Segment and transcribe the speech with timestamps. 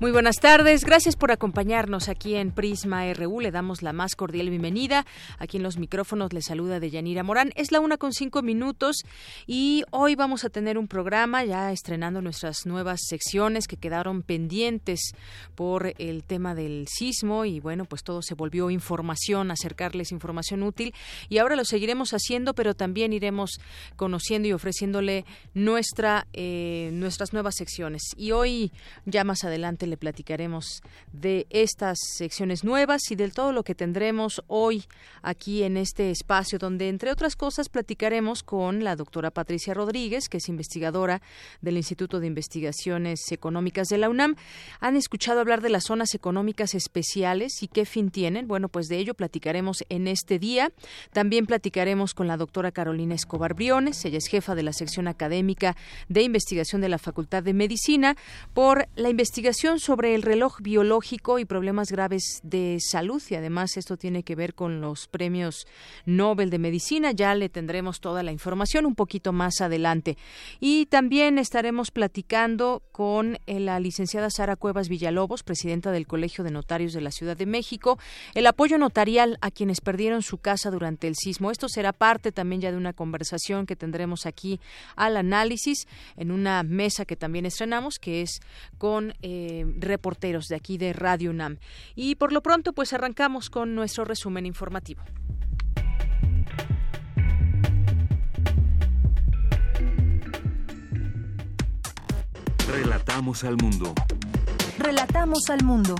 [0.00, 3.42] Muy buenas tardes, gracias por acompañarnos aquí en Prisma RU.
[3.42, 5.04] Le damos la más cordial bienvenida.
[5.38, 7.52] Aquí en los micrófonos le saluda Deyanira Morán.
[7.54, 9.04] Es la una con cinco minutos
[9.46, 15.12] y hoy vamos a tener un programa ya estrenando nuestras nuevas secciones que quedaron pendientes
[15.54, 20.94] por el tema del sismo y bueno, pues todo se volvió información, acercarles información útil
[21.28, 23.60] y ahora lo seguiremos haciendo, pero también iremos
[23.96, 28.00] conociendo y ofreciéndole nuestra, eh, nuestras nuevas secciones.
[28.16, 28.72] Y hoy,
[29.04, 34.42] ya más adelante, le platicaremos de estas secciones nuevas y de todo lo que tendremos
[34.46, 34.84] hoy
[35.22, 40.38] aquí en este espacio, donde entre otras cosas platicaremos con la doctora Patricia Rodríguez, que
[40.38, 41.20] es investigadora
[41.60, 44.36] del Instituto de Investigaciones Económicas de la UNAM.
[44.80, 48.48] ¿Han escuchado hablar de las zonas económicas especiales y qué fin tienen?
[48.48, 50.72] Bueno, pues de ello platicaremos en este día.
[51.12, 55.76] También platicaremos con la doctora Carolina Escobar Briones, ella es jefa de la sección académica
[56.08, 58.16] de investigación de la Facultad de Medicina,
[58.54, 63.96] por la investigación sobre el reloj biológico y problemas graves de salud y además esto
[63.96, 65.66] tiene que ver con los premios
[66.04, 67.12] Nobel de Medicina.
[67.12, 70.16] Ya le tendremos toda la información un poquito más adelante.
[70.60, 76.50] Y también estaremos platicando con eh, la licenciada Sara Cuevas Villalobos, presidenta del Colegio de
[76.50, 77.98] Notarios de la Ciudad de México,
[78.34, 81.50] el apoyo notarial a quienes perdieron su casa durante el sismo.
[81.50, 84.60] Esto será parte también ya de una conversación que tendremos aquí
[84.96, 85.86] al análisis
[86.16, 88.40] en una mesa que también estrenamos, que es
[88.78, 91.58] con eh, reporteros de aquí de Radio UNAM.
[91.94, 95.02] Y por lo pronto, pues arrancamos con nuestro resumen informativo.
[102.70, 103.94] Relatamos al mundo.
[104.78, 105.96] Relatamos al mundo.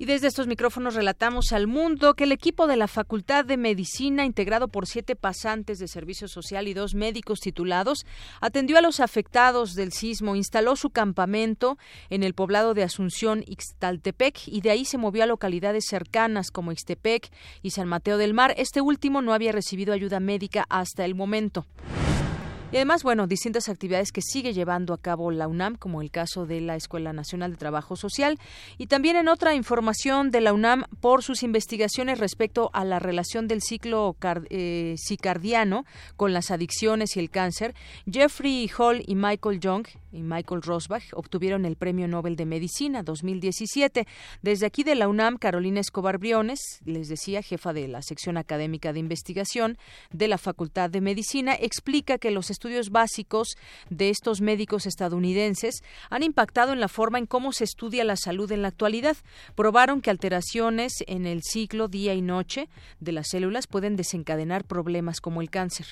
[0.00, 4.24] Y desde estos micrófonos relatamos al mundo que el equipo de la Facultad de Medicina,
[4.24, 8.06] integrado por siete pasantes de servicio social y dos médicos titulados,
[8.40, 11.78] atendió a los afectados del sismo, instaló su campamento
[12.10, 16.70] en el poblado de Asunción, Ixtaltepec, y de ahí se movió a localidades cercanas como
[16.70, 17.32] Ixtepec
[17.62, 18.54] y San Mateo del Mar.
[18.56, 21.66] Este último no había recibido ayuda médica hasta el momento.
[22.70, 26.44] Y además, bueno, distintas actividades que sigue llevando a cabo la UNAM, como el caso
[26.44, 28.38] de la Escuela Nacional de Trabajo Social.
[28.76, 33.48] Y también en otra información de la UNAM por sus investigaciones respecto a la relación
[33.48, 34.16] del ciclo
[34.50, 35.86] eh, cicardiano
[36.16, 37.74] con las adicciones y el cáncer,
[38.10, 44.06] Jeffrey Hall y Michael Young y Michael Rosbach obtuvieron el Premio Nobel de Medicina 2017.
[44.42, 48.92] Desde aquí de la UNAM, Carolina Escobar Briones, les decía, jefa de la sección académica
[48.92, 49.78] de investigación
[50.10, 53.56] de la Facultad de Medicina, explica que los estudios básicos
[53.90, 58.50] de estos médicos estadounidenses han impactado en la forma en cómo se estudia la salud
[58.52, 59.16] en la actualidad.
[59.54, 62.68] Probaron que alteraciones en el ciclo día y noche
[63.00, 65.86] de las células pueden desencadenar problemas como el cáncer.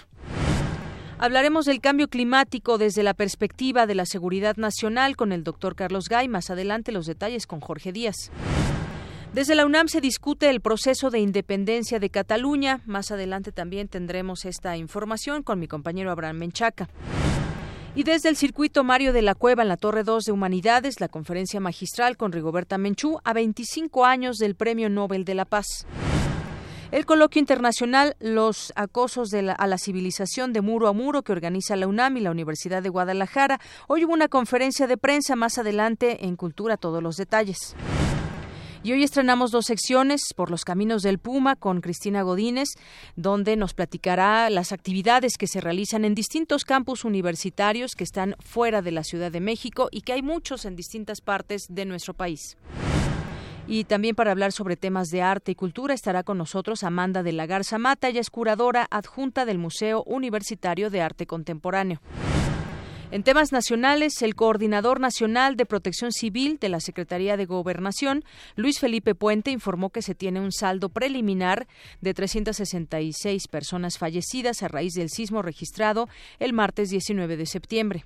[1.18, 6.10] Hablaremos del cambio climático desde la perspectiva de la seguridad nacional con el doctor Carlos
[6.10, 6.28] Gay.
[6.28, 8.30] Más adelante los detalles con Jorge Díaz.
[9.32, 12.82] Desde la UNAM se discute el proceso de independencia de Cataluña.
[12.84, 16.90] Más adelante también tendremos esta información con mi compañero Abraham Menchaca.
[17.94, 21.08] Y desde el circuito Mario de la Cueva en la Torre 2 de Humanidades, la
[21.08, 25.86] conferencia magistral con Rigoberta Menchú a 25 años del Premio Nobel de la Paz.
[26.92, 31.88] El coloquio internacional Los acosos a la civilización de muro a muro que organiza la
[31.88, 33.60] UNAM y la Universidad de Guadalajara.
[33.88, 37.74] Hoy hubo una conferencia de prensa más adelante en Cultura todos los detalles.
[38.84, 42.68] Y hoy estrenamos dos secciones por los caminos del Puma con Cristina Godínez,
[43.16, 48.82] donde nos platicará las actividades que se realizan en distintos campus universitarios que están fuera
[48.82, 52.56] de la Ciudad de México y que hay muchos en distintas partes de nuestro país.
[53.68, 57.32] Y también para hablar sobre temas de arte y cultura estará con nosotros Amanda de
[57.32, 62.00] la Garza Mata, ella es curadora adjunta del Museo Universitario de Arte Contemporáneo.
[63.12, 68.24] En temas nacionales, el coordinador nacional de protección civil de la Secretaría de Gobernación,
[68.56, 71.68] Luis Felipe Puente, informó que se tiene un saldo preliminar
[72.00, 76.08] de 366 personas fallecidas a raíz del sismo registrado
[76.40, 78.04] el martes 19 de septiembre.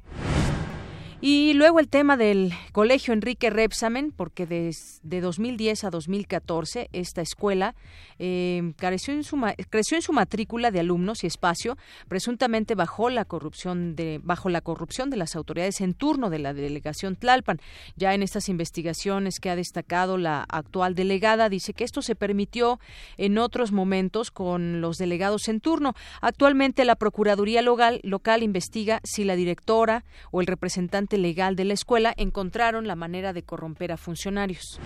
[1.22, 7.75] Y luego el tema del Colegio Enrique Repsamen, porque desde 2010 a 2014 esta escuela
[8.19, 9.37] eh, creció, en su,
[9.69, 11.76] creció en su matrícula de alumnos y espacio,
[12.08, 16.55] presuntamente bajo la corrupción de bajo la corrupción de las autoridades en turno de la
[16.55, 17.61] delegación Tlalpan.
[17.96, 22.81] Ya en estas investigaciones que ha destacado la actual delegada dice que esto se permitió
[23.19, 25.93] en otros momentos con los delegados en turno.
[26.23, 31.75] Actualmente la Procuraduría local, local investiga si la directora o el representante legal de la
[31.75, 34.81] escuela encontraron la manera de corromper a funcionarios.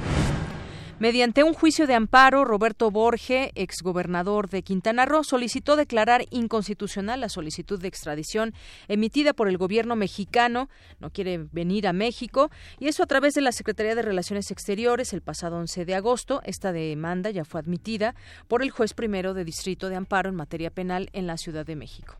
[1.00, 7.28] Mediante un juicio de amparo, Roberto Borge, exgobernador de Quintana Roo, solicitó declarar inconstitucional la
[7.28, 8.54] solicitud de extradición
[8.86, 10.68] emitida por el gobierno mexicano.
[11.00, 15.12] No quiere venir a México y eso a través de la Secretaría de Relaciones Exteriores
[15.12, 16.40] el pasado 11 de agosto.
[16.44, 18.14] Esta demanda ya fue admitida
[18.46, 21.74] por el juez primero de distrito de amparo en materia penal en la Ciudad de
[21.74, 22.18] México.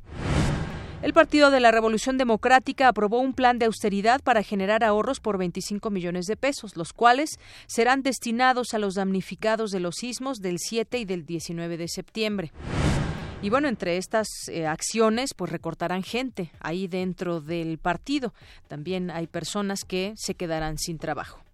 [1.05, 5.37] El Partido de la Revolución Democrática aprobó un plan de austeridad para generar ahorros por
[5.37, 10.57] 25 millones de pesos, los cuales serán destinados a los damnificados de los sismos del
[10.59, 12.53] 7 y del 19 de septiembre.
[13.43, 18.33] Y bueno, entre estas eh, acciones, pues recortarán gente ahí dentro del partido.
[18.67, 21.45] También hay personas que se quedarán sin trabajo.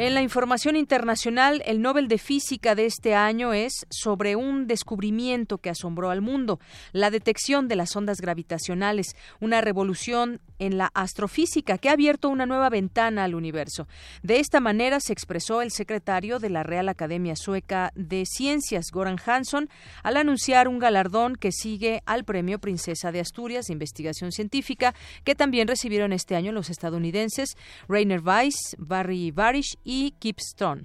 [0.00, 5.58] En la información internacional, el Nobel de Física de este año es sobre un descubrimiento
[5.58, 6.60] que asombró al mundo,
[6.92, 12.46] la detección de las ondas gravitacionales, una revolución en la astrofísica que ha abierto una
[12.46, 13.88] nueva ventana al universo.
[14.22, 19.18] De esta manera se expresó el secretario de la Real Academia Sueca de Ciencias, Goran
[19.26, 19.68] Hansson,
[20.04, 25.34] al anunciar un galardón que sigue al Premio Princesa de Asturias de Investigación Científica, que
[25.34, 27.56] también recibieron este año los estadounidenses
[27.88, 30.84] Rainer Weiss, Barry Barish y Kip Stone.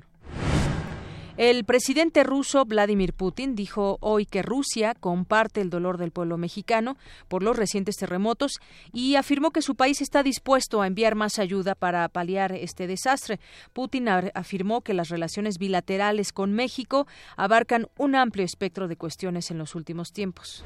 [1.36, 6.96] El presidente ruso Vladimir Putin dijo hoy que Rusia comparte el dolor del pueblo mexicano
[7.28, 8.62] por los recientes terremotos
[8.94, 13.42] y afirmó que su país está dispuesto a enviar más ayuda para paliar este desastre.
[13.74, 17.06] Putin afirmó que las relaciones bilaterales con México
[17.36, 20.64] abarcan un amplio espectro de cuestiones en los últimos tiempos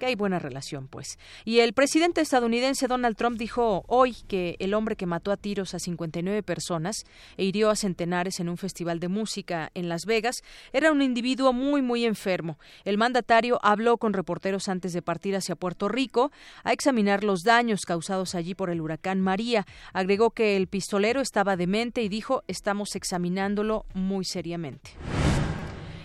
[0.00, 1.18] que hay buena relación, pues.
[1.44, 5.74] Y el presidente estadounidense Donald Trump dijo hoy que el hombre que mató a tiros
[5.74, 7.04] a 59 personas
[7.36, 10.42] e hirió a centenares en un festival de música en Las Vegas
[10.72, 12.58] era un individuo muy, muy enfermo.
[12.84, 16.32] El mandatario habló con reporteros antes de partir hacia Puerto Rico
[16.64, 19.66] a examinar los daños causados allí por el huracán María.
[19.92, 24.92] Agregó que el pistolero estaba demente y dijo estamos examinándolo muy seriamente.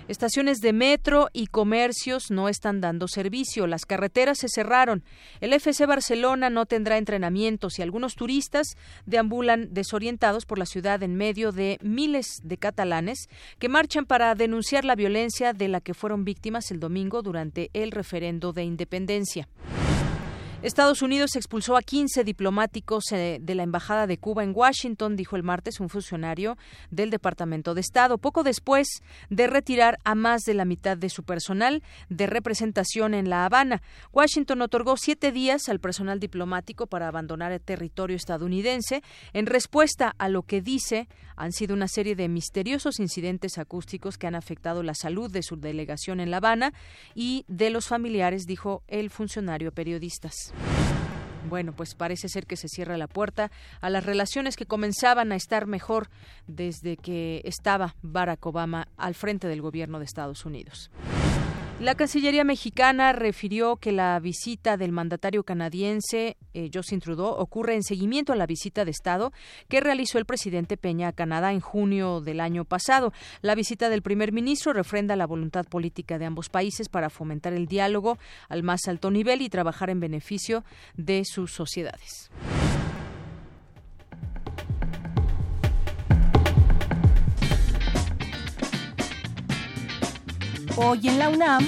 [0.08, 3.66] Estaciones de metro y comercios no están dando servicio.
[3.66, 5.04] Las carreteras se cerraron.
[5.42, 11.16] El FC Barcelona no tendrá entrenamientos y algunos turistas deambulan desorientados por la ciudad en
[11.16, 16.24] medio de miles de catalanes que marchan para denunciar la violencia de la que fueron
[16.24, 19.48] víctimas el domingo durante el referendo de independencia.
[20.66, 25.36] Estados Unidos expulsó a 15 diplomáticos eh, de la Embajada de Cuba en Washington, dijo
[25.36, 26.58] el martes un funcionario
[26.90, 28.88] del Departamento de Estado, poco después
[29.30, 33.84] de retirar a más de la mitad de su personal de representación en La Habana.
[34.12, 39.04] Washington otorgó siete días al personal diplomático para abandonar el territorio estadounidense
[39.34, 44.26] en respuesta a lo que dice han sido una serie de misteriosos incidentes acústicos que
[44.26, 46.74] han afectado la salud de su delegación en La Habana
[47.14, 50.55] y de los familiares, dijo el funcionario periodistas.
[51.48, 55.36] Bueno, pues parece ser que se cierra la puerta a las relaciones que comenzaban a
[55.36, 56.10] estar mejor
[56.48, 60.90] desde que estaba Barack Obama al frente del gobierno de Estados Unidos.
[61.82, 67.84] La Cancillería mexicana refirió que la visita del mandatario canadiense eh, Justin Trudeau ocurre en
[67.84, 69.34] seguimiento a la visita de Estado
[69.68, 73.12] que realizó el presidente Peña a Canadá en junio del año pasado.
[73.42, 77.68] La visita del primer ministro refrenda la voluntad política de ambos países para fomentar el
[77.68, 78.18] diálogo
[78.48, 80.64] al más alto nivel y trabajar en beneficio
[80.96, 82.32] de sus sociedades.
[90.78, 91.66] Hoy en la UNAM,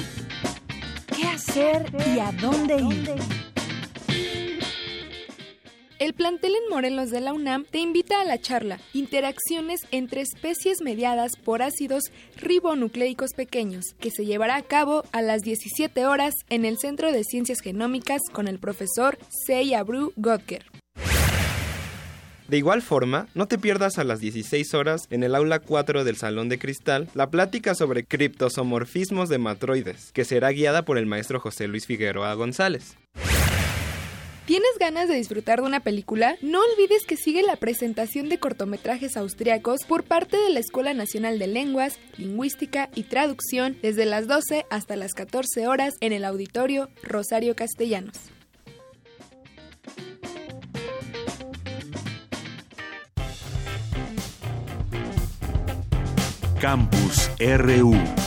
[1.15, 3.15] ¿qué hacer y a dónde ir?
[5.97, 10.81] El plantel en Morelos de la UNAM te invita a la charla Interacciones entre especies
[10.81, 16.65] mediadas por ácidos ribonucleicos pequeños, que se llevará a cabo a las 17 horas en
[16.65, 19.17] el Centro de Ciencias Genómicas con el profesor
[19.85, 20.76] Bru Godker.
[22.47, 26.15] De igual forma, no te pierdas a las 16 horas en el aula 4 del
[26.15, 31.41] Salón de Cristal la plática sobre criptosomorfismos de matroides, que será guiada por el maestro
[31.41, 32.95] José Luis Figueroa González.
[34.45, 36.37] ¿Tienes ganas de disfrutar de una película?
[36.41, 41.39] No olvides que sigue la presentación de cortometrajes austriacos por parte de la Escuela Nacional
[41.39, 46.89] de Lenguas, Lingüística y Traducción desde las 12 hasta las 14 horas en el auditorio
[47.03, 48.36] Rosario Castellanos.
[56.59, 58.26] Campus RU.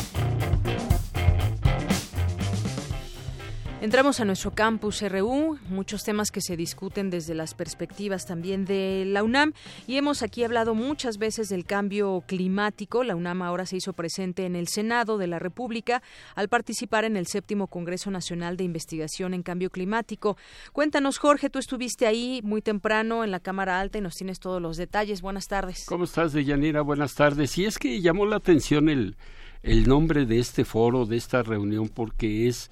[3.80, 9.04] Entramos a nuestro campus RU, muchos temas que se discuten desde las perspectivas también de
[9.06, 9.54] la UNAM
[9.86, 13.04] y hemos aquí hablado muchas veces del cambio climático.
[13.04, 16.02] La UNAM ahora se hizo presente en el Senado de la República
[16.34, 20.36] al participar en el séptimo Congreso Nacional de Investigación en Cambio Climático.
[20.74, 24.60] Cuéntanos, Jorge, tú estuviste ahí muy temprano en la Cámara Alta y nos tienes todos
[24.60, 25.22] los detalles.
[25.22, 25.86] Buenas tardes.
[25.86, 26.82] ¿Cómo estás, Deyanira?
[26.82, 27.56] Buenas tardes.
[27.56, 29.16] Y es que llamó la atención el,
[29.62, 32.70] el nombre de este foro, de esta reunión, porque es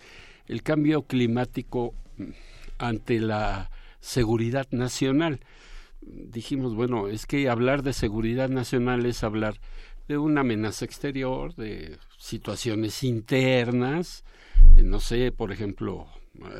[0.48, 1.94] el cambio climático
[2.78, 5.40] ante la seguridad nacional.
[6.00, 9.60] Dijimos, bueno, es que hablar de seguridad nacional es hablar
[10.06, 14.24] de una amenaza exterior, de situaciones internas,
[14.76, 16.06] no sé, por ejemplo,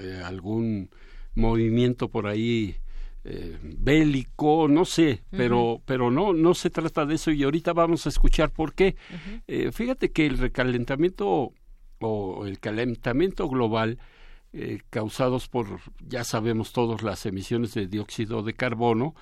[0.01, 0.91] eh, algún
[1.35, 2.77] movimiento por ahí
[3.25, 8.07] eh, bélico, no sé, pero, pero no, no se trata de eso y ahorita vamos
[8.07, 8.97] a escuchar por qué.
[9.47, 11.53] Eh, fíjate que el recalentamiento
[12.01, 13.99] o el calentamiento global
[14.53, 19.15] eh, causados por, ya sabemos todos, las emisiones de dióxido de carbono,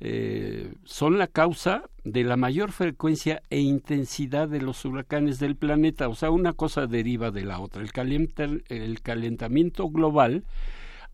[0.00, 6.08] eh, son la causa de la mayor frecuencia e intensidad de los huracanes del planeta.
[6.08, 7.82] O sea, una cosa deriva de la otra.
[7.82, 10.44] El, el calentamiento global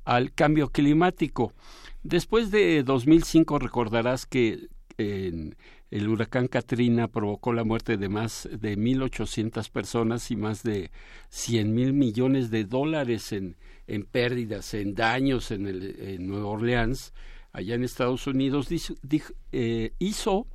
[0.04, 1.52] al cambio climático.
[2.02, 5.54] Después de 2005 recordarás que en
[5.90, 10.90] el huracán Katrina provocó la muerte de más de 1.800 personas y más de
[11.30, 13.56] 100 mil millones de dólares en,
[13.86, 17.12] en pérdidas, en daños en, el, en Nueva Orleans,
[17.52, 18.68] allá en Estados Unidos,
[19.52, 20.46] eh, hizo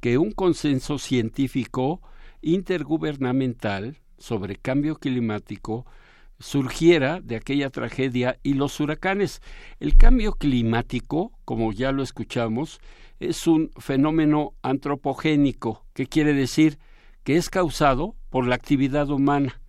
[0.00, 2.02] que un consenso científico
[2.42, 5.86] intergubernamental sobre cambio climático
[6.38, 9.40] surgiera de aquella tragedia y los huracanes.
[9.80, 12.80] El cambio climático, como ya lo escuchamos,
[13.20, 16.78] es un fenómeno antropogénico, que quiere decir
[17.24, 19.60] que es causado por la actividad humana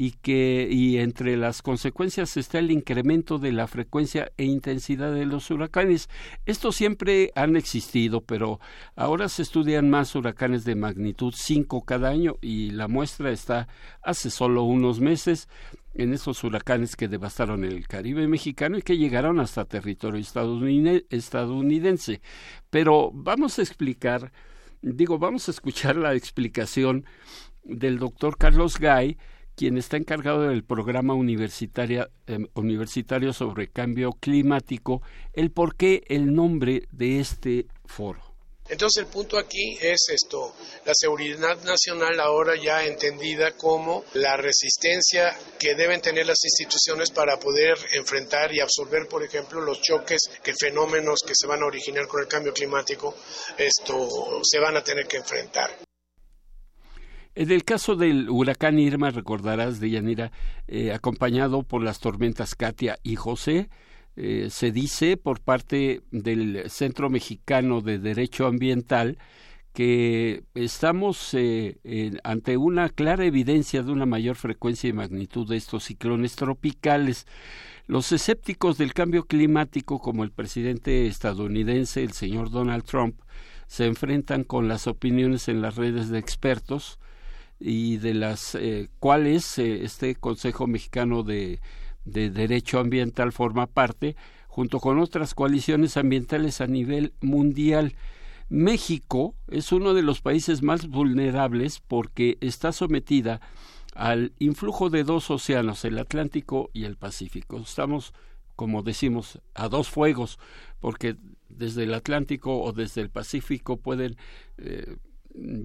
[0.00, 5.26] y que y entre las consecuencias está el incremento de la frecuencia e intensidad de
[5.26, 6.08] los huracanes.
[6.46, 8.60] Estos siempre han existido, pero
[8.94, 13.66] ahora se estudian más huracanes de magnitud 5 cada año y la muestra está
[14.00, 15.48] hace solo unos meses
[15.94, 22.20] en esos huracanes que devastaron el Caribe mexicano y que llegaron hasta territorio estadounidense.
[22.70, 24.32] Pero vamos a explicar,
[24.82, 27.04] digo, vamos a escuchar la explicación
[27.64, 29.18] del doctor Carlos Gay,
[29.54, 35.02] quien está encargado del programa em, universitario sobre cambio climático,
[35.32, 38.27] el por qué el nombre de este foro.
[38.68, 45.34] Entonces el punto aquí es esto, la seguridad nacional ahora ya entendida como la resistencia
[45.58, 50.52] que deben tener las instituciones para poder enfrentar y absorber, por ejemplo, los choques que
[50.54, 53.14] fenómenos que se van a originar con el cambio climático,
[53.56, 55.70] esto se van a tener que enfrentar.
[57.34, 60.32] En el caso del huracán Irma, recordarás de Yanira,
[60.66, 63.70] eh, acompañado por las tormentas Katia y José,
[64.20, 69.16] eh, se dice por parte del Centro Mexicano de Derecho Ambiental
[69.72, 71.78] que estamos eh,
[72.24, 77.28] ante una clara evidencia de una mayor frecuencia y magnitud de estos ciclones tropicales.
[77.86, 83.20] Los escépticos del cambio climático, como el presidente estadounidense, el señor Donald Trump,
[83.68, 86.98] se enfrentan con las opiniones en las redes de expertos
[87.60, 91.60] y de las eh, cuales este Consejo Mexicano de
[92.08, 97.94] de Derecho Ambiental forma parte, junto con otras coaliciones ambientales a nivel mundial.
[98.48, 103.40] México es uno de los países más vulnerables porque está sometida
[103.94, 107.58] al influjo de dos océanos, el Atlántico y el Pacífico.
[107.58, 108.14] Estamos,
[108.56, 110.38] como decimos, a dos fuegos,
[110.80, 111.16] porque
[111.48, 114.16] desde el Atlántico o desde el Pacífico pueden
[114.56, 114.96] eh,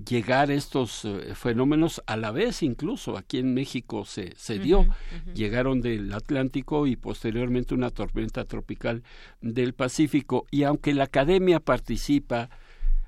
[0.07, 3.17] llegar estos eh, fenómenos a la vez incluso.
[3.17, 4.85] Aquí en México se, se dio.
[5.33, 9.03] Llegaron del Atlántico y posteriormente una tormenta tropical
[9.41, 10.45] del Pacífico.
[10.51, 12.49] Y aunque la academia participa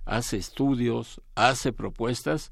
[0.06, 2.52] hace estudios hace propuestas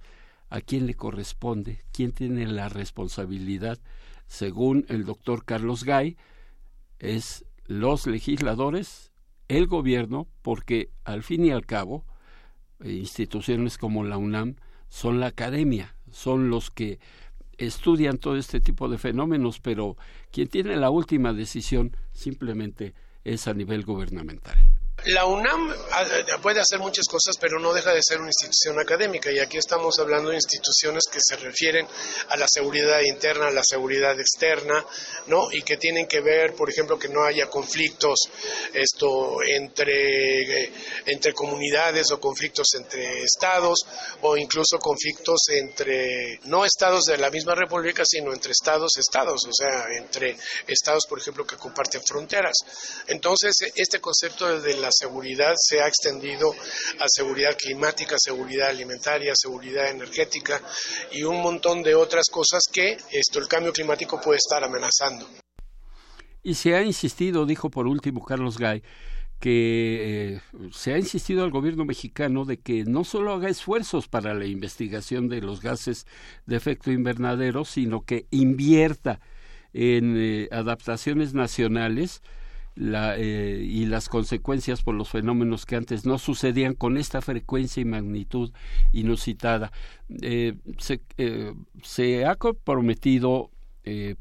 [0.50, 3.80] a quién le corresponde quién tiene la responsabilidad
[4.28, 6.18] según el doctor Carlos Gay
[7.00, 9.12] es los legisladores
[9.48, 12.06] el gobierno porque al fin y al cabo
[12.84, 14.56] instituciones como la UNAM
[14.90, 17.00] son la academia, son los que
[17.58, 19.98] estudian todo este tipo de fenómenos, pero
[20.32, 24.58] quien tiene la última decisión simplemente es a nivel gubernamental.
[25.06, 26.06] La UNAM ah,
[26.42, 30.00] puede hacer muchas cosas, pero no deja de ser una institución académica y aquí estamos
[30.00, 31.86] hablando de instituciones que se refieren
[32.30, 34.86] a la seguridad interna, a la seguridad externa,
[35.28, 35.52] ¿no?
[35.52, 38.30] Y que tienen que ver, por ejemplo, que no haya conflictos
[38.74, 40.72] esto entre
[41.06, 43.86] entre comunidades o conflictos entre estados
[44.22, 49.54] o incluso conflictos entre no estados de la misma república, sino entre estados estados, o
[49.54, 52.56] sea, entre estados, por ejemplo, que comparten fronteras.
[53.08, 56.52] Entonces, este concepto de la seguridad se ha extendido
[57.00, 60.62] a seguridad climática, seguridad alimentaria, seguridad energética
[61.12, 65.28] y un montón de otras cosas que esto el cambio climático puede estar amenazando.
[66.44, 68.84] Y se ha insistido, dijo por último Carlos Gay,
[69.40, 74.34] que eh, se ha insistido al gobierno mexicano de que no solo haga esfuerzos para
[74.34, 76.06] la investigación de los gases
[76.46, 79.20] de efecto invernadero, sino que invierta
[79.74, 82.22] en eh, adaptaciones nacionales
[82.76, 87.82] la, eh, y las consecuencias por los fenómenos que antes no sucedían con esta frecuencia
[87.82, 88.52] y magnitud
[88.92, 89.72] inusitada.
[90.22, 90.56] Eh,
[91.18, 91.54] eh,
[91.84, 93.50] se, ha comprometido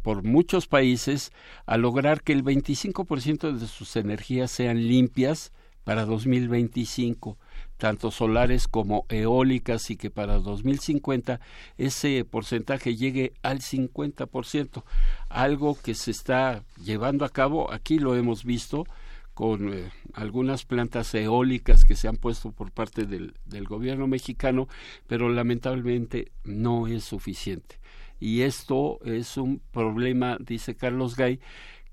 [0.03, 1.31] por muchos países
[1.67, 5.53] a lograr que el 25% de sus energías sean limpias
[5.85, 7.39] para 2025
[7.83, 11.41] tanto solares como eólicas y que para 2050
[11.79, 14.85] ese porcentaje llegue al 50%,
[15.29, 18.87] algo que se está llevando a cabo, aquí lo hemos visto
[19.35, 24.69] con eh, algunas plantas eólicas que se han puesto por parte del, del gobierno mexicano,
[25.09, 27.81] pero lamentablemente no es suficiente.
[28.21, 31.41] Y esto es un problema, dice Carlos Gay,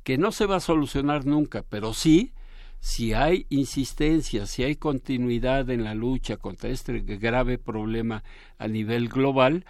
[0.04, 2.32] que no se va a solucionar nunca, pero sí
[2.80, 8.24] si hay insistencia, si hay continuidad en la lucha contra este grave problema
[8.58, 9.66] a nivel global,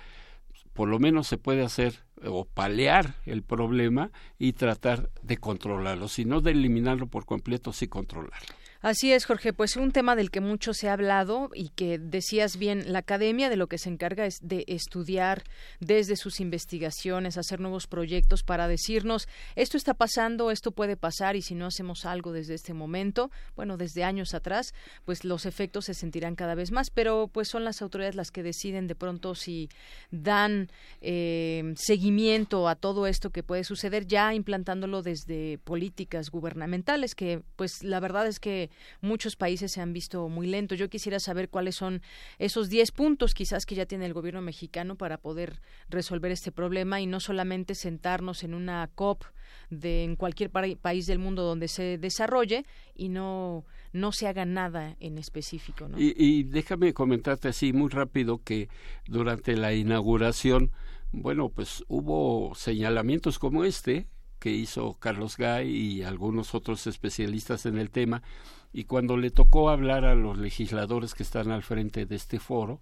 [0.74, 6.26] por lo menos se puede hacer o paliar el problema y tratar de controlarlo, si
[6.26, 8.59] no de eliminarlo por completo, sí controlarlo.
[8.82, 12.56] Así es, Jorge, pues un tema del que mucho se ha hablado y que decías
[12.56, 15.44] bien, la academia de lo que se encarga es de estudiar
[15.82, 21.42] desde sus investigaciones, hacer nuevos proyectos para decirnos esto está pasando, esto puede pasar y
[21.42, 25.94] si no hacemos algo desde este momento, bueno, desde años atrás, pues los efectos se
[25.94, 29.68] sentirán cada vez más, pero pues son las autoridades las que deciden de pronto si
[30.10, 37.42] dan eh, seguimiento a todo esto que puede suceder ya implantándolo desde políticas gubernamentales que
[37.58, 38.69] pues la verdad es que
[39.02, 40.78] muchos países se han visto muy lentos.
[40.78, 42.02] Yo quisiera saber cuáles son
[42.38, 47.02] esos 10 puntos quizás que ya tiene el gobierno mexicano para poder resolver este problema
[47.02, 49.24] y no solamente sentarnos en una COP
[49.70, 54.96] de en cualquier país del mundo donde se desarrolle y no no se haga nada
[55.00, 55.90] en específico.
[55.98, 58.70] Y, y déjame comentarte así muy rápido que
[59.08, 60.72] durante la inauguración,
[61.12, 64.08] bueno, pues hubo señalamientos como este
[64.40, 68.24] que hizo Carlos Gay y algunos otros especialistas en el tema
[68.72, 72.80] y cuando le tocó hablar a los legisladores que están al frente de este foro,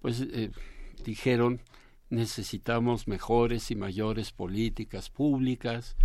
[0.00, 0.50] pues eh,
[1.04, 1.60] dijeron
[2.10, 5.96] necesitamos mejores y mayores políticas públicas,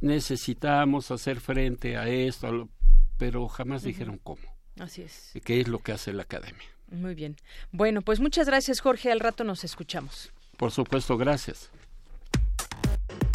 [0.00, 2.68] necesitamos hacer frente a esto,
[3.16, 4.42] pero jamás dijeron cómo.
[4.78, 5.32] Así es.
[5.44, 6.62] ¿Qué es lo que hace la academia?
[6.90, 7.36] Muy bien.
[7.72, 9.10] Bueno, pues muchas gracias, Jorge.
[9.10, 10.32] Al rato nos escuchamos.
[10.56, 11.70] Por supuesto, gracias.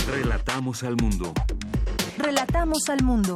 [0.08, 1.34] Relatamos al mundo.
[2.18, 3.36] Relatamos al mundo.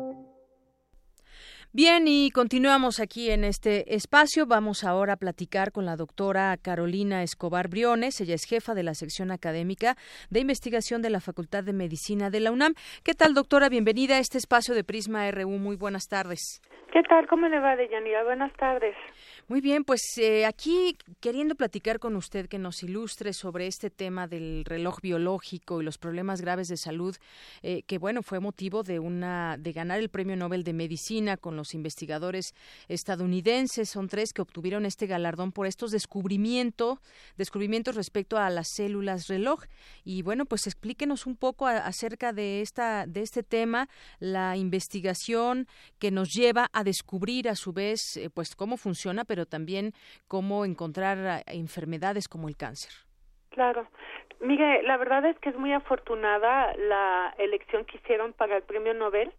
[1.73, 4.45] Bien, y continuamos aquí en este espacio.
[4.45, 8.19] Vamos ahora a platicar con la doctora Carolina Escobar Briones.
[8.19, 9.95] Ella es jefa de la sección académica
[10.29, 12.73] de investigación de la Facultad de Medicina de la UNAM.
[13.05, 13.69] ¿Qué tal, doctora?
[13.69, 15.47] Bienvenida a este espacio de Prisma RU.
[15.47, 16.61] Muy buenas tardes.
[16.91, 17.25] ¿Qué tal?
[17.27, 18.25] ¿Cómo le va, Deyanira?
[18.25, 18.97] Buenas tardes.
[19.51, 24.25] Muy bien, pues eh, aquí queriendo platicar con usted que nos ilustre sobre este tema
[24.25, 27.17] del reloj biológico y los problemas graves de salud,
[27.61, 31.57] eh, que bueno fue motivo de una de ganar el Premio Nobel de Medicina con
[31.57, 32.53] los investigadores
[32.87, 33.89] estadounidenses.
[33.89, 36.99] Son tres que obtuvieron este galardón por estos descubrimientos,
[37.35, 39.65] descubrimientos respecto a las células reloj.
[40.05, 43.89] Y bueno, pues explíquenos un poco acerca de esta de este tema,
[44.21, 45.67] la investigación
[45.99, 49.93] que nos lleva a descubrir a su vez, eh, pues cómo funciona, pero también
[50.27, 52.91] cómo encontrar enfermedades como el cáncer.
[53.49, 53.87] Claro.
[54.39, 58.93] Mire, la verdad es que es muy afortunada la elección que hicieron para el premio
[58.93, 59.31] Nobel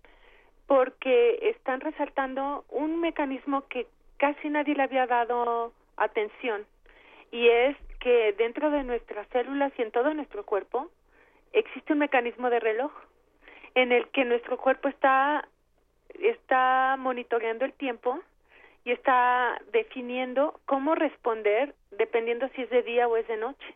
[0.66, 6.64] porque están resaltando un mecanismo que casi nadie le había dado atención
[7.32, 10.88] y es que dentro de nuestras células y en todo nuestro cuerpo
[11.52, 12.92] existe un mecanismo de reloj
[13.74, 15.48] en el que nuestro cuerpo está
[16.20, 18.20] está monitoreando el tiempo
[18.84, 23.74] y está definiendo cómo responder dependiendo si es de día o es de noche.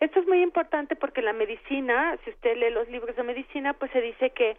[0.00, 3.90] Esto es muy importante porque la medicina, si usted lee los libros de medicina, pues
[3.92, 4.56] se dice que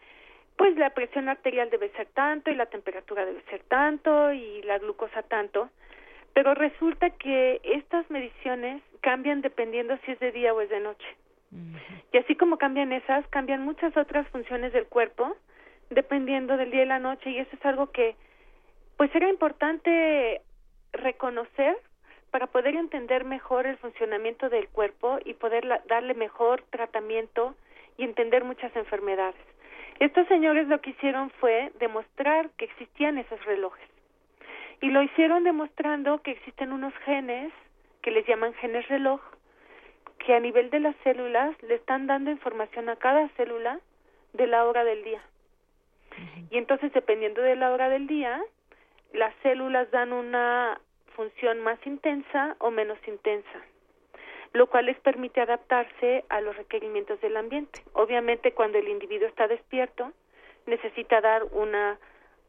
[0.55, 4.77] pues la presión arterial debe ser tanto y la temperatura debe ser tanto y la
[4.77, 5.69] glucosa tanto,
[6.33, 11.07] pero resulta que estas mediciones cambian dependiendo si es de día o es de noche.
[12.13, 15.35] Y así como cambian esas, cambian muchas otras funciones del cuerpo
[15.89, 18.15] dependiendo del día y la noche y eso es algo que
[19.01, 20.41] pues era importante
[20.93, 21.75] reconocer
[22.29, 27.55] para poder entender mejor el funcionamiento del cuerpo y poder darle mejor tratamiento
[27.97, 29.41] y entender muchas enfermedades.
[29.99, 33.89] Estos señores lo que hicieron fue demostrar que existían esos relojes.
[34.81, 37.51] Y lo hicieron demostrando que existen unos genes
[38.03, 39.19] que les llaman genes reloj,
[40.19, 43.79] que a nivel de las células le están dando información a cada célula
[44.33, 45.23] de la hora del día.
[46.51, 48.39] Y entonces, dependiendo de la hora del día,
[49.13, 50.79] las células dan una
[51.15, 53.61] función más intensa o menos intensa,
[54.53, 57.83] lo cual les permite adaptarse a los requerimientos del ambiente.
[57.93, 60.11] Obviamente, cuando el individuo está despierto,
[60.65, 61.97] necesita dar una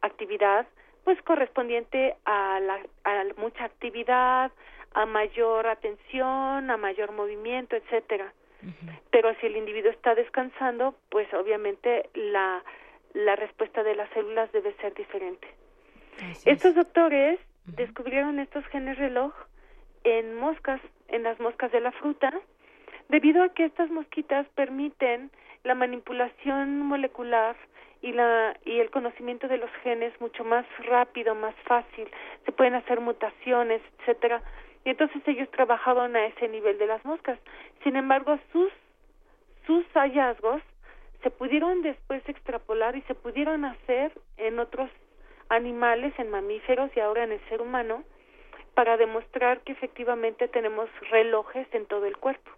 [0.01, 0.67] actividad
[1.05, 4.53] pues correspondiente a, la, a mucha actividad,
[4.95, 8.33] a mayor atención, a mayor movimiento, etcétera.
[9.11, 12.63] Pero si el individuo está descansando, pues obviamente la
[13.15, 15.47] la respuesta de las células debe ser diferente.
[16.45, 19.33] Estos doctores descubrieron estos genes reloj
[20.05, 22.33] en moscas, en las moscas de la fruta,
[23.09, 25.31] debido a que estas mosquitas permiten
[25.65, 27.57] la manipulación molecular
[28.01, 32.09] y la y el conocimiento de los genes mucho más rápido, más fácil,
[32.45, 34.43] se pueden hacer mutaciones, etcétera.
[34.85, 37.39] Y entonces ellos trabajaban a ese nivel de las moscas.
[37.85, 38.73] Sin embargo, sus
[39.67, 40.61] sus hallazgos
[41.23, 44.91] se pudieron después extrapolar y se pudieron hacer en otros
[45.53, 48.05] animales, en mamíferos y ahora en el ser humano,
[48.75, 52.51] para demostrar que efectivamente tenemos relojes en todo el cuerpo.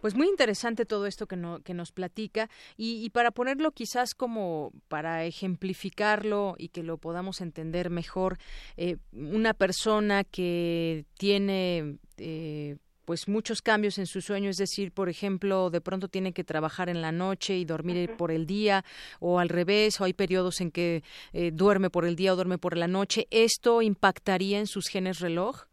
[0.00, 4.70] Pues muy interesante todo esto que, no, que nos platica y, para ponerlo quizás como
[4.86, 8.38] para ejemplificarlo y que lo podamos entender mejor,
[8.76, 12.76] eh, una persona que tiene eh,
[13.08, 16.90] pues muchos cambios en su sueño, es decir, por ejemplo, de pronto tiene que trabajar
[16.90, 18.82] en la noche y dormir por el día
[19.18, 21.00] o al revés, o hay periodos en que
[21.32, 25.20] eh, duerme por el día o duerme por la noche, ¿esto impactaría en sus genes
[25.20, 25.64] reloj?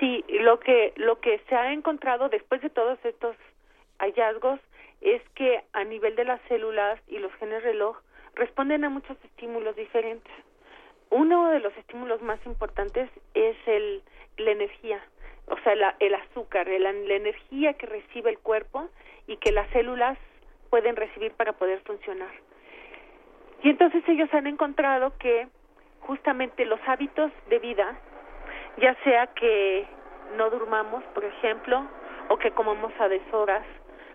[0.00, 3.36] Sí, lo que lo que se ha encontrado después de todos estos
[4.00, 4.58] hallazgos
[5.02, 7.96] es que a nivel de las células y los genes reloj
[8.34, 10.34] responden a muchos estímulos diferentes.
[11.10, 14.02] Uno de los estímulos más importantes es el
[14.36, 15.00] la energía
[15.46, 18.88] o sea, el azúcar, la, energía que recibe el cuerpo
[19.26, 20.18] y que las células
[20.70, 22.30] pueden recibir para poder funcionar.
[23.62, 25.46] Y entonces ellos han encontrado que
[26.00, 27.98] justamente los hábitos de vida,
[28.78, 29.86] ya sea que
[30.36, 31.86] no durmamos, por ejemplo,
[32.28, 33.66] o que comamos a deshoras,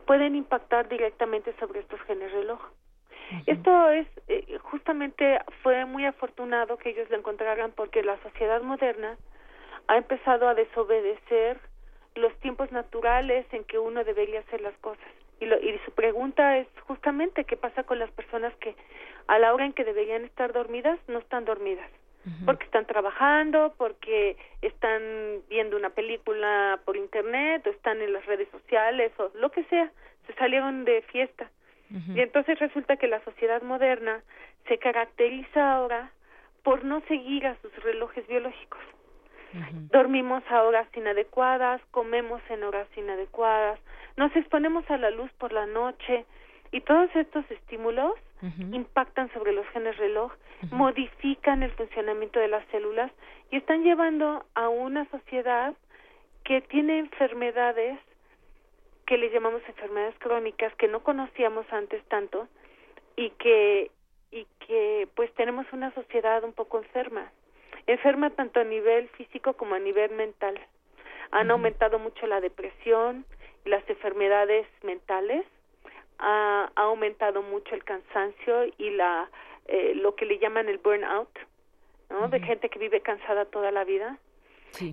[0.05, 2.59] pueden impactar directamente sobre estos genes reloj.
[3.45, 9.17] Esto es, eh, justamente fue muy afortunado que ellos lo encontraran porque la sociedad moderna
[9.87, 11.59] ha empezado a desobedecer
[12.15, 15.05] los tiempos naturales en que uno debería hacer las cosas.
[15.39, 18.75] Y, lo, y su pregunta es justamente qué pasa con las personas que
[19.27, 21.89] a la hora en que deberían estar dormidas no están dormidas.
[22.43, 25.01] Porque están trabajando, porque están
[25.47, 29.89] viendo una película por internet, o están en las redes sociales, o lo que sea,
[30.25, 31.49] se salieron de fiesta.
[32.13, 34.21] Y entonces resulta que la sociedad moderna
[34.67, 36.11] se caracteriza ahora
[36.63, 38.81] por no seguir a sus relojes biológicos.
[39.91, 43.79] Dormimos a horas inadecuadas, comemos en horas inadecuadas,
[44.17, 46.25] nos exponemos a la luz por la noche
[46.71, 48.13] y todos estos estímulos
[48.71, 50.31] impactan sobre los genes reloj,
[50.71, 53.11] modifican el funcionamiento de las células
[53.49, 55.73] y están llevando a una sociedad
[56.43, 57.99] que tiene enfermedades
[59.05, 62.47] que le llamamos enfermedades crónicas que no conocíamos antes tanto
[63.15, 63.91] y que
[64.31, 67.31] y que pues tenemos una sociedad un poco enferma
[67.87, 70.59] enferma tanto a nivel físico como a nivel mental.
[71.31, 73.25] Han aumentado mucho la depresión
[73.65, 75.45] y las enfermedades mentales,
[76.19, 79.29] ha, aumentado mucho el cansancio y la
[79.67, 81.29] eh, lo que le llaman el burnout,
[82.09, 82.29] ¿no?
[82.29, 84.17] De gente que vive cansada toda la vida.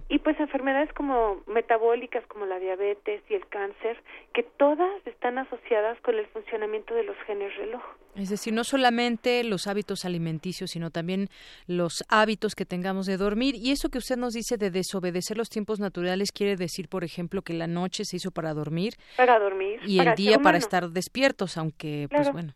[0.08, 6.00] Y pues enfermedades como metabólicas, como la diabetes y el cáncer, que todas están asociadas
[6.00, 7.82] con el funcionamiento de los genes reloj.
[8.16, 11.28] Es decir, no solamente los hábitos alimenticios, sino también
[11.66, 13.54] los hábitos que tengamos de dormir.
[13.56, 17.42] Y eso que usted nos dice de desobedecer los tiempos naturales quiere decir, por ejemplo,
[17.42, 18.94] que la noche se hizo para dormir.
[19.16, 19.80] Para dormir.
[19.84, 22.52] Y el día para estar despiertos, aunque, pues bueno.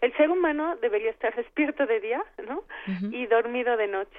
[0.00, 2.64] El ser humano debería estar despierto de día, ¿no?
[3.10, 4.18] Y dormido de noche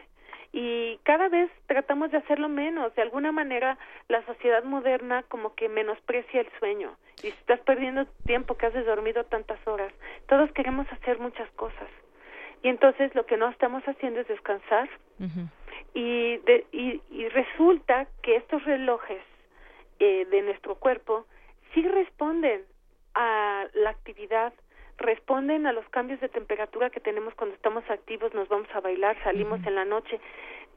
[0.55, 2.93] y cada vez tratamos de hacerlo menos.
[2.93, 3.75] De alguna manera,
[4.07, 6.95] la sociedad moderna como que menosprecia el sueño.
[7.23, 9.91] Y estás perdiendo tiempo que has dormido tantas horas.
[10.27, 11.89] Todos queremos hacer muchas cosas.
[12.61, 14.87] Y entonces lo que no estamos haciendo es descansar.
[15.95, 19.21] y, de, y, y, resulta que estos relojes
[19.99, 21.25] eh, de nuestro cuerpo
[21.73, 22.61] sí responden
[23.15, 24.53] a la actividad
[24.97, 29.17] responden a los cambios de temperatura que tenemos cuando estamos activos, nos vamos a bailar,
[29.23, 30.19] salimos en la noche,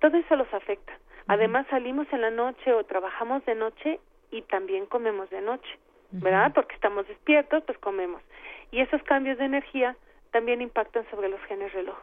[0.01, 0.99] todo eso los afecta.
[1.29, 4.01] Además salimos en la noche o trabajamos de noche
[4.31, 5.69] y también comemos de noche,
[6.13, 6.53] ¿verdad?
[6.55, 8.23] Porque estamos despiertos, pues comemos.
[8.71, 9.97] Y esos cambios de energía
[10.31, 11.97] también impactan sobre los genes reloj.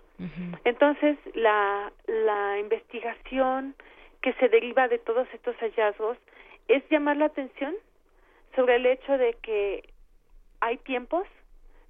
[0.63, 3.76] Entonces, la, la investigación
[4.21, 6.17] que se deriva de todos estos hallazgos
[6.67, 7.76] es llamar la atención
[8.56, 9.89] sobre el hecho de que
[10.62, 11.28] hay tiempos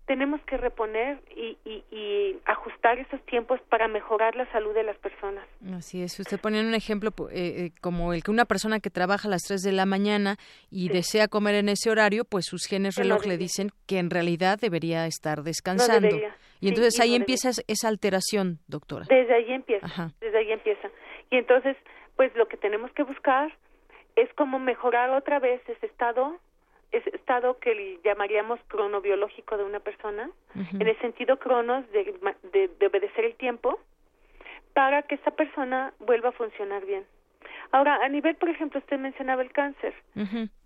[0.06, 5.46] tenemos que reponer y, y, ajustar esos tiempos para mejorar la salud de las personas.
[5.76, 6.20] Así es.
[6.20, 9.44] Usted pone un ejemplo eh, eh, como el que una persona que trabaja a las
[9.44, 10.36] 3 de la mañana
[10.70, 14.60] y desea comer en ese horario, pues sus genes reloj le dicen que en realidad
[14.60, 16.20] debería estar descansando.
[16.60, 19.06] y entonces ahí empieza esa alteración, doctora.
[19.08, 20.12] Desde ahí empieza.
[20.20, 20.89] Desde ahí empieza.
[21.32, 21.78] Y entonces,
[22.16, 23.54] pues lo que tenemos que buscar
[24.16, 26.39] es cómo mejorar otra vez ese estado
[26.94, 33.26] ese estado que llamaríamos cronobiológico de una persona, en el sentido cronos de, de, obedecer
[33.26, 33.80] el tiempo,
[34.74, 37.04] para que esa persona vuelva a funcionar bien.
[37.72, 39.94] Ahora, a nivel, por ejemplo, usted mencionaba el cáncer.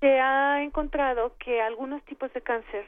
[0.01, 2.85] Se ha encontrado que algunos tipos de cáncer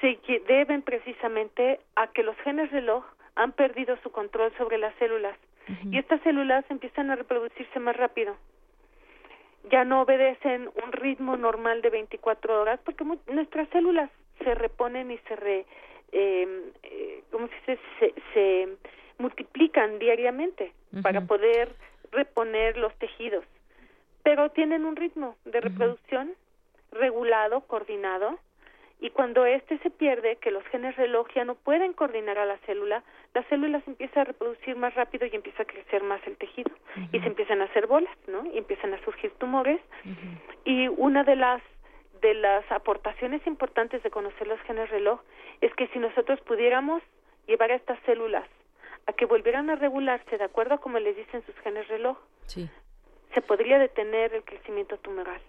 [0.00, 3.04] se deben precisamente a que los genes reloj
[3.36, 5.36] han perdido su control sobre las células.
[5.84, 8.36] Y estas células empiezan a reproducirse más rápido
[9.70, 15.18] ya no obedecen un ritmo normal de 24 horas porque nuestras células se reponen y
[15.18, 15.66] se re,
[16.12, 18.14] em, eh, ¿cómo se dice?
[18.34, 18.68] Se,
[19.18, 21.74] multiplican diariamente para poder
[22.10, 23.44] reponer los tejidos,
[24.22, 26.32] pero tienen un ritmo de reproducción
[26.90, 28.38] regulado, coordinado,
[29.00, 32.58] y cuando este se pierde, que los genes reloj ya no pueden coordinar a la
[32.58, 36.36] célula, la célula se empieza a reproducir más rápido y empieza a crecer más el
[36.36, 36.70] tejido.
[37.10, 38.44] Y se empiezan a hacer bolas, ¿no?
[38.52, 39.80] Y empiezan a surgir tumores.
[40.64, 41.62] Y una de las
[42.20, 45.20] de las aportaciones importantes de conocer los genes reloj
[45.62, 47.02] es que si nosotros pudiéramos
[47.46, 48.46] llevar a estas células
[49.06, 52.18] a que volvieran a regularse de acuerdo a como les dicen sus genes reloj,
[53.34, 55.40] se podría detener el crecimiento tumoral.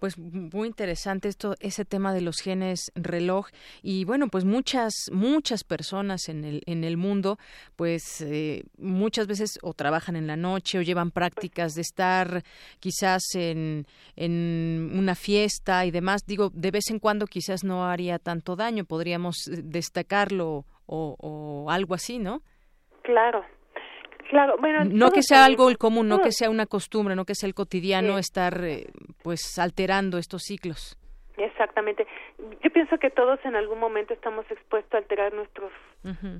[0.00, 3.48] Pues muy interesante esto, ese tema de los genes reloj
[3.82, 7.36] y bueno, pues muchas muchas personas en el en el mundo,
[7.76, 12.42] pues eh, muchas veces o trabajan en la noche o llevan prácticas de estar
[12.78, 13.86] quizás en
[14.16, 16.22] en una fiesta y demás.
[16.26, 21.92] Digo, de vez en cuando quizás no haría tanto daño, podríamos destacarlo o, o algo
[21.94, 22.42] así, ¿no?
[23.02, 23.44] Claro,
[24.28, 27.34] Claro, bueno, no que sea algo el común, no que sea una costumbre, no que
[27.34, 28.86] sea el cotidiano estar eh,
[29.22, 30.96] pues alterando estos ciclos.
[31.36, 32.06] Exactamente.
[32.62, 35.72] Yo pienso que todos en algún momento estamos expuestos a alterar nuestros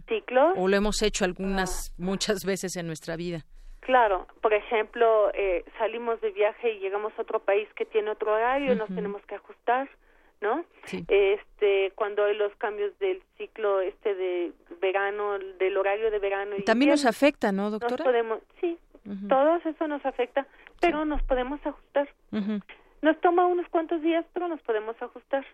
[0.07, 0.55] ciclos.
[0.57, 3.45] O lo hemos hecho algunas, muchas veces en nuestra vida.
[3.81, 8.35] Claro, por ejemplo, eh, salimos de viaje y llegamos a otro país que tiene otro
[8.35, 9.89] horario, nos tenemos que ajustar.
[10.41, 10.65] ¿No?
[11.09, 16.57] Este, cuando hay los cambios del ciclo este de verano, del horario de verano.
[16.57, 18.05] Y También nos afecta, ¿no, doctora?
[18.05, 18.79] podemos, sí,
[19.29, 20.47] todo eso nos afecta,
[20.81, 22.09] pero nos podemos ajustar.
[23.03, 25.45] Nos toma unos cuantos días, pero nos podemos ajustar.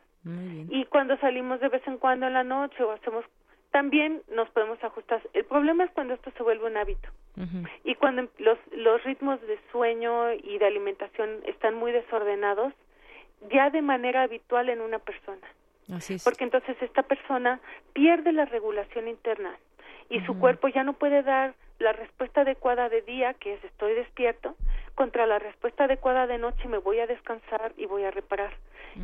[0.70, 3.25] Y cuando salimos de vez en cuando en la noche o hacemos
[3.70, 5.20] también nos podemos ajustar.
[5.35, 7.09] El problema es cuando esto se vuelve un hábito.
[7.85, 12.72] Y cuando los, los ritmos de sueño y de alimentación están muy desordenados,
[13.51, 15.47] ya de manera habitual en una persona.
[16.25, 17.61] Porque entonces esta persona
[17.93, 19.57] pierde la regulación interna
[20.09, 23.95] y su cuerpo ya no puede dar la respuesta adecuada de día, que es estoy
[23.95, 24.57] despierto,
[24.95, 28.53] contra la respuesta adecuada de noche, me voy a descansar y voy a reparar.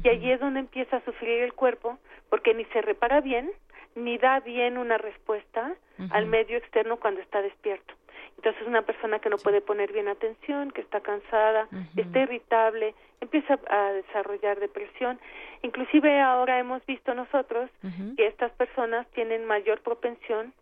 [0.02, 1.98] Y allí es donde empieza a sufrir el cuerpo,
[2.30, 3.50] porque ni se repara bien,
[3.94, 5.74] ni da bien una respuesta
[6.10, 7.94] al medio externo cuando está despierto.
[8.42, 13.56] Entonces una persona que no puede poner bien atención, que está cansada, está irritable, empieza
[13.70, 15.20] a desarrollar depresión.
[15.62, 17.70] Inclusive ahora hemos visto nosotros
[18.16, 20.52] que estas personas tienen mayor propensión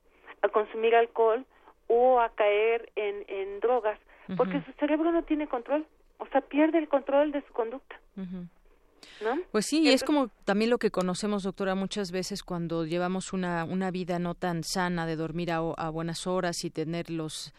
[0.43, 1.47] a consumir alcohol
[1.87, 3.99] o a caer en, en drogas
[4.37, 5.87] porque su cerebro no tiene control,
[6.19, 7.99] o sea, pierde el control de su conducta.
[9.51, 13.65] Pues sí, y es como también lo que conocemos, doctora, muchas veces cuando llevamos una,
[13.65, 15.61] una vida no tan sana de dormir a,
[15.91, 17.53] buenas horas y tener los,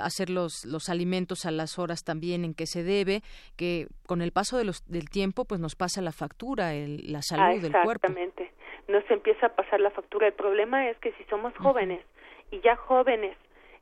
[0.00, 3.22] hacer los, los alimentos a las horas también en que se debe,
[3.56, 7.22] que con el paso de los, del tiempo pues nos pasa la factura, el, la
[7.22, 8.06] salud del cuerpo.
[8.06, 8.52] Exactamente,
[8.86, 10.26] nos empieza a pasar la factura.
[10.26, 12.04] El problema es que si somos jóvenes
[12.50, 13.36] y ya jóvenes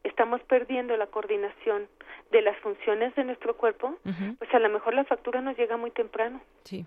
[0.04, 1.88] estamos perdiendo la coordinación
[2.30, 3.98] de las funciones de nuestro cuerpo,
[4.38, 6.40] pues a lo mejor la factura nos llega muy temprano.
[6.64, 6.86] Sí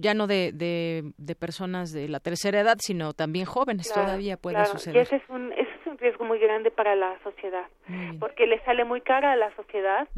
[0.00, 4.96] ya no de, de, personas de la tercera edad, sino también jóvenes todavía puede suceder.
[4.96, 7.66] Y ese es, un, ese es un riesgo muy grande para la sociedad,
[8.18, 10.08] porque le sale muy cara a la sociedad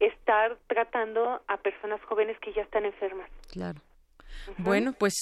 [0.00, 3.30] estar tratando a personas jóvenes que ya están enfermas.
[3.50, 3.80] Claro.
[4.58, 5.14] Bueno, pues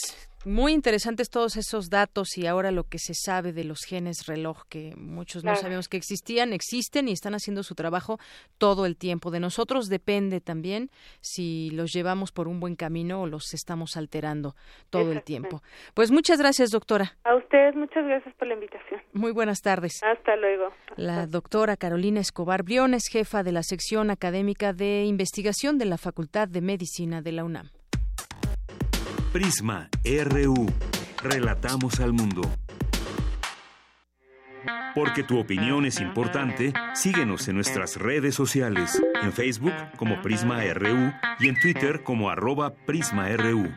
[0.45, 4.63] muy interesantes todos esos datos y ahora lo que se sabe de los genes reloj
[4.69, 8.19] que muchos no sabíamos que existían, existen y están haciendo su trabajo
[8.59, 9.31] todo el tiempo.
[9.31, 14.55] De nosotros depende también si los llevamos por un buen camino o los estamos alterando
[14.91, 15.63] todo el tiempo.
[15.95, 17.17] Pues muchas gracias, doctora.
[17.25, 19.01] A ustedes muchas gracias por la invitación.
[19.13, 20.03] Muy buenas tardes.
[20.03, 20.73] Hasta luego.
[20.97, 26.49] La doctora Carolina Escobar Briones, jefa de la sección académica de investigación de la Facultad
[26.49, 27.71] de Medicina de la UNAM.
[29.33, 30.66] Prisma RU.
[31.23, 32.42] Relatamos al mundo.
[34.95, 41.14] Porque tu opinión es importante, síguenos en nuestras redes sociales, en Facebook como Prisma RU
[41.40, 43.71] y en Twitter como arroba PrismaRU.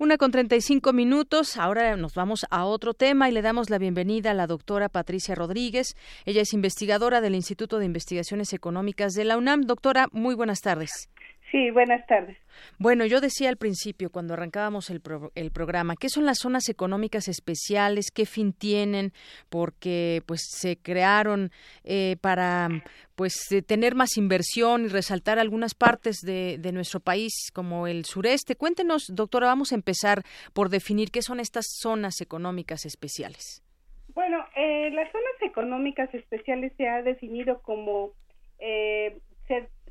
[0.00, 1.56] Una con 35 minutos.
[1.56, 5.34] Ahora nos vamos a otro tema y le damos la bienvenida a la doctora Patricia
[5.34, 5.96] Rodríguez.
[6.24, 9.62] Ella es investigadora del Instituto de Investigaciones Económicas de la UNAM.
[9.62, 11.10] Doctora, muy buenas tardes.
[11.50, 12.36] Sí, buenas tardes.
[12.78, 15.00] Bueno, yo decía al principio, cuando arrancábamos el,
[15.34, 18.10] el, programa, ¿qué son las zonas económicas especiales?
[18.14, 19.12] ¿Qué fin tienen?
[19.48, 21.50] Porque pues se crearon
[21.84, 22.68] eh, para
[23.14, 28.54] pues tener más inversión y resaltar algunas partes de, de, nuestro país, como el sureste.
[28.54, 33.62] Cuéntenos, doctora, vamos a empezar por definir qué son estas zonas económicas especiales.
[34.14, 38.12] Bueno, eh, las zonas económicas especiales se ha definido como
[38.58, 39.18] eh,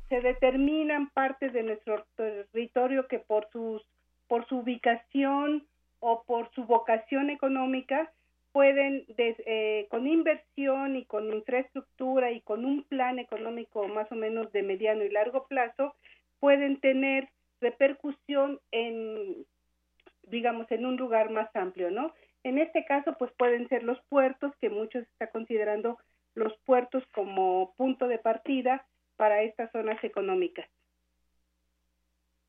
[0.08, 3.82] se determinan partes de nuestro territorio que por sus
[4.26, 5.66] por su ubicación
[6.00, 8.12] o por su vocación económica
[8.52, 14.50] pueden eh, con inversión y con infraestructura y con un plan económico más o menos
[14.52, 15.94] de mediano y largo plazo
[16.40, 17.28] pueden tener
[17.60, 19.46] repercusión en
[20.24, 22.12] digamos en un lugar más amplio no
[22.44, 25.98] en este caso pues pueden ser los puertos que muchos están considerando
[26.34, 28.86] los puertos como punto de partida
[29.18, 30.66] para estas zonas económicas.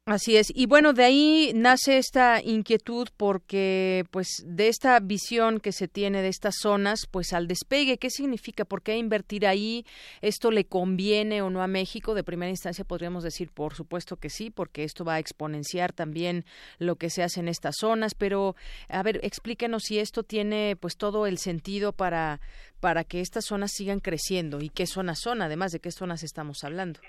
[0.09, 0.47] Así es.
[0.55, 6.23] Y bueno, de ahí nace esta inquietud porque, pues, de esta visión que se tiene
[6.23, 8.65] de estas zonas, pues, al despegue, ¿qué significa?
[8.65, 9.85] ¿Por qué invertir ahí?
[10.21, 12.15] ¿Esto le conviene o no a México?
[12.15, 16.43] De primera instancia podríamos decir, por supuesto que sí, porque esto va a exponenciar también
[16.79, 18.15] lo que se hace en estas zonas.
[18.15, 18.55] Pero,
[18.87, 22.41] a ver, explíquenos si esto tiene, pues, todo el sentido para,
[22.79, 26.63] para que estas zonas sigan creciendo y qué zonas son, además de qué zonas estamos
[26.63, 26.99] hablando.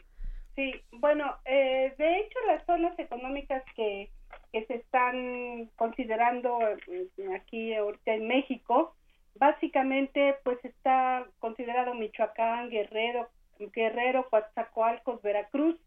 [0.57, 4.11] Sí, bueno, eh, de hecho las zonas económicas que,
[4.53, 6.59] que se están considerando
[6.89, 8.95] eh, aquí ahorita en México,
[9.37, 15.79] básicamente pues está considerado Michoacán, Guerrero, Guerrero, Coatzacoalcos, Veracruz,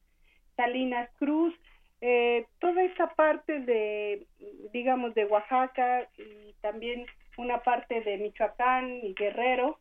[0.56, 1.54] Salinas Cruz,
[2.02, 4.28] eh, toda esa parte de,
[4.72, 7.06] digamos, de Oaxaca y también
[7.38, 9.80] una parte de Michoacán y Guerrero,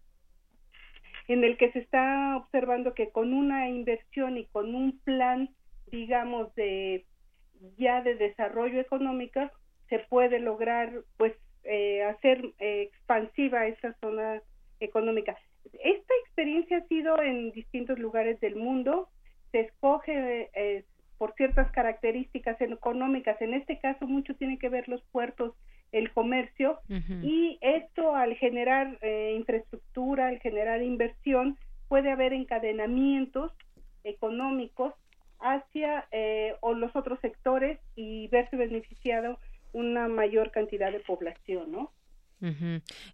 [1.28, 5.50] en el que se está observando que con una inversión y con un plan,
[5.90, 7.04] digamos, de
[7.78, 9.40] ya de desarrollo económico,
[9.88, 14.42] se puede lograr, pues, eh, hacer eh, expansiva esa zona
[14.80, 15.36] económica.
[15.84, 19.08] Esta experiencia ha sido en distintos lugares del mundo,
[19.52, 20.84] se escoge eh,
[21.18, 25.54] por ciertas características económicas, en este caso mucho tiene que ver los puertos
[25.92, 26.80] el comercio
[27.22, 33.52] y esto al generar eh, infraestructura, al generar inversión, puede haber encadenamientos
[34.02, 34.94] económicos
[35.38, 39.38] hacia eh, o los otros sectores y verse beneficiado
[39.72, 41.92] una mayor cantidad de población, ¿no?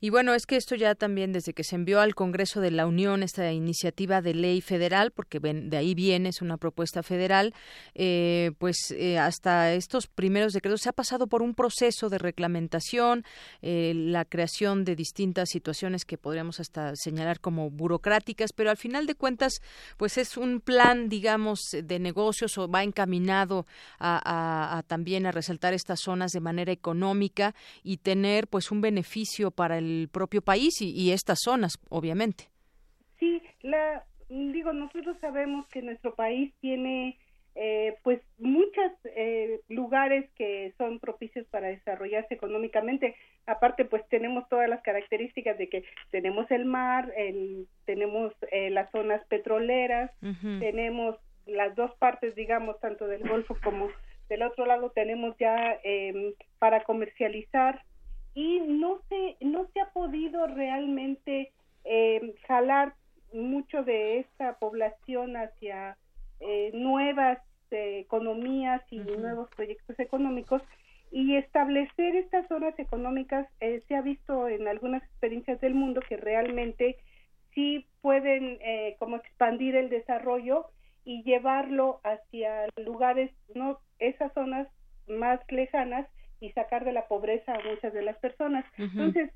[0.01, 2.87] Y bueno, es que esto ya también desde que se envió al Congreso de la
[2.87, 7.53] Unión esta iniciativa de ley federal, porque de ahí viene, es una propuesta federal,
[7.95, 13.25] eh, pues eh, hasta estos primeros decretos se ha pasado por un proceso de reglamentación,
[13.61, 19.07] eh, la creación de distintas situaciones que podríamos hasta señalar como burocráticas, pero al final
[19.07, 19.61] de cuentas,
[19.99, 23.67] pues es un plan, digamos, de negocios o va encaminado
[23.99, 29.18] a también a resaltar estas zonas de manera económica y tener pues un beneficio
[29.55, 32.45] para el propio país y, estas zonas, obviamente.
[33.19, 37.19] Sí, la, digo, nosotros sabemos que nuestro país tiene
[37.55, 43.17] eh, pues muchos eh, lugares que son propicios para desarrollarse económicamente.
[43.47, 48.91] Aparte, pues tenemos todas las características de que tenemos el mar, el, tenemos eh, las
[48.91, 50.11] zonas petroleras,
[50.61, 51.17] tenemos
[51.47, 53.89] las dos partes, digamos, tanto del Golfo como
[54.29, 57.83] del otro lado tenemos ya em, para comercializar
[58.39, 61.51] y no se no se ha podido realmente
[61.83, 62.95] em, jalar
[63.33, 65.97] mucho de esta población hacia
[66.39, 67.39] eh, nuevas
[67.73, 70.63] eh, economías y nuevos proyectos económicos.
[71.11, 76.17] Y establecer estas zonas económicas eh, se ha visto en algunas experiencias del mundo que
[76.17, 76.97] realmente
[77.55, 80.67] sí pueden eh, como expandir el desarrollo
[81.05, 84.69] y llevarlo hacia lugares no esas zonas
[85.09, 86.07] más lejanas
[86.41, 89.31] y sacar de la pobreza a muchas de las personas entonces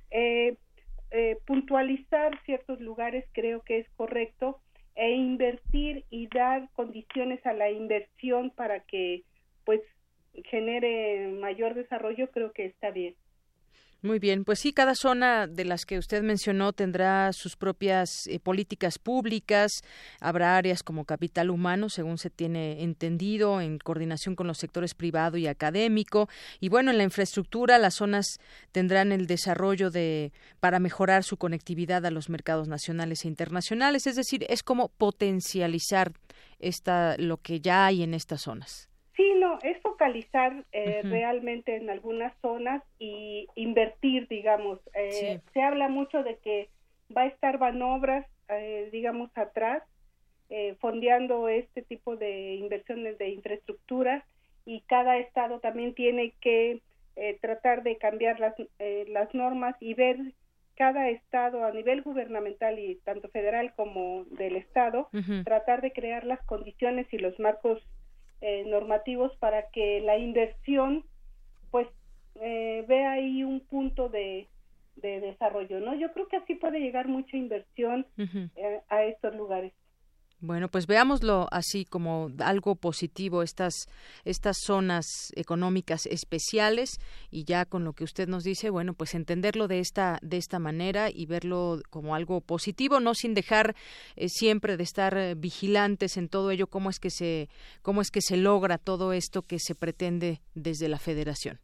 [1.47, 4.61] puntualizar ciertos lugares creo que es correcto
[4.95, 9.23] e invertir y dar condiciones a la inversión para que
[9.65, 9.81] pues
[10.45, 13.15] genere mayor desarrollo creo que está bien.
[14.05, 18.41] Muy bien, pues sí, cada zona de las que usted mencionó tendrá sus propias eh,
[18.41, 19.71] políticas públicas,
[20.21, 25.37] habrá áreas como capital humano, según se tiene entendido, en coordinación con los sectores privado
[25.37, 26.29] y académico,
[26.59, 28.41] y bueno, en la infraestructura las zonas
[28.73, 34.17] tendrán el desarrollo de para mejorar su conectividad a los mercados nacionales e internacionales, es
[34.17, 36.11] decir, es como potencializar
[36.59, 38.89] esta lo que ya hay en estas zonas.
[39.15, 44.81] Sí, no, es focalizar eh, realmente en algunas zonas y invertir, digamos.
[44.95, 46.69] Eh, se habla mucho de que
[47.17, 49.83] va a estar Banobras, eh, digamos, atrás,
[50.81, 54.23] fondeando este tipo de inversiones de infraestructura
[54.67, 56.83] y cada estado también tiene que
[57.41, 58.53] tratar de cambiar las,
[59.09, 60.19] las normas y ver
[60.77, 65.09] cada estado a nivel gubernamental y tanto federal como del estado,
[65.45, 67.83] tratar de crear las condiciones y los marcos
[68.43, 71.05] eh, normativos para que la inversión
[71.71, 71.87] pues
[72.41, 74.49] eh, vea ahí un punto de,
[74.97, 75.95] de, desarrollo, ¿no?
[75.95, 79.73] Yo creo que así puede llegar mucha inversión eh, a estos lugares.
[80.45, 83.87] Bueno, pues veámoslo así como algo positivo, estas,
[84.25, 86.99] estas zonas económicas especiales
[87.31, 90.59] y ya con lo que usted nos dice, bueno, pues entenderlo de esta, de esta
[90.59, 93.77] manera y verlo como algo positivo, no sin dejar
[94.17, 97.49] eh, siempre de estar eh, vigilantes en todo ello, cómo es que se,
[97.83, 101.61] cómo es que se logra todo esto que se pretende desde la federación.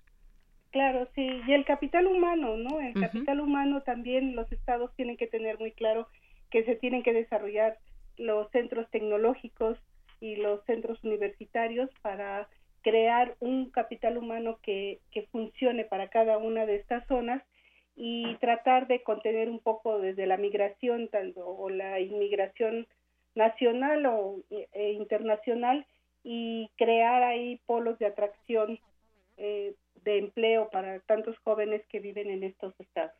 [0.71, 2.79] Claro, sí, y el capital humano, ¿no?
[2.79, 6.07] El capital humano también los estados tienen que tener muy claro
[6.51, 7.77] que se tienen que desarrollar
[8.19, 9.79] los centros tecnológicos
[10.21, 12.49] y los centros universitarios para
[12.83, 17.43] crear un capital humano que, que funcione para cada una de estas zonas
[17.97, 22.87] y tratar de contener un poco desde la migración tanto o la inmigración
[23.35, 25.87] nacional o e internacional
[26.23, 28.79] y crear ahí polos de atracción
[29.37, 33.15] eh, de empleo para tantos jóvenes que viven en estos estados.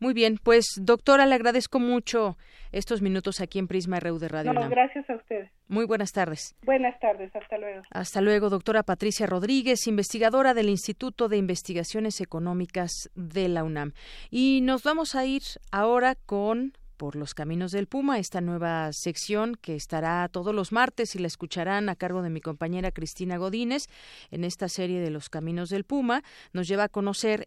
[0.00, 2.36] Muy bien, pues doctora, le agradezco mucho
[2.72, 4.52] estos minutos aquí en Prisma RU de Radio.
[4.52, 5.50] No, gracias a ustedes.
[5.68, 6.56] Muy buenas tardes.
[6.62, 7.82] Buenas tardes, hasta luego.
[7.90, 13.92] Hasta luego, doctora Patricia Rodríguez, investigadora del Instituto de Investigaciones Económicas de la UNAM.
[14.30, 16.72] Y nos vamos a ir ahora con
[17.04, 21.26] por los caminos del Puma, esta nueva sección que estará todos los martes y la
[21.26, 23.88] escucharán a cargo de mi compañera Cristina Godínez
[24.30, 26.22] en esta serie de los caminos del Puma.
[26.54, 27.46] Nos lleva a conocer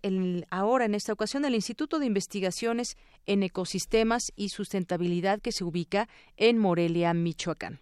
[0.51, 6.07] ahora en esta ocasión el Instituto de Investigaciones en Ecosistemas y Sustentabilidad que se ubica
[6.35, 7.79] en Morelia, Michoacán.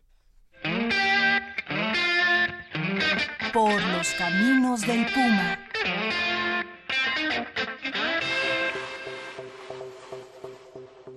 [3.52, 5.60] Por los caminos del Puma.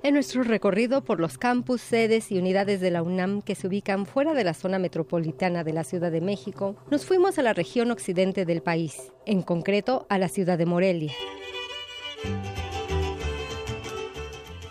[0.04, 4.06] En nuestro recorrido por los campus, sedes y unidades de la UNAM que se ubican
[4.06, 7.90] fuera de la zona metropolitana de la Ciudad de México, nos fuimos a la región
[7.90, 11.12] occidente del país, en concreto a la ciudad de Morelia.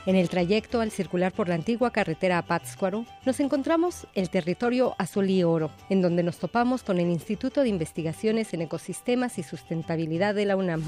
[0.06, 4.96] En el trayecto al circular por la antigua carretera a Pátzcuaro, nos encontramos el territorio
[4.98, 9.44] Azul y Oro, en donde nos topamos con el Instituto de Investigaciones en Ecosistemas y
[9.44, 10.84] Sustentabilidad de la UNAM.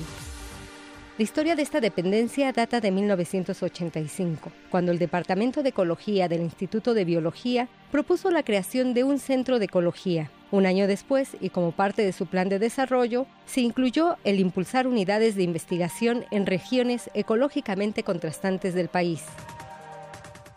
[1.20, 6.94] La historia de esta dependencia data de 1985, cuando el Departamento de Ecología del Instituto
[6.94, 10.32] de Biología propuso la creación de un centro de ecología.
[10.50, 14.88] Un año después, y como parte de su plan de desarrollo, se incluyó el impulsar
[14.88, 19.26] unidades de investigación en regiones ecológicamente contrastantes del país.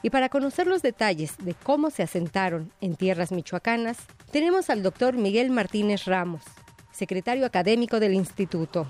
[0.00, 3.98] Y para conocer los detalles de cómo se asentaron en tierras michoacanas,
[4.30, 6.44] tenemos al doctor Miguel Martínez Ramos,
[6.92, 8.86] secretario académico del instituto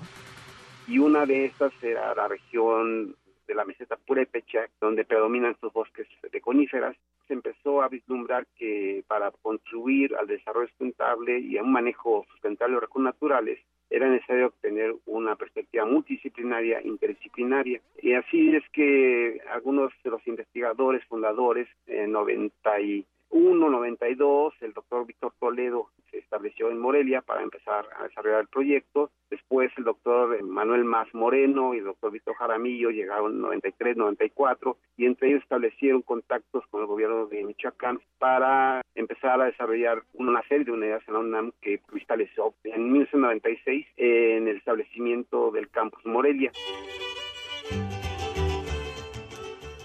[0.87, 3.15] y una de estas era la región
[3.47, 6.95] de la meseta purépecha, donde predominan sus bosques de coníferas.
[7.27, 12.75] Se empezó a vislumbrar que para contribuir al desarrollo sustentable y a un manejo sustentable
[12.75, 13.59] de recursos naturales,
[13.89, 17.79] era necesario tener una perspectiva multidisciplinaria, interdisciplinaria.
[18.01, 25.07] Y así es que algunos de los investigadores fundadores, en 90 y 1.92, el doctor
[25.07, 29.09] Víctor Toledo se estableció en Morelia para empezar a desarrollar el proyecto.
[29.31, 34.77] Después el doctor Manuel Más Moreno y el doctor Víctor Jaramillo llegaron en 93, 94
[34.97, 40.43] y entre ellos establecieron contactos con el gobierno de Michoacán para empezar a desarrollar una
[40.47, 46.05] serie de unidades en la UNAM que cristalizó en 1996 en el establecimiento del campus
[46.05, 46.51] Morelia.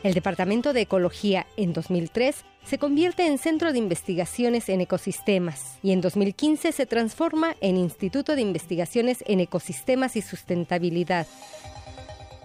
[0.09, 5.93] El Departamento de Ecología en 2003 se convierte en Centro de Investigaciones en Ecosistemas y
[5.93, 11.27] en 2015 se transforma en Instituto de Investigaciones en Ecosistemas y Sustentabilidad.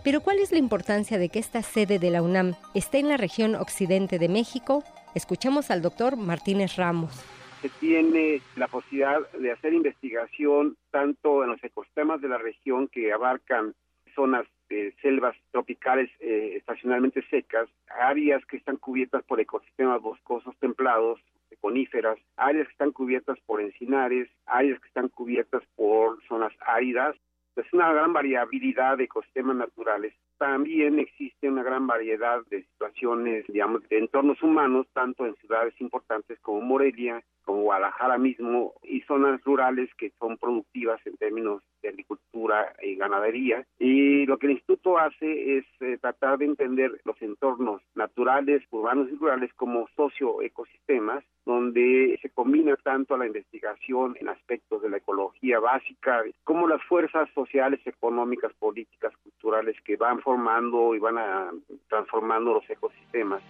[0.04, 3.16] Pero ¿cuál es la importancia de que esta sede de la UNAM esté en la
[3.16, 4.84] región occidente de México?
[5.16, 7.14] Escuchamos al doctor Martínez Ramos.
[7.62, 13.14] Se tiene la posibilidad de hacer investigación tanto en los ecosistemas de la región que
[13.14, 13.74] abarcan
[14.16, 21.20] zonas de selvas tropicales eh, estacionalmente secas, áreas que están cubiertas por ecosistemas boscosos templados,
[21.64, 27.16] coníferas, áreas que están cubiertas por encinares, áreas que están cubiertas por zonas áridas.
[27.56, 30.14] Es una gran variabilidad de ecosistemas naturales.
[30.38, 36.40] También existe una gran variedad de situaciones, digamos, de entornos humanos, tanto en ciudades importantes
[36.42, 42.74] como Morelia, como Guadalajara mismo, y zonas rurales que son productivas en términos de agricultura
[42.82, 43.66] y ganadería.
[43.78, 49.10] Y lo que el instituto hace es eh, tratar de entender los entornos naturales, urbanos
[49.12, 55.60] y rurales como socioecosistemas, donde se combina tanto la investigación en aspectos de la ecología
[55.60, 61.52] básica, como las fuerzas sociales, económicas, políticas, culturales que van formando y van a,
[61.90, 63.44] transformando los ecosistemas.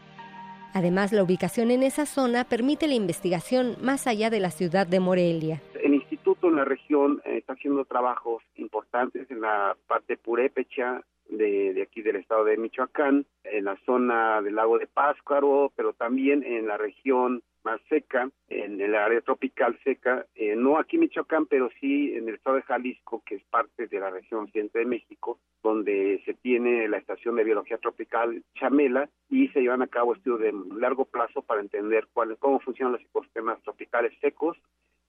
[0.74, 5.00] Además, la ubicación en esa zona permite la investigación más allá de la ciudad de
[5.00, 5.62] Morelia.
[6.44, 12.02] En la región eh, está haciendo trabajos importantes en la parte purépecha de, de, aquí
[12.02, 16.78] del estado de Michoacán, en la zona del lago de Páscuaro, pero también en la
[16.78, 22.14] región más seca, en el área tropical seca, eh, no aquí en Michoacán, pero sí
[22.14, 26.22] en el estado de Jalisco, que es parte de la región occidente de México, donde
[26.26, 30.54] se tiene la estación de biología tropical Chamela y se llevan a cabo estudios de
[30.78, 34.58] largo plazo para entender cuál, cómo funcionan los ecosistemas tropicales secos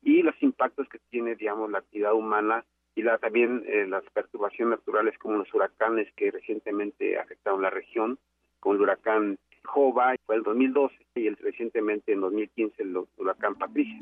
[0.04, 4.78] y los impactos que tiene, digamos, la actividad humana y la, también eh, las perturbaciones
[4.78, 8.18] naturales como los huracanes que recientemente afectaron la región,
[8.60, 13.98] como el huracán Jova fue el 2012 y el, recientemente en 2015 el huracán Patricia.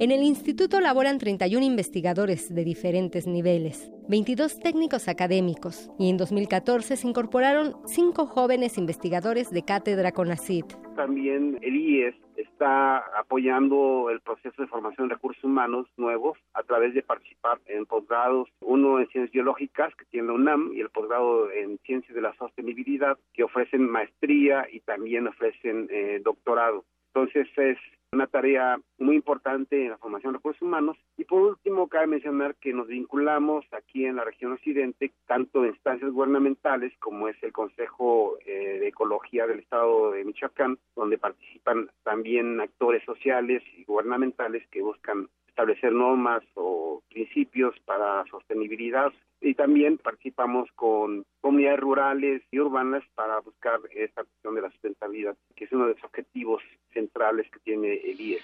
[0.00, 6.96] En el instituto laboran 31 investigadores de diferentes niveles, 22 técnicos académicos y en 2014
[6.96, 10.66] se incorporaron 5 jóvenes investigadores de cátedra CONACIT.
[10.96, 16.94] También el IES está apoyando el proceso de formación de recursos humanos nuevos a través
[16.94, 21.50] de participar en posgrados, uno en ciencias biológicas que tiene la UNAM y el posgrado
[21.50, 26.84] en ciencias de la sostenibilidad que ofrecen maestría y también ofrecen eh, doctorado.
[27.14, 27.78] Entonces es
[28.12, 30.96] una tarea muy importante en la formación de recursos humanos.
[31.16, 36.10] Y por último, cabe mencionar que nos vinculamos aquí en la región occidente, tanto instancias
[36.10, 42.60] gubernamentales como es el Consejo eh, de Ecología del Estado de Michoacán, donde participan también
[42.60, 49.12] actores sociales y gubernamentales que buscan establecer normas o principios para sostenibilidad
[49.44, 55.36] y también participamos con comunidades rurales y urbanas para buscar esta cuestión de la sustentabilidad,
[55.54, 56.62] que es uno de los objetivos
[56.94, 58.42] centrales que tiene el IES.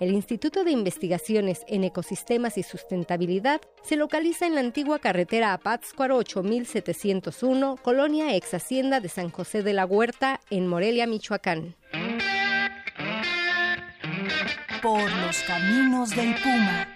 [0.00, 5.58] El Instituto de Investigaciones en Ecosistemas y Sustentabilidad se localiza en la antigua carretera a
[5.58, 11.76] Pátzcuaro 8701, colonia ex Hacienda de San José de la Huerta, en Morelia, Michoacán
[14.82, 16.86] por los caminos del Puma.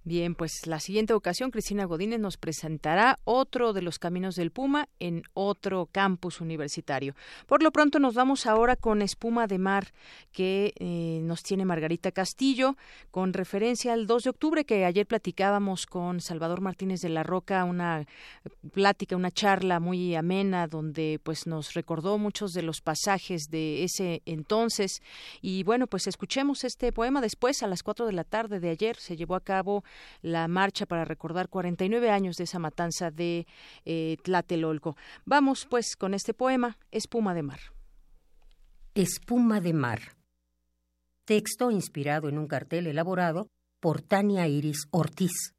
[0.05, 4.89] Bien, pues la siguiente ocasión Cristina Godínez nos presentará otro de los caminos del Puma
[4.99, 7.15] en otro campus universitario.
[7.47, 9.93] Por lo pronto nos vamos ahora con Espuma de Mar
[10.33, 12.77] que eh, nos tiene Margarita Castillo
[13.13, 17.63] con referencia al 2 de octubre que ayer platicábamos con Salvador Martínez de la Roca,
[17.63, 18.05] una
[18.73, 24.23] plática, una charla muy amena donde pues nos recordó muchos de los pasajes de ese
[24.27, 25.01] entonces
[25.41, 28.97] y bueno, pues escuchemos este poema después a las 4 de la tarde de ayer
[28.97, 29.85] se llevó a cabo
[30.21, 33.47] la marcha para recordar 49 años de esa matanza de
[33.85, 34.97] eh, Tlatelolco.
[35.25, 37.61] Vamos pues con este poema, Espuma de Mar.
[38.95, 40.01] Espuma de Mar.
[41.25, 43.49] Texto inspirado en un cartel elaborado
[43.81, 45.55] por Tania Iris Ortiz.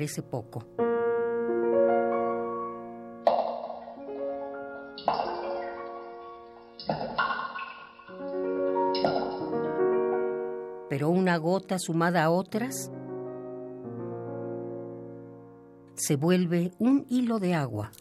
[0.00, 0.64] Parece poco.
[10.88, 12.90] Pero una gota sumada a otras
[15.96, 17.92] se vuelve un hilo de agua.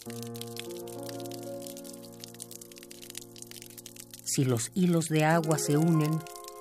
[4.23, 6.17] Si los hilos de agua se unen,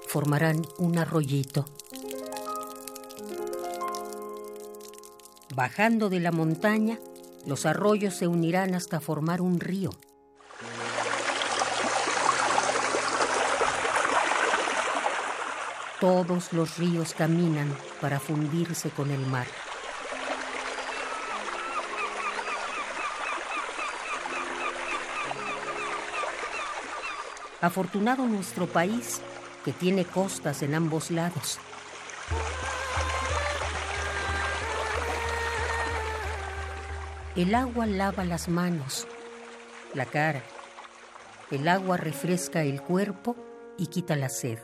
[0.09, 1.78] formarán un arroyito.
[5.59, 7.01] Bajando de la montaña,
[7.45, 9.91] los arroyos se unirán hasta formar un río.
[15.99, 19.49] Todos los ríos caminan para fundirse con el mar.
[27.61, 29.21] Afortunado nuestro país
[29.65, 31.59] que tiene costas en ambos lados.
[37.39, 39.07] El agua lava las manos,
[39.95, 40.43] la cara.
[41.53, 43.37] El agua refresca el cuerpo
[43.79, 44.59] y quita la sed.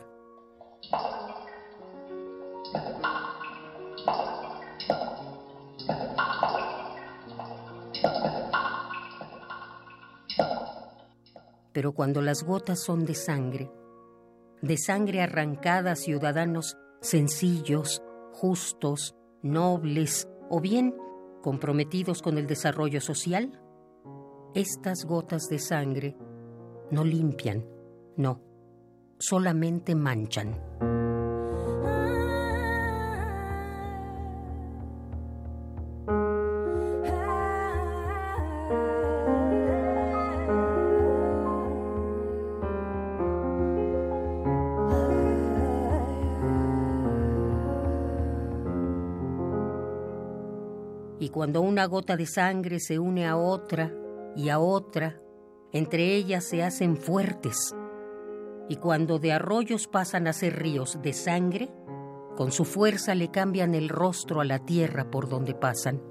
[11.71, 13.71] Pero cuando las gotas son de sangre,
[14.61, 18.01] de sangre arrancada ciudadanos sencillos,
[18.33, 20.93] justos, nobles o bien
[21.45, 23.61] comprometidos con el desarrollo social,
[24.55, 26.17] estas gotas de sangre
[26.89, 27.63] no limpian,
[28.17, 28.41] no,
[29.19, 30.94] solamente manchan.
[51.45, 53.93] Cuando una gota de sangre se une a otra
[54.35, 55.21] y a otra,
[55.73, 57.75] entre ellas se hacen fuertes.
[58.67, 61.69] Y cuando de arroyos pasan a ser ríos de sangre,
[62.35, 66.01] con su fuerza le cambian el rostro a la tierra por donde pasan.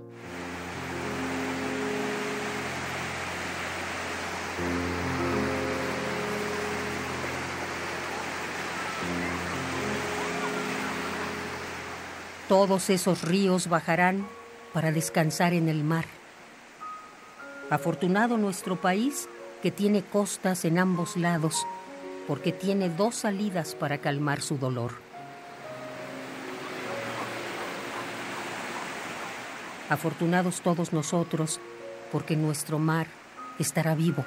[12.47, 14.29] Todos esos ríos bajarán
[14.75, 16.05] para descansar en el mar.
[17.71, 19.29] Afortunado nuestro país
[19.63, 21.65] que tiene costas en ambos lados,
[22.27, 24.93] porque tiene dos salidas para calmar su dolor.
[29.89, 31.61] Afortunados todos nosotros,
[32.11, 33.07] porque nuestro mar
[33.59, 34.25] estará vivo.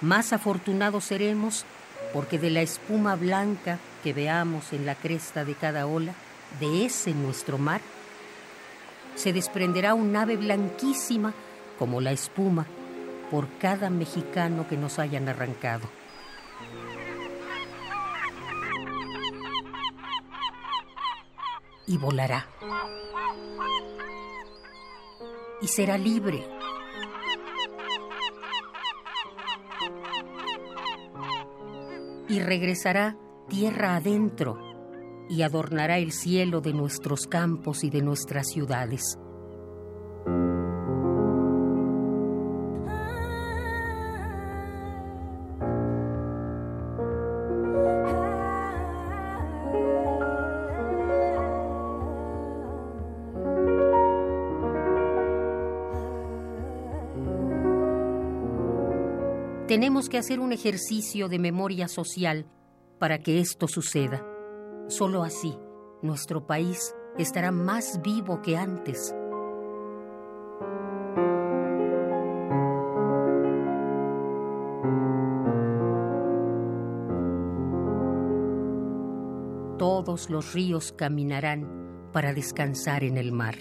[0.00, 1.64] Más afortunados seremos
[2.12, 6.14] porque de la espuma blanca que veamos en la cresta de cada ola,
[6.60, 7.80] de ese nuestro mar,
[9.16, 11.34] se desprenderá un ave blanquísima
[11.78, 12.66] como la espuma
[13.30, 15.88] por cada mexicano que nos hayan arrancado.
[21.86, 22.46] Y volará.
[25.60, 26.57] Y será libre
[32.28, 33.16] y regresará
[33.48, 34.58] tierra adentro
[35.28, 39.18] y adornará el cielo de nuestros campos y de nuestras ciudades.
[59.78, 62.46] Tenemos que hacer un ejercicio de memoria social
[62.98, 64.26] para que esto suceda.
[64.88, 65.56] Solo así,
[66.02, 69.14] nuestro país estará más vivo que antes.
[79.78, 83.54] Todos los ríos caminarán para descansar en el mar.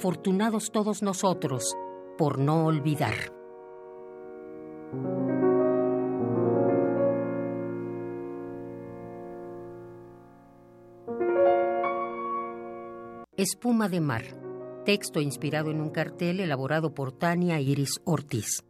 [0.00, 1.76] Afortunados todos nosotros
[2.16, 3.12] por no olvidar.
[13.36, 14.22] Espuma de mar.
[14.86, 18.69] Texto inspirado en un cartel elaborado por Tania Iris Ortiz.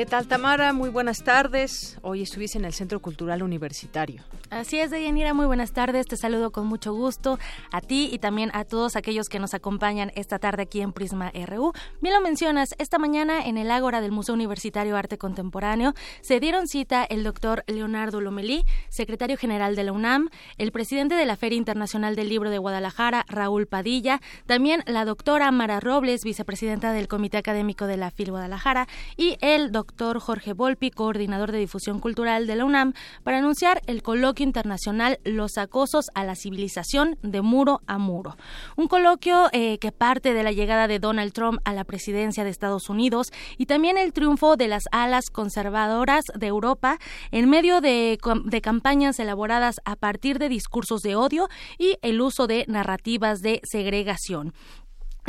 [0.00, 0.72] ¿Qué tal, Tamara?
[0.72, 1.98] Muy buenas tardes.
[2.00, 4.22] Hoy estuviste en el Centro Cultural Universitario.
[4.50, 6.06] Así es, Deyanira, muy buenas tardes.
[6.06, 7.38] Te saludo con mucho gusto
[7.70, 11.30] a ti y también a todos aquellos que nos acompañan esta tarde aquí en Prisma
[11.46, 11.72] RU.
[12.00, 16.66] Bien lo mencionas, esta mañana en el Ágora del Museo Universitario Arte Contemporáneo se dieron
[16.66, 21.56] cita el doctor Leonardo Lomelí, secretario general de la UNAM, el presidente de la Feria
[21.56, 27.38] Internacional del Libro de Guadalajara, Raúl Padilla, también la doctora Mara Robles, vicepresidenta del Comité
[27.38, 32.56] Académico de la FIL Guadalajara, y el doctor Jorge Volpi, coordinador de difusión cultural de
[32.56, 37.98] la UNAM, para anunciar el coloquio internacional Los acosos a la civilización de muro a
[37.98, 38.36] muro.
[38.76, 42.50] Un coloquio eh, que parte de la llegada de Donald Trump a la presidencia de
[42.50, 46.98] Estados Unidos y también el triunfo de las alas conservadoras de Europa
[47.30, 52.46] en medio de, de campañas elaboradas a partir de discursos de odio y el uso
[52.46, 54.52] de narrativas de segregación.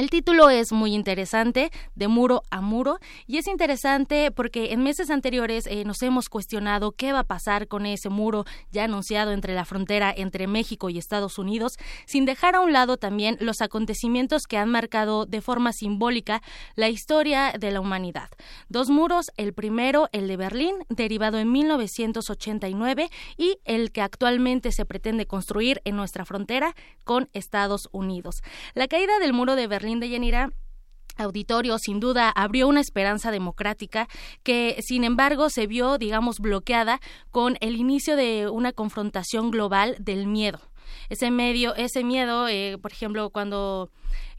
[0.02, 2.97] El título es muy interesante, de muro a muro,
[3.28, 7.68] y es interesante porque en meses anteriores eh, nos hemos cuestionado qué va a pasar
[7.68, 11.78] con ese muro ya anunciado entre la frontera entre México y Estados Unidos,
[12.08, 16.41] sin dejar a un lado también los acontecimientos que han marcado de forma simbólica
[16.74, 18.32] la historia de la humanidad.
[18.70, 24.84] Dos muros, el primero, el de Berlín, derivado en 1989, y el que actualmente se
[24.84, 26.74] pretende construir en nuestra frontera
[27.04, 28.41] con Estados Unidos.
[28.74, 30.52] La caída del muro de Berlín de Yanira
[31.18, 34.08] auditorio sin duda abrió una esperanza democrática
[34.44, 37.00] que sin embargo se vio digamos bloqueada
[37.32, 40.60] con el inicio de una confrontación global del miedo
[41.10, 43.89] ese medio ese miedo eh, por ejemplo cuando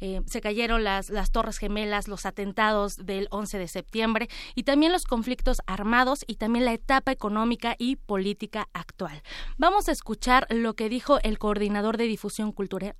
[0.00, 4.90] eh, se cayeron las, las torres gemelas, los atentados del 11 de septiembre y también
[4.92, 9.22] los conflictos armados y también la etapa económica y política actual.
[9.58, 12.96] Vamos a escuchar lo que dijo el coordinador de difusión cultural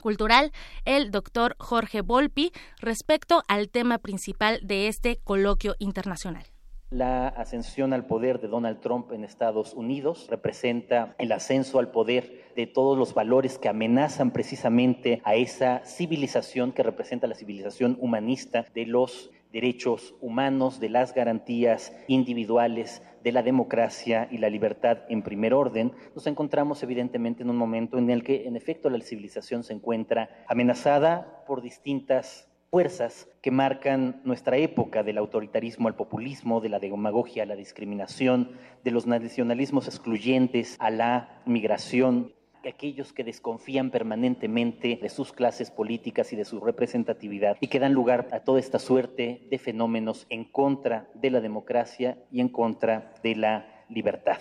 [0.00, 0.52] cultural,
[0.84, 6.44] el doctor Jorge Volpi, respecto al tema principal de este coloquio internacional.
[6.90, 12.52] La ascensión al poder de Donald Trump en Estados Unidos representa el ascenso al poder
[12.54, 18.66] de todos los valores que amenazan precisamente a esa civilización que representa la civilización humanista
[18.74, 25.22] de los derechos humanos, de las garantías individuales, de la democracia y la libertad en
[25.22, 29.62] primer orden, nos encontramos evidentemente en un momento en el que, en efecto, la civilización
[29.62, 36.70] se encuentra amenazada por distintas fuerzas que marcan nuestra época del autoritarismo al populismo, de
[36.70, 38.50] la demagogia a la discriminación,
[38.82, 42.32] de los nacionalismos excluyentes a la migración
[42.70, 47.92] aquellos que desconfían permanentemente de sus clases políticas y de su representatividad y que dan
[47.92, 53.14] lugar a toda esta suerte de fenómenos en contra de la democracia y en contra
[53.22, 54.38] de la libertad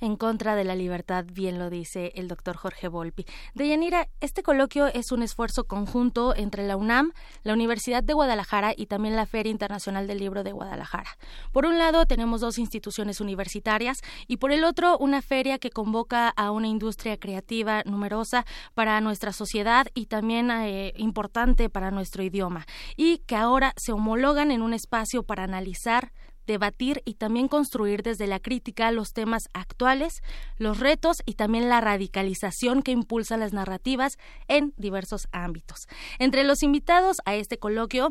[0.00, 3.26] en contra de la libertad, bien lo dice el doctor Jorge Volpi.
[3.54, 8.86] Deyanira, este coloquio es un esfuerzo conjunto entre la UNAM, la Universidad de Guadalajara y
[8.86, 11.10] también la Feria Internacional del Libro de Guadalajara.
[11.52, 16.28] Por un lado, tenemos dos instituciones universitarias y por el otro, una feria que convoca
[16.28, 18.44] a una industria creativa numerosa
[18.74, 24.50] para nuestra sociedad y también eh, importante para nuestro idioma y que ahora se homologan
[24.50, 26.12] en un espacio para analizar
[26.48, 30.22] debatir y también construir desde la crítica los temas actuales,
[30.56, 34.18] los retos y también la radicalización que impulsa las narrativas
[34.48, 35.86] en diversos ámbitos.
[36.18, 38.10] Entre los invitados a este coloquio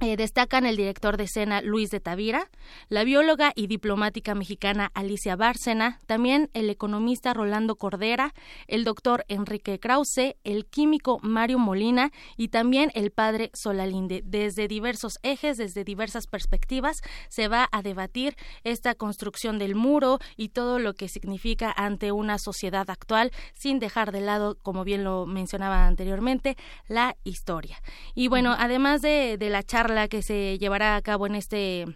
[0.00, 2.48] Eh, destacan el director de escena Luis de Tavira,
[2.88, 8.32] la bióloga y diplomática mexicana Alicia Bárcena, también el economista Rolando Cordera,
[8.68, 14.22] el doctor Enrique Krause, el químico Mario Molina y también el padre Solalinde.
[14.24, 20.50] Desde diversos ejes, desde diversas perspectivas, se va a debatir esta construcción del muro y
[20.50, 25.26] todo lo que significa ante una sociedad actual, sin dejar de lado, como bien lo
[25.26, 27.82] mencionaba anteriormente, la historia.
[28.14, 31.86] Y bueno, además de, de la charla la que se llevará a cabo en este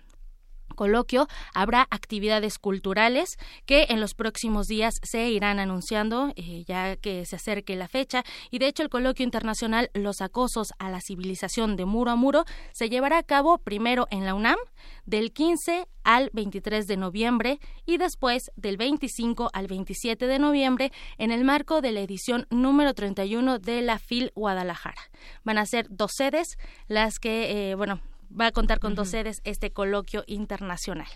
[0.73, 7.25] coloquio habrá actividades culturales que en los próximos días se irán anunciando eh, ya que
[7.27, 11.77] se acerque la fecha y de hecho el coloquio internacional Los acosos a la civilización
[11.77, 14.59] de muro a muro se llevará a cabo primero en la UNAM
[15.05, 21.31] del 15 al 23 de noviembre y después del 25 al 27 de noviembre en
[21.31, 25.01] el marco de la edición número 31 de la FIL Guadalajara.
[25.45, 26.57] Van a ser dos sedes
[26.89, 28.01] las que, eh, bueno,
[28.39, 31.07] va a contar con dos sedes este coloquio internacional.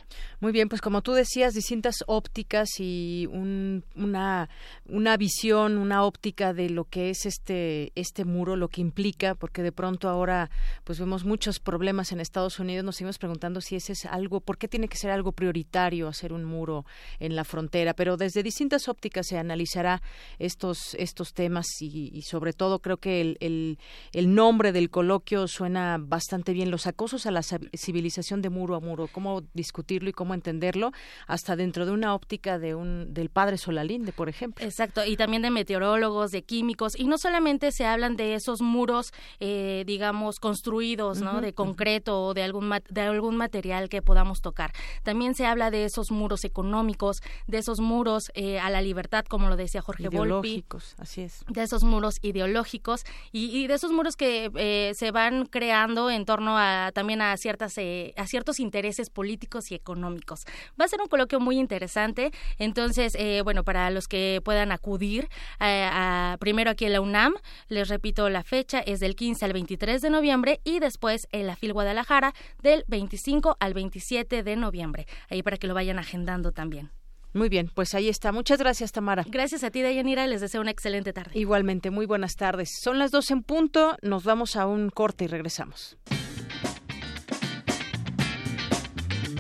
[0.41, 4.49] Muy bien, pues como tú decías, distintas ópticas y una,
[4.87, 9.62] una visión, una óptica de lo que es este, este muro, lo que implica, porque
[9.62, 10.51] de pronto ahora
[10.85, 14.59] pues vemos muchos problemas en Estados Unidos, nos seguimos preguntando si ese es algo, ¿por
[14.59, 16.85] qué tiene que ser algo prioritario hacer un muro
[17.19, 17.95] en la frontera?
[17.95, 20.03] Pero desde distintas ópticas se analizará
[20.39, 23.79] estos, estos temas y, sobre todo creo que el, el,
[24.12, 28.81] el nombre del coloquio suena bastante bien, los acosos a la civilización de muro a
[28.81, 30.93] muro, cómo discutirlo y cómo entenderlo,
[31.27, 34.65] hasta dentro de una óptica de un del padre Solalinde, por ejemplo.
[34.65, 39.13] Exacto, y también de meteorólogos, de químicos, y no solamente se hablan de esos muros,
[39.39, 41.41] eh, digamos, construidos, ¿no?
[41.41, 44.73] De concreto o de algún, de algún material que podamos tocar.
[45.05, 49.49] También se habla de esos muros económicos, de esos muros eh, a la libertad, como
[49.49, 51.45] lo decía Jorge ideológicos, así es.
[51.49, 56.57] De esos muros ideológicos y, de esos muros que eh, se van creando en torno
[56.57, 60.47] a también a ciertas eh, a ciertos intereses políticos y económicos.
[60.81, 65.29] Va a ser un coloquio muy interesante, entonces eh, bueno para los que puedan acudir
[65.61, 67.35] eh, a, primero aquí en la UNAM,
[67.69, 71.55] les repito la fecha es del 15 al 23 de noviembre y después en la
[71.55, 72.33] FIL Guadalajara
[72.63, 75.07] del 25 al 27 de noviembre.
[75.29, 76.91] Ahí para que lo vayan agendando también.
[77.35, 78.33] Muy bien, pues ahí está.
[78.33, 79.23] Muchas gracias, Tamara.
[79.29, 80.27] Gracias a ti, Dayanira.
[80.27, 81.33] Les deseo una excelente tarde.
[81.35, 82.71] Igualmente, muy buenas tardes.
[82.81, 83.99] Son las dos en punto.
[84.01, 85.99] Nos vamos a un corte y regresamos.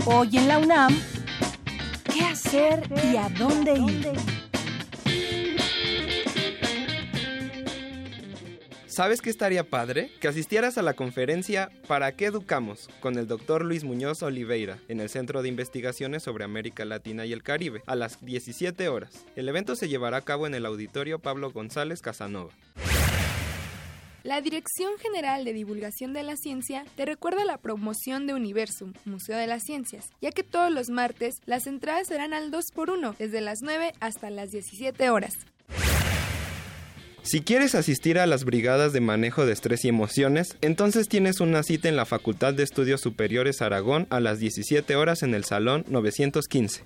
[0.08, 0.96] Hoy en la UNAM,
[2.12, 4.12] ¿qué hacer y a dónde ir?
[8.86, 10.12] ¿Sabes qué estaría padre?
[10.20, 12.88] Que asistieras a la conferencia ¿Para qué educamos?
[13.00, 17.32] con el doctor Luis Muñoz Oliveira en el Centro de Investigaciones sobre América Latina y
[17.32, 19.26] el Caribe a las 17 horas.
[19.34, 22.52] El evento se llevará a cabo en el auditorio Pablo González Casanova.
[24.26, 29.38] La Dirección General de Divulgación de la Ciencia te recuerda la promoción de Universum, Museo
[29.38, 33.60] de las Ciencias, ya que todos los martes las entradas serán al 2x1, desde las
[33.62, 35.34] 9 hasta las 17 horas.
[37.22, 41.62] Si quieres asistir a las brigadas de manejo de estrés y emociones, entonces tienes una
[41.62, 45.84] cita en la Facultad de Estudios Superiores Aragón a las 17 horas en el Salón
[45.86, 46.82] 915.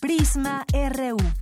[0.00, 1.41] Prisma RU.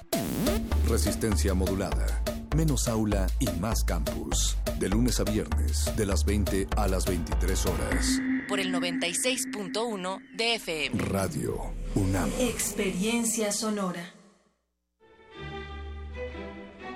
[0.91, 2.21] Resistencia modulada.
[2.53, 4.57] Menos aula y más campus.
[4.77, 8.19] De lunes a viernes, de las 20 a las 23 horas.
[8.49, 11.01] Por el 96.1 de FM.
[11.05, 12.29] Radio UNAM.
[12.41, 14.03] Experiencia sonora.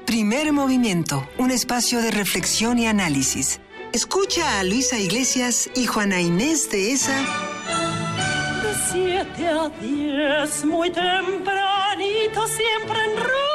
[0.06, 1.26] Primer movimiento.
[1.38, 3.62] Un espacio de reflexión y análisis.
[3.94, 7.18] Escucha a Luisa Iglesias y Juana Inés de esa.
[8.62, 13.55] De 7 a 10, muy tempranito, siempre en El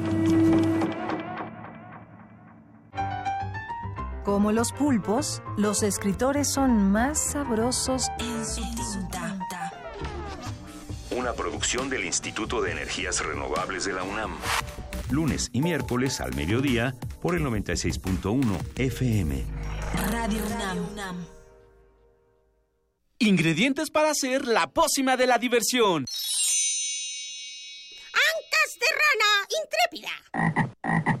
[4.23, 8.61] Como los pulpos, los escritores son más sabrosos en su
[9.09, 9.73] tinta.
[11.09, 14.37] Una producción del Instituto de Energías Renovables de la UNAM.
[15.09, 19.43] Lunes y miércoles al mediodía por el 96.1 FM.
[20.11, 20.41] Radio
[20.93, 21.25] UNAM.
[23.17, 26.05] Ingredientes para hacer la pócima de la diversión.
[28.13, 31.20] Ancas de rana intrépida.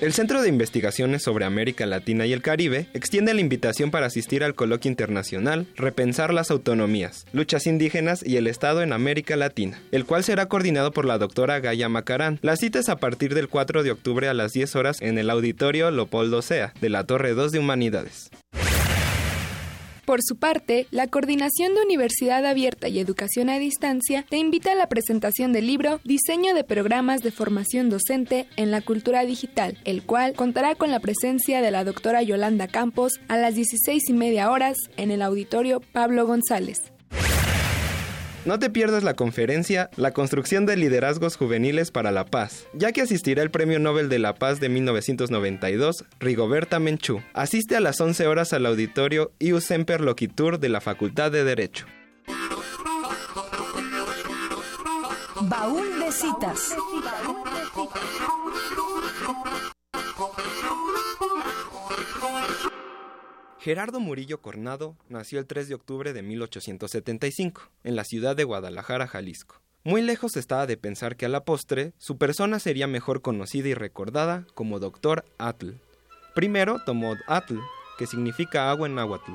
[0.00, 4.44] El Centro de Investigaciones sobre América Latina y el Caribe extiende la invitación para asistir
[4.44, 10.04] al coloquio internacional Repensar las autonomías, luchas indígenas y el Estado en América Latina, el
[10.04, 12.38] cual será coordinado por la doctora Gaya Macarán.
[12.42, 15.30] La cita es a partir del 4 de octubre a las 10 horas en el
[15.30, 18.30] auditorio Leopoldo Sea, de la Torre 2 de Humanidades.
[20.08, 24.74] Por su parte, la Coordinación de Universidad Abierta y Educación a Distancia te invita a
[24.74, 30.02] la presentación del libro Diseño de Programas de Formación Docente en la Cultura Digital, el
[30.02, 34.50] cual contará con la presencia de la doctora Yolanda Campos a las 16 y media
[34.50, 36.80] horas en el auditorio Pablo González.
[38.48, 43.02] No te pierdas la conferencia La construcción de liderazgos juveniles para la paz, ya que
[43.02, 47.20] asistirá el Premio Nobel de la Paz de 1992, Rigoberta Menchú.
[47.34, 51.84] Asiste a las 11 horas al auditorio Ius Semper Loquitur de la Facultad de Derecho.
[55.42, 56.74] Baúl de citas.
[63.68, 69.06] Gerardo Murillo Cornado nació el 3 de octubre de 1875, en la ciudad de Guadalajara,
[69.06, 69.60] Jalisco.
[69.84, 73.74] Muy lejos estaba de pensar que a la postre su persona sería mejor conocida y
[73.74, 75.72] recordada como Doctor Atl.
[76.34, 77.58] Primero tomó Atl,
[77.98, 79.32] que significa agua en náhuatl,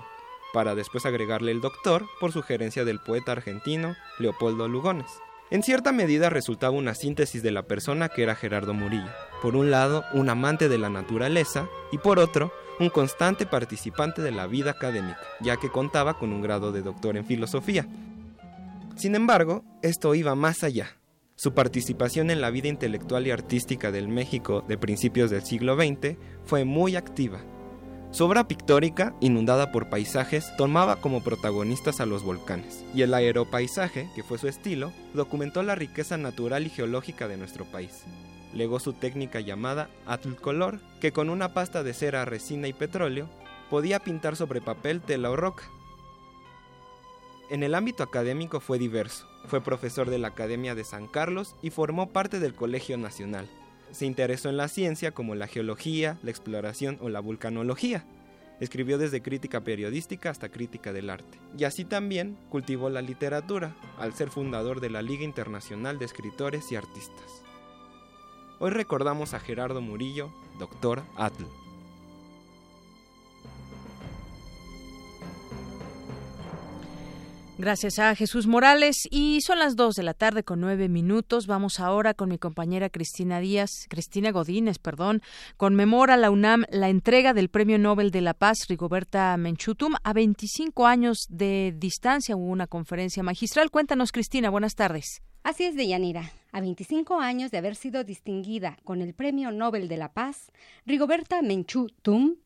[0.51, 5.11] para después agregarle el doctor por sugerencia del poeta argentino Leopoldo Lugones.
[5.51, 9.11] En cierta medida resultaba una síntesis de la persona que era Gerardo Murillo.
[9.43, 14.31] Por un lado, un amante de la naturaleza y por otro, un constante participante de
[14.31, 17.87] la vida académica, ya que contaba con un grado de doctor en filosofía.
[18.95, 20.97] Sin embargo, esto iba más allá.
[21.35, 26.17] Su participación en la vida intelectual y artística del México de principios del siglo XX
[26.45, 27.39] fue muy activa.
[28.11, 34.07] Su obra pictórica, inundada por paisajes, tomaba como protagonistas a los volcanes, y el aeropaisaje,
[34.15, 38.03] que fue su estilo, documentó la riqueza natural y geológica de nuestro país
[38.53, 39.89] legó su técnica llamada
[40.41, 43.29] color, que con una pasta de cera, resina y petróleo
[43.69, 45.63] podía pintar sobre papel, tela o roca.
[47.49, 49.27] En el ámbito académico fue diverso.
[49.45, 53.49] Fue profesor de la Academia de San Carlos y formó parte del Colegio Nacional.
[53.91, 58.05] Se interesó en la ciencia como la geología, la exploración o la vulcanología.
[58.59, 61.37] Escribió desde crítica periodística hasta crítica del arte.
[61.57, 66.71] Y así también cultivó la literatura, al ser fundador de la Liga Internacional de Escritores
[66.71, 67.42] y Artistas.
[68.63, 71.43] Hoy recordamos a Gerardo Murillo, Doctor Atl.
[77.57, 81.45] Gracias a Jesús Morales y son las dos de la tarde con nueve minutos.
[81.45, 85.21] Vamos ahora con mi compañera Cristina Díaz, Cristina Godínez, perdón.
[85.57, 90.87] Conmemora la UNAM la entrega del Premio Nobel de la Paz Rigoberta Menchutum a 25
[90.87, 92.37] años de distancia.
[92.37, 93.71] Hubo una conferencia magistral.
[93.71, 95.21] Cuéntanos, Cristina, buenas tardes.
[95.43, 96.31] Así es, Deyanira.
[96.53, 100.53] A 25 años de haber sido distinguida con el Premio Nobel de la Paz,
[100.85, 102.37] Rigoberta Menchú Tum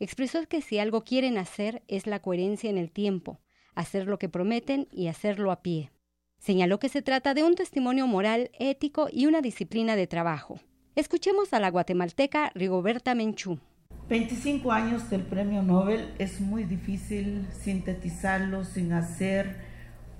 [0.00, 3.38] expresó que si algo quieren hacer es la coherencia en el tiempo,
[3.76, 5.92] hacer lo que prometen y hacerlo a pie.
[6.40, 10.58] Señaló que se trata de un testimonio moral, ético y una disciplina de trabajo.
[10.96, 13.60] Escuchemos a la guatemalteca Rigoberta Menchú.
[14.08, 19.54] 25 años del Premio Nobel es muy difícil sintetizarlo sin hacer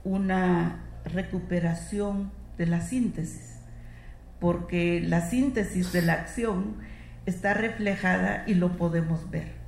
[0.04, 3.56] una recuperación de la síntesis,
[4.38, 6.76] porque la síntesis de la acción
[7.26, 9.60] está reflejada y lo podemos ver.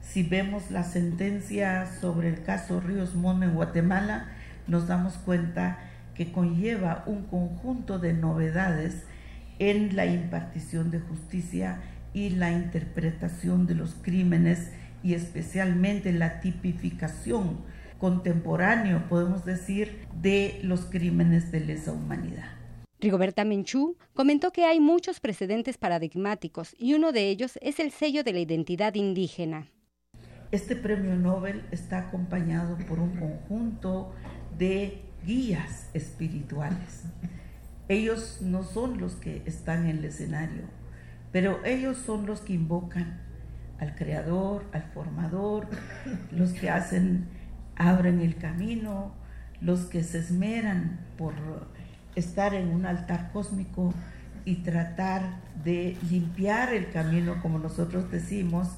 [0.00, 4.28] Si vemos la sentencia sobre el caso Ríos Mono en Guatemala,
[4.66, 5.78] nos damos cuenta
[6.14, 9.04] que conlleva un conjunto de novedades
[9.58, 11.80] en la impartición de justicia
[12.12, 14.70] y la interpretación de los crímenes
[15.02, 17.58] y especialmente la tipificación
[18.04, 22.50] contemporáneo, podemos decir, de los crímenes de lesa humanidad.
[23.00, 28.22] Rigoberta Menchú comentó que hay muchos precedentes paradigmáticos y uno de ellos es el sello
[28.22, 29.68] de la identidad indígena.
[30.50, 34.12] Este premio Nobel está acompañado por un conjunto
[34.58, 37.04] de guías espirituales.
[37.88, 40.64] Ellos no son los que están en el escenario,
[41.32, 43.22] pero ellos son los que invocan
[43.78, 45.68] al creador, al formador,
[46.30, 47.43] los que hacen
[47.76, 49.12] abren el camino,
[49.60, 51.34] los que se esmeran por
[52.14, 53.92] estar en un altar cósmico
[54.44, 55.22] y tratar
[55.64, 58.68] de limpiar el camino, como nosotros decimos,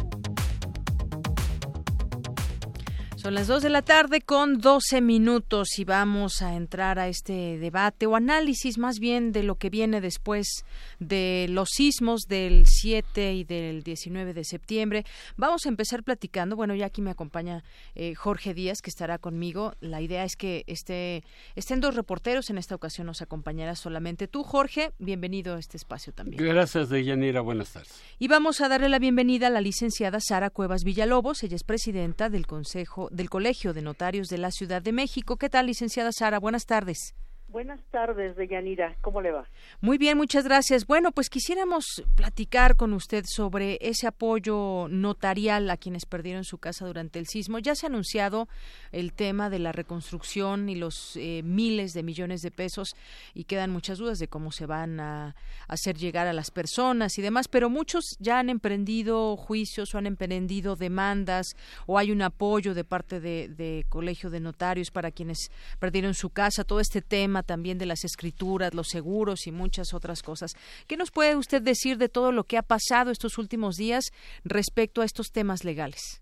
[3.21, 7.59] Son las 2 de la tarde con 12 minutos y vamos a entrar a este
[7.59, 10.65] debate o análisis más bien de lo que viene después
[10.97, 15.05] de los sismos del 7 y del 19 de septiembre.
[15.37, 16.55] Vamos a empezar platicando.
[16.55, 19.75] Bueno, ya aquí me acompaña eh, Jorge Díaz que estará conmigo.
[19.81, 21.23] La idea es que esté,
[21.55, 22.49] estén dos reporteros.
[22.49, 24.93] En esta ocasión nos acompañará solamente tú, Jorge.
[24.97, 26.43] Bienvenido a este espacio también.
[26.43, 27.41] Gracias, Deyanira.
[27.41, 27.93] Buenas tardes.
[28.17, 31.43] Y vamos a darle la bienvenida a la licenciada Sara Cuevas Villalobos.
[31.43, 35.37] Ella es presidenta del Consejo del Colegio de Notarios de la Ciudad de México.
[35.37, 36.39] ¿Qué tal, licenciada Sara?
[36.39, 37.13] Buenas tardes.
[37.51, 38.95] Buenas tardes, Deyanira.
[39.01, 39.45] ¿Cómo le va?
[39.81, 40.87] Muy bien, muchas gracias.
[40.87, 46.85] Bueno, pues quisiéramos platicar con usted sobre ese apoyo notarial a quienes perdieron su casa
[46.85, 47.59] durante el sismo.
[47.59, 48.47] Ya se ha anunciado
[48.93, 52.95] el tema de la reconstrucción y los eh, miles de millones de pesos
[53.33, 55.35] y quedan muchas dudas de cómo se van a
[55.67, 60.07] hacer llegar a las personas y demás, pero muchos ya han emprendido juicios o han
[60.07, 65.51] emprendido demandas o hay un apoyo de parte de, de Colegio de Notarios para quienes
[65.79, 66.63] perdieron su casa.
[66.63, 70.53] Todo este tema también de las escrituras, los seguros y muchas otras cosas.
[70.87, 74.11] ¿Qué nos puede usted decir de todo lo que ha pasado estos últimos días
[74.43, 76.21] respecto a estos temas legales?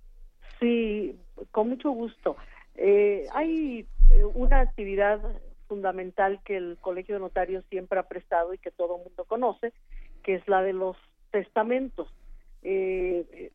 [0.59, 1.15] Sí,
[1.51, 2.35] con mucho gusto.
[2.75, 5.19] Eh, hay eh, una actividad
[5.67, 9.73] fundamental que el Colegio de Notarios siempre ha prestado y que todo el mundo conoce,
[10.23, 10.97] que es la de los
[11.31, 12.07] testamentos.
[12.63, 13.51] Eh,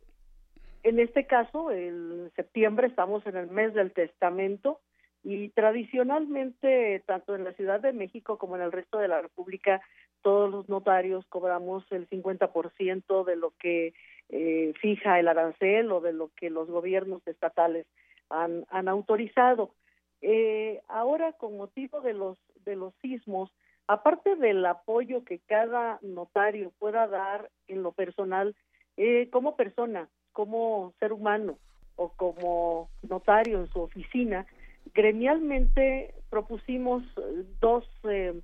[0.82, 4.80] en este caso, en septiembre estamos en el mes del testamento
[5.24, 9.80] y tradicionalmente, tanto en la Ciudad de México como en el resto de la República,
[10.20, 13.94] todos los notarios cobramos el 50% de lo que
[14.28, 17.86] eh, fija el arancel o de lo que los gobiernos estatales
[18.28, 19.70] han, han autorizado.
[20.20, 23.51] Eh, ahora, con motivo de los, de los sismos,
[23.86, 28.55] aparte del apoyo que cada notario pueda dar en lo personal,
[28.98, 31.59] eh, como persona, como ser humano
[31.96, 34.46] o como notario en su oficina,
[34.94, 37.02] gremialmente propusimos
[37.60, 38.40] dos, eh,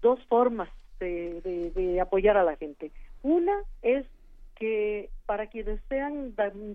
[0.00, 0.68] dos formas
[1.00, 1.40] de,
[1.74, 2.90] de, apoyar a la gente.
[3.22, 4.06] Una es
[4.54, 6.34] que para quienes sean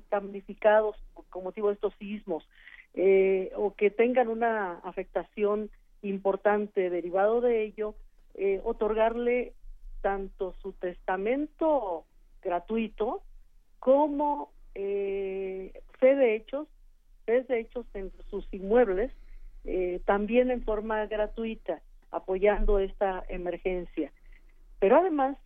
[0.10, 0.96] damnificados
[1.30, 2.48] con motivo de estos sismos
[2.94, 5.70] eh, o que tengan una afectación
[6.02, 7.96] importante derivado de ello,
[8.36, 9.54] eh, otorgarle
[10.02, 12.06] tanto su testamento
[12.42, 13.22] gratuito
[13.80, 16.68] como eh, fe de hechos
[17.40, 19.12] de hechos en sus inmuebles,
[19.64, 21.82] eh, también en forma gratuita,
[22.12, 24.12] apoyando esta emergencia.
[24.80, 25.38] Pero además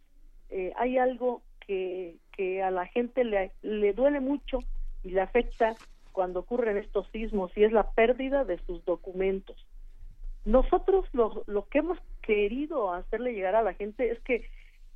[0.49, 4.59] eh, hay algo que, que a la gente le, le duele mucho
[5.03, 5.75] y le afecta
[6.11, 9.57] cuando ocurren estos sismos y es la pérdida de sus documentos.
[10.45, 14.47] Nosotros lo, lo que hemos querido hacerle llegar a la gente es que,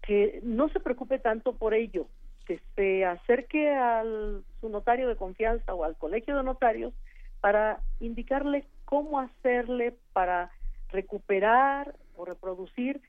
[0.02, 2.08] que no se preocupe tanto por ello,
[2.50, 6.96] que se acerque al su notario de confianza o al colegio de notarios
[7.42, 10.50] para indicarle cómo hacerle para
[10.90, 13.02] recuperar o reproducir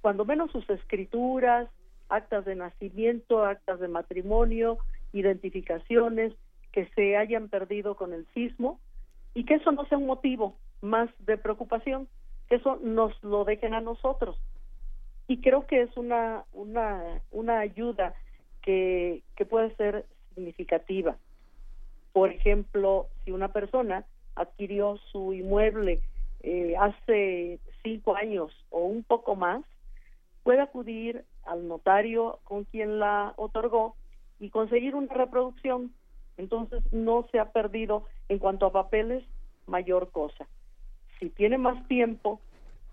[0.00, 1.68] cuando menos sus escrituras,
[2.08, 4.78] actas de nacimiento, actas de matrimonio,
[5.12, 6.32] identificaciones
[6.72, 8.80] que se hayan perdido con el sismo
[9.34, 12.08] y que eso no sea un motivo más de preocupación,
[12.48, 14.40] que eso nos lo dejen a nosotros.
[15.28, 18.14] Y creo que es una, una, una ayuda
[18.70, 21.16] que, que puede ser significativa.
[22.12, 24.04] Por ejemplo, si una persona
[24.36, 26.00] adquirió su inmueble
[26.42, 29.64] eh, hace cinco años o un poco más,
[30.44, 33.96] puede acudir al notario con quien la otorgó
[34.38, 35.92] y conseguir una reproducción.
[36.36, 39.24] Entonces no se ha perdido en cuanto a papeles
[39.66, 40.46] mayor cosa.
[41.18, 42.40] Si tiene más tiempo,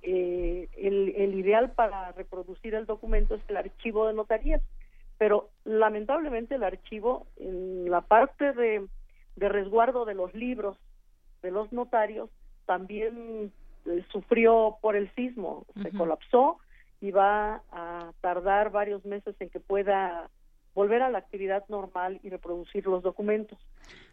[0.01, 4.61] eh, el, el ideal para reproducir el documento es el archivo de notarías
[5.17, 8.87] pero lamentablemente el archivo en la parte de,
[9.35, 10.77] resguardo de los libros
[11.41, 12.29] de los notarios
[12.65, 13.51] también
[13.85, 16.57] eh, sufrió por el sismo, se colapsó
[16.99, 20.29] y va a tardar varios meses en que pueda
[20.73, 23.57] volver a la actividad normal y reproducir los documentos.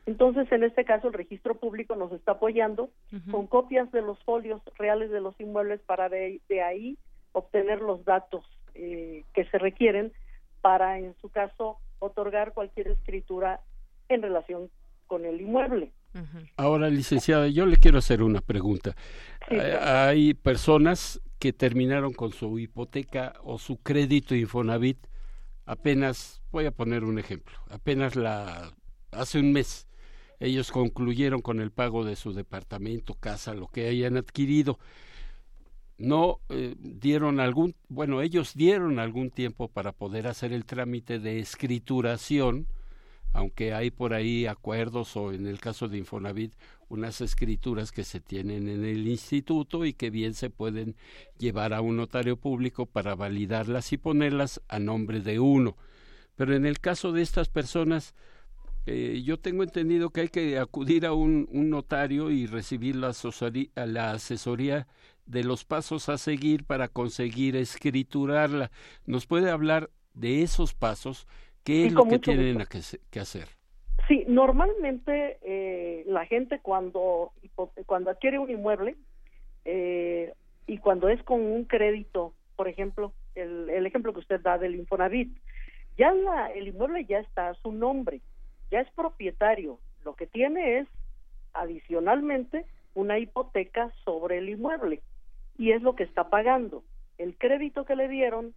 [0.07, 2.91] Entonces, en este caso, el registro público nos está apoyando
[3.31, 6.97] con copias de los folios reales de los inmuebles para de, ahí
[7.33, 8.45] obtener los datos
[8.75, 10.13] eh, que se requieren
[10.65, 13.61] para, en su caso, otorgar cualquier escritura
[14.09, 14.71] en relación
[15.07, 15.93] con el inmueble.
[16.57, 18.97] Ahora, licenciada, yo le quiero hacer una pregunta.
[19.83, 25.07] Hay personas que terminaron con su hipoteca o su crédito Infonavit
[25.67, 28.73] apenas, voy a poner un ejemplo, apenas la
[29.11, 29.87] hace un mes
[30.41, 34.79] ellos concluyeron con el pago de su departamento, casa, lo que hayan adquirido
[35.99, 41.39] no eh, dieron algún, bueno, ellos dieron algún tiempo para poder hacer el trámite de
[41.39, 42.67] escrituración
[43.35, 46.55] aunque hay por ahí acuerdos o en el caso de Infonavit
[46.89, 50.95] unas escrituras que se tienen en el instituto y que bien se pueden
[51.37, 55.77] llevar a un notario público para validarlas y ponerlas a nombre de uno.
[56.37, 58.15] Pero en el caso de estas personas,
[58.87, 63.13] eh, yo tengo entendido que hay que acudir a un, notario y recibir la
[63.75, 64.87] la asesoría
[65.27, 68.71] de los pasos a seguir para conseguir escriturarla.
[69.07, 71.27] ¿Nos puede hablar de esos pasos?
[71.65, 72.63] ¿Qué es lo que tienen
[73.11, 73.49] que, hacer?
[74.07, 77.33] Sí, normalmente eh, la gente cuando,
[77.87, 78.97] cuando adquiere un inmueble
[79.65, 80.35] eh,
[80.67, 84.75] y cuando es con un crédito, por ejemplo, el, el ejemplo que usted da del
[84.75, 85.35] Infonavit,
[85.97, 88.21] ya la, el inmueble ya está a su nombre,
[88.71, 89.79] ya es propietario.
[90.05, 90.89] Lo que tiene es,
[91.55, 95.01] adicionalmente, una hipoteca sobre el inmueble
[95.57, 96.83] y es lo que está pagando.
[97.19, 98.55] El crédito que le dieron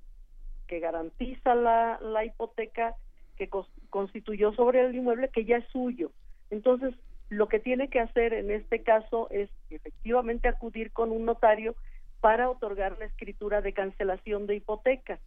[0.67, 2.95] que garantiza la, la hipoteca
[3.37, 3.49] que
[3.89, 6.11] constituyó sobre el inmueble que ya es suyo.
[6.49, 6.93] Entonces,
[7.29, 11.75] lo que tiene que hacer en este caso es efectivamente acudir con un notario
[12.19, 15.19] para otorgar la escritura de cancelación de hipoteca.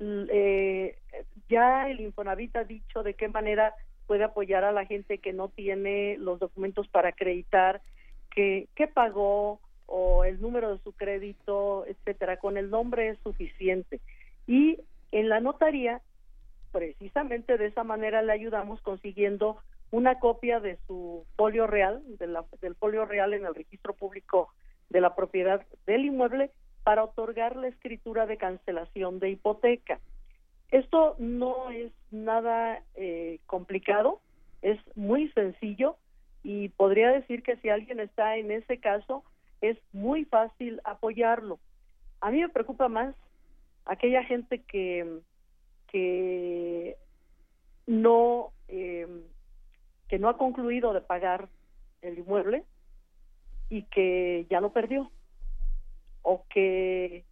[0.00, 0.98] Eh,
[1.48, 3.74] ya el Infonavit ha dicho de qué manera
[4.06, 7.82] puede apoyar a la gente que no tiene los documentos para acreditar
[8.30, 9.60] que, que pagó
[9.96, 12.38] o el número de su crédito, etcétera.
[12.38, 14.00] Con el nombre es suficiente.
[14.44, 14.80] Y
[15.12, 16.00] en la notaría,
[16.72, 19.56] precisamente de esa manera le ayudamos consiguiendo
[19.92, 24.48] una copia de su folio real, del folio real en el registro público
[24.90, 26.50] de la propiedad del inmueble
[26.82, 30.00] para otorgar la escritura de cancelación de hipoteca.
[30.72, 34.20] Esto no es nada eh, complicado,
[34.60, 35.96] es muy sencillo
[36.42, 39.22] y podría decir que si alguien está en ese caso,
[39.60, 41.58] es muy fácil apoyarlo.
[42.20, 43.14] A mí me preocupa más
[43.84, 45.20] aquella gente que,
[45.88, 46.96] que
[47.86, 49.06] no eh,
[50.08, 51.48] que no ha concluido de pagar
[52.02, 52.64] el inmueble
[53.68, 55.10] y que ya lo perdió
[56.22, 57.24] o que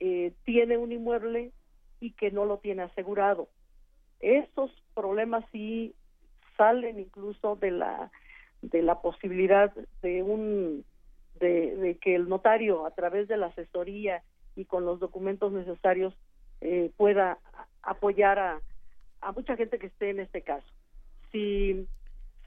[0.00, 1.52] eh, tiene un inmueble
[2.00, 3.48] y que no lo tiene asegurado.
[4.20, 5.94] Esos problemas sí
[6.56, 8.10] salen incluso de la
[8.62, 10.84] de la posibilidad de un
[11.40, 14.22] de, que el notario a través de la asesoría
[14.54, 16.14] y con los documentos necesarios
[16.60, 17.38] eh, pueda
[17.82, 18.60] apoyar a,
[19.20, 20.68] a mucha gente que esté en este caso.
[21.32, 21.86] Si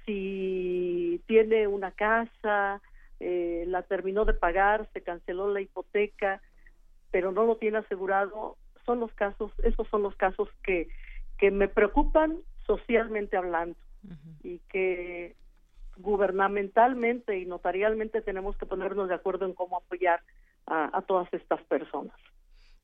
[0.05, 2.81] si tiene una casa,
[3.19, 6.41] eh, la terminó de pagar, se canceló la hipoteca,
[7.11, 10.89] pero no lo tiene asegurado, son los casos, esos son los casos que,
[11.37, 13.77] que me preocupan socialmente hablando
[14.43, 15.35] y que
[15.97, 20.21] gubernamentalmente y notarialmente tenemos que ponernos de acuerdo en cómo apoyar
[20.65, 22.15] a, todas estas personas.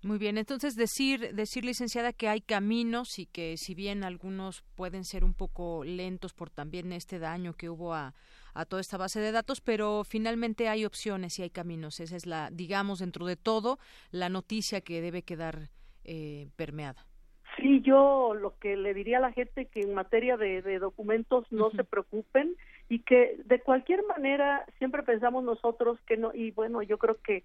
[0.02, 5.04] Muy bien, entonces decir, decir licenciada que hay caminos y que si bien algunos pueden
[5.04, 8.14] ser un poco lentos por también este daño que hubo a,
[8.54, 12.00] a toda esta base de datos, pero finalmente hay opciones y hay caminos.
[12.00, 13.78] Esa es la, digamos, dentro de todo,
[14.12, 15.70] la noticia que debe quedar
[16.04, 17.06] eh, permeada.
[17.58, 21.72] Sí, yo lo que le diría a la gente que en materia de, documentos no
[21.72, 22.56] se preocupen
[22.90, 27.44] y que de cualquier manera siempre pensamos nosotros que no y bueno yo creo que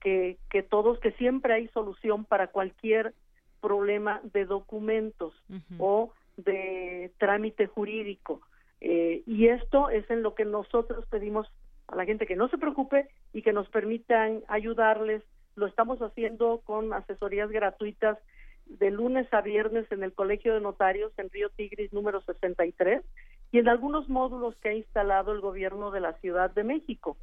[0.00, 3.14] que, que todos que siempre hay solución para cualquier
[3.60, 5.34] problema de documentos
[5.78, 8.40] o de trámite jurídico.
[8.80, 11.50] Eh, y esto es en lo que nosotros pedimos
[11.88, 15.22] a la gente que no se preocupe y que nos permitan ayudarles.
[15.56, 18.18] Lo estamos haciendo con asesorías gratuitas
[18.66, 23.02] de lunes a viernes en el Colegio de Notarios en Río Tigris número 63
[23.56, 27.16] y en algunos módulos que ha instalado el gobierno de la Ciudad de México.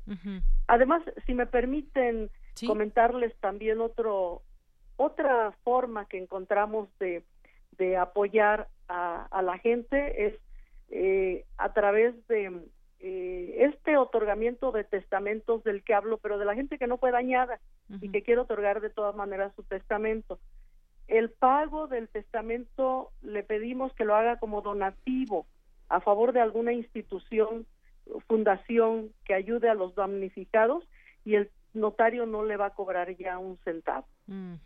[0.66, 2.32] Además, si me permiten
[2.66, 4.42] comentarles también otro
[4.96, 7.24] otra forma que encontramos de,
[7.78, 10.34] de apoyar a, a la gente es
[10.90, 12.64] eh, a través de
[13.00, 17.12] eh, este otorgamiento de testamentos del que hablo, pero de la gente que no fue
[17.12, 17.60] dañada
[18.02, 20.40] y que quiere otorgar de todas maneras su testamento.
[21.08, 25.46] El pago del testamento le pedimos que lo haga como donativo
[25.94, 27.68] a favor de alguna institución,
[28.28, 30.84] fundación que ayude a los damnificados
[31.24, 34.08] y el notario no le va a cobrar ya un centavo.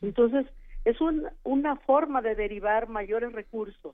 [0.02, 0.46] Entonces,
[0.86, 0.98] es
[1.44, 3.94] una forma de derivar mayores recursos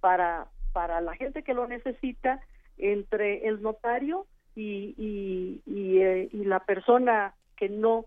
[0.00, 2.40] para, para la gente que lo necesita
[2.76, 8.04] entre el notario y, y, y, eh, y la persona que no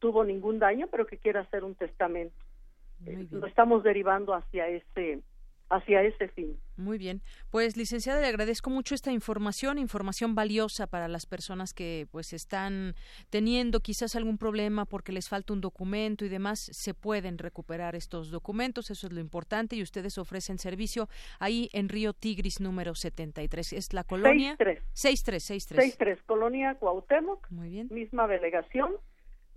[0.00, 2.34] tuvo ningún daño pero que quiere hacer un testamento.
[3.30, 5.20] Lo estamos derivando hacia ese
[5.68, 6.58] hacia ese fin.
[6.76, 7.22] Muy bien.
[7.50, 12.94] Pues licenciada, le agradezco mucho esta información, información valiosa para las personas que pues están
[13.30, 18.30] teniendo quizás algún problema porque les falta un documento y demás, se pueden recuperar estos
[18.30, 21.08] documentos, eso es lo importante y ustedes ofrecen servicio
[21.40, 23.72] ahí en Río Tigris número 73.
[23.72, 27.50] Es la colonia 63 63 63 Colonia Cuauhtémoc.
[27.50, 27.88] Muy bien.
[27.90, 28.96] Misma delegación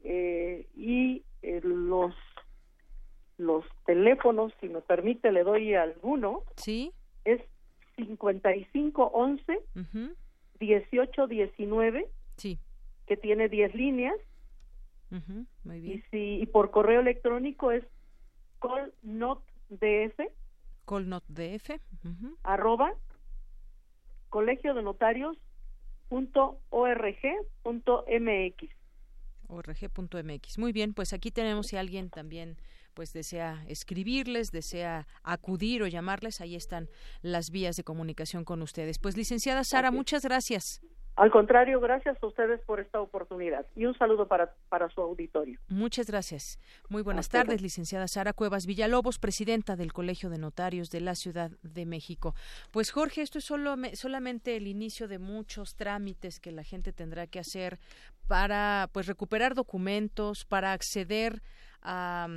[0.04, 2.14] eh, y eh, los
[3.40, 6.44] los teléfonos, si me permite, le doy alguno.
[6.58, 6.92] Sí.
[7.24, 7.42] Es
[7.96, 10.16] 5511 uh
[10.60, 12.06] 1819.
[12.36, 12.60] Sí.
[13.08, 14.16] Que tiene 10 líneas.
[15.64, 15.98] Muy bien.
[15.98, 17.84] Y, si, y por correo electrónico es
[18.60, 20.20] colnotdf.
[20.86, 21.70] Colnotdf.
[22.44, 22.94] Arroba
[24.30, 25.38] colegio de notarios
[26.08, 26.60] punto
[27.64, 28.70] punto mx
[29.48, 30.60] org.mx.
[30.60, 32.58] Muy bien, pues aquí tenemos si alguien también
[32.94, 36.90] pues desea escribirles, desea acudir o llamarles, ahí están
[37.22, 39.00] las vías de comunicación con ustedes.
[39.00, 40.82] Pues licenciada Sara, muchas gracias.
[41.20, 45.60] Al contrario, gracias a ustedes por esta oportunidad y un saludo para, para su auditorio.
[45.68, 46.60] Muchas gracias.
[46.88, 51.52] Muy buenas tardes, licenciada Sara Cuevas Villalobos, presidenta del Colegio de Notarios de la Ciudad
[51.62, 52.36] de México.
[52.72, 57.28] Pues Jorge, esto es solo, solamente el inicio de muchos trámites que la gente tendrá
[57.28, 57.80] que hacer
[58.30, 61.42] para pues recuperar documentos, para acceder
[61.82, 62.30] a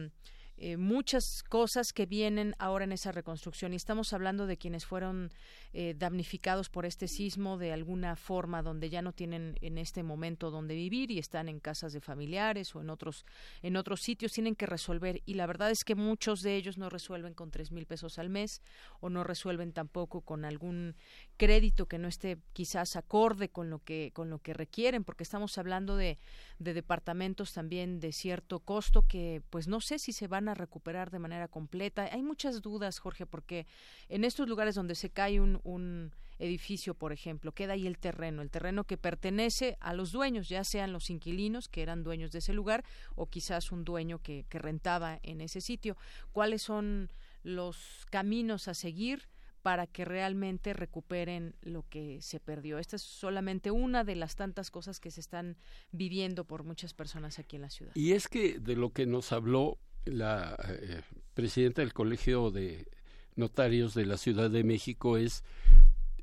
[0.64, 3.72] eh, muchas cosas que vienen ahora en esa reconstrucción.
[3.72, 5.32] Y estamos hablando de quienes fueron
[5.72, 10.52] eh, damnificados por este sismo de alguna forma donde ya no tienen en este momento
[10.52, 13.26] donde vivir y están en casas de familiares o en otros
[13.62, 14.30] en otros sitios.
[14.34, 15.20] Tienen que resolver.
[15.26, 18.28] Y la verdad es que muchos de ellos no resuelven con tres mil pesos al
[18.28, 18.62] mes
[19.00, 20.94] o no resuelven tampoco con algún
[21.42, 25.58] crédito que no esté quizás acorde con lo que con lo que requieren porque estamos
[25.58, 26.20] hablando de,
[26.60, 31.10] de departamentos también de cierto costo que pues no sé si se van a recuperar
[31.10, 32.08] de manera completa.
[32.12, 33.66] Hay muchas dudas, Jorge, porque
[34.08, 38.40] en estos lugares donde se cae un, un edificio, por ejemplo, queda ahí el terreno,
[38.40, 42.38] el terreno que pertenece a los dueños, ya sean los inquilinos que eran dueños de
[42.38, 42.84] ese lugar
[43.16, 45.96] o quizás un dueño que, que rentaba en ese sitio.
[46.30, 47.10] ¿Cuáles son
[47.42, 49.26] los caminos a seguir?
[49.62, 52.78] Para que realmente recuperen lo que se perdió.
[52.78, 55.56] Esta es solamente una de las tantas cosas que se están
[55.92, 57.92] viviendo por muchas personas aquí en la ciudad.
[57.94, 61.02] Y es que de lo que nos habló la eh,
[61.34, 62.88] presidenta del Colegio de
[63.36, 65.44] Notarios de la Ciudad de México es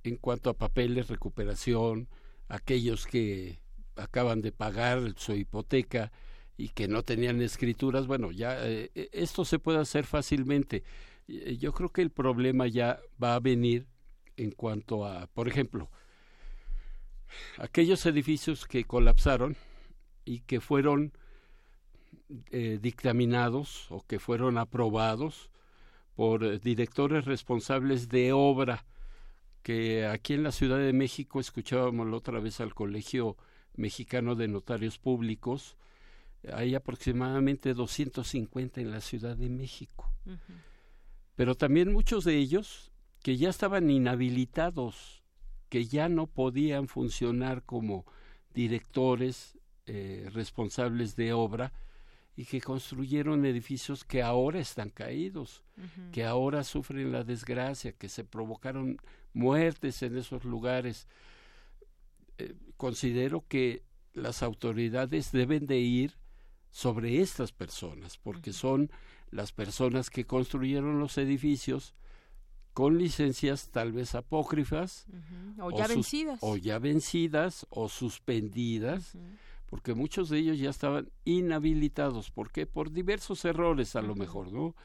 [0.04, 2.08] en cuanto a papeles, recuperación,
[2.50, 3.62] aquellos que
[3.96, 6.12] acaban de pagar su hipoteca
[6.58, 10.84] y que no tenían escrituras, bueno, ya eh, esto se puede hacer fácilmente.
[11.58, 13.88] Yo creo que el problema ya va a venir
[14.36, 15.90] en cuanto a, por ejemplo,
[17.58, 19.56] aquellos edificios que colapsaron
[20.26, 21.14] y que fueron
[22.52, 25.50] eh, dictaminados o que fueron aprobados
[26.16, 28.86] por eh, directores responsables de obra
[29.62, 33.38] que aquí en la Ciudad de México escuchábamos la otra vez al Colegio
[33.76, 35.78] Mexicano de Notarios Públicos,
[36.52, 40.12] hay aproximadamente 250 en la Ciudad de México.
[41.40, 42.92] Pero también muchos de ellos
[43.24, 45.24] que ya estaban inhabilitados,
[45.70, 48.06] que ya no podían funcionar como
[48.54, 51.72] directores eh, responsables de obra,
[52.36, 55.64] y que construyeron edificios que ahora están caídos,
[56.12, 58.98] que ahora sufren la desgracia, que se provocaron
[59.32, 61.08] muertes en esos lugares.
[62.38, 63.84] Eh, considero que
[64.14, 66.18] las autoridades deben de ir
[66.70, 68.92] sobre estas personas, porque son
[69.32, 71.96] las personas que construyeron los edificios
[72.74, 75.06] con licencias tal vez apócrifas
[75.60, 79.18] o, ya vencidas o ya vencidas o suspendidas
[79.70, 82.32] porque muchos de ellos ya estaban inhabilitados.
[82.32, 82.66] ¿Por qué?
[82.66, 84.76] Por diversos errores a lo mejor, ¿no?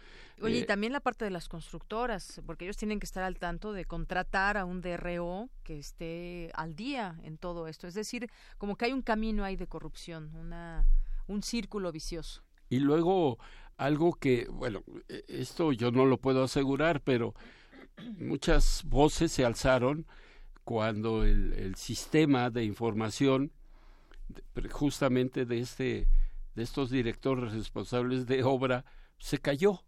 [0.43, 3.39] Oye, y eh, también la parte de las constructoras, porque ellos tienen que estar al
[3.39, 7.87] tanto de contratar a un DRO que esté al día en todo esto.
[7.87, 10.87] Es decir, como que hay un camino ahí de corrupción, una,
[11.27, 12.43] un círculo vicioso.
[12.69, 13.39] Y luego
[13.77, 17.35] algo que, bueno, e, esto yo no lo puedo asegurar, pero
[18.19, 20.07] muchas voces se alzaron
[20.65, 23.53] cuando el, el sistema de información
[24.71, 26.09] justamente de este
[26.55, 28.85] de estos directores responsables de obra
[29.19, 29.85] se cayó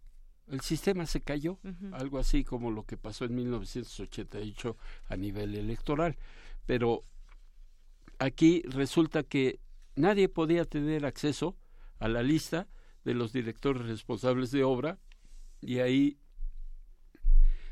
[0.49, 1.59] el sistema se cayó
[1.91, 4.77] algo así como lo que pasó en 1988
[5.09, 6.17] a nivel electoral.
[6.65, 7.03] Pero
[8.17, 9.59] aquí resulta que
[9.95, 11.57] nadie podía tener acceso
[11.99, 12.67] a la lista
[13.07, 14.99] de los directores responsables de obra
[15.61, 16.17] y ahí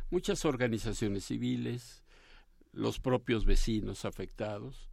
[0.10, 2.06] muchas organizaciones civiles
[2.72, 4.90] los propios vecinos afectados.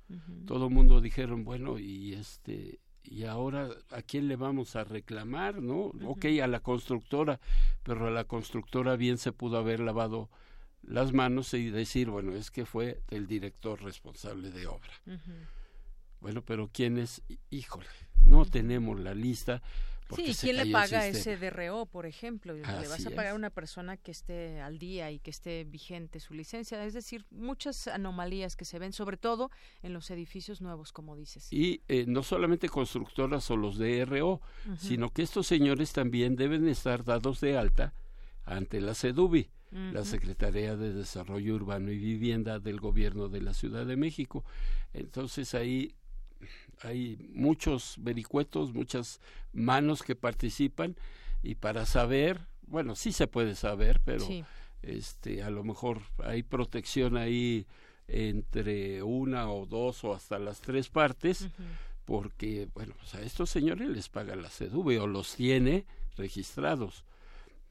[0.47, 5.62] Todo el mundo dijeron, bueno, y este y ahora a quién le vamos a reclamar,
[5.62, 5.93] ¿no?
[6.05, 7.39] Ok, a la constructora,
[7.85, 10.28] pero a la constructora bien se pudo haber lavado
[10.82, 14.93] las manos y decir, bueno, es que fue el director responsable de obra.
[16.20, 17.23] Bueno, pero ¿quién es?
[17.51, 17.86] Híjole,
[18.27, 19.62] no tenemos la lista.
[20.14, 22.55] Sí, ¿quién le paga ese DRO, por ejemplo?
[22.55, 26.20] le vas a pagar a una persona que esté al día y que esté vigente
[26.20, 26.84] su licencia.
[26.84, 29.51] Es decir, muchas anomalías que se ven, sobre todo
[29.82, 31.52] en los edificios nuevos, como dices.
[31.52, 34.40] Y eh, no solamente constructoras o los DRO,
[34.78, 37.94] sino que estos señores también deben estar dados de alta
[38.44, 43.86] ante la CEDUBI, la Secretaría de Desarrollo Urbano y Vivienda del Gobierno de la Ciudad
[43.86, 44.44] de México.
[44.93, 45.94] Entonces ahí
[46.82, 49.20] hay muchos vericuetos, muchas
[49.52, 50.97] manos que participan
[51.43, 54.27] y para saber, bueno, sí se puede saber, pero
[54.82, 57.66] este a lo mejor hay protección ahí
[58.09, 61.48] entre una o dos o hasta las tres partes,
[62.05, 65.86] porque bueno, pues a estos señores les paga la CEDUVE o los tiene
[66.16, 67.05] registrados.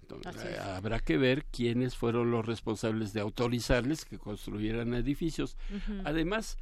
[0.01, 5.57] Entonces, habrá que ver quiénes fueron los responsables de autorizarles que construyeran edificios.
[6.03, 6.57] Además,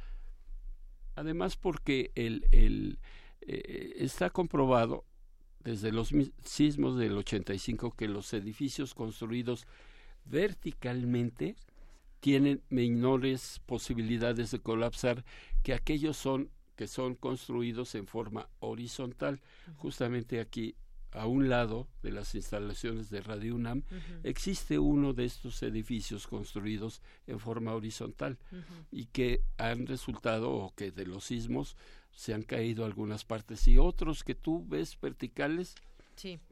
[1.20, 2.98] Además, porque el, el,
[3.42, 5.04] eh, está comprobado
[5.62, 9.66] desde los sismos del 85 que los edificios construidos
[10.24, 11.56] verticalmente
[12.20, 15.22] tienen menores posibilidades de colapsar
[15.62, 19.42] que aquellos son que son construidos en forma horizontal.
[19.76, 20.74] Justamente aquí
[21.12, 23.82] a un lado de las instalaciones de Radio UNAM,
[24.22, 28.38] existe uno de estos edificios construidos en forma horizontal
[28.90, 31.76] y que han resultado o que de los sismos
[32.12, 35.74] se han caído algunas partes y otros que tú ves verticales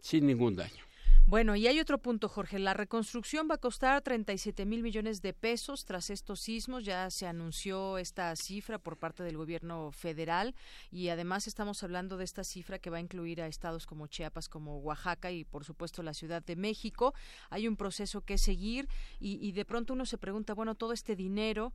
[0.00, 0.87] sin ningún daño.
[1.28, 2.58] Bueno, y hay otro punto, Jorge.
[2.58, 6.86] La reconstrucción va a costar 37 mil millones de pesos tras estos sismos.
[6.86, 10.54] Ya se anunció esta cifra por parte del gobierno federal
[10.90, 14.48] y además estamos hablando de esta cifra que va a incluir a estados como Chiapas,
[14.48, 17.12] como Oaxaca y por supuesto la Ciudad de México.
[17.50, 18.88] Hay un proceso que seguir
[19.20, 21.74] y, de pronto uno se pregunta, bueno, todo este dinero,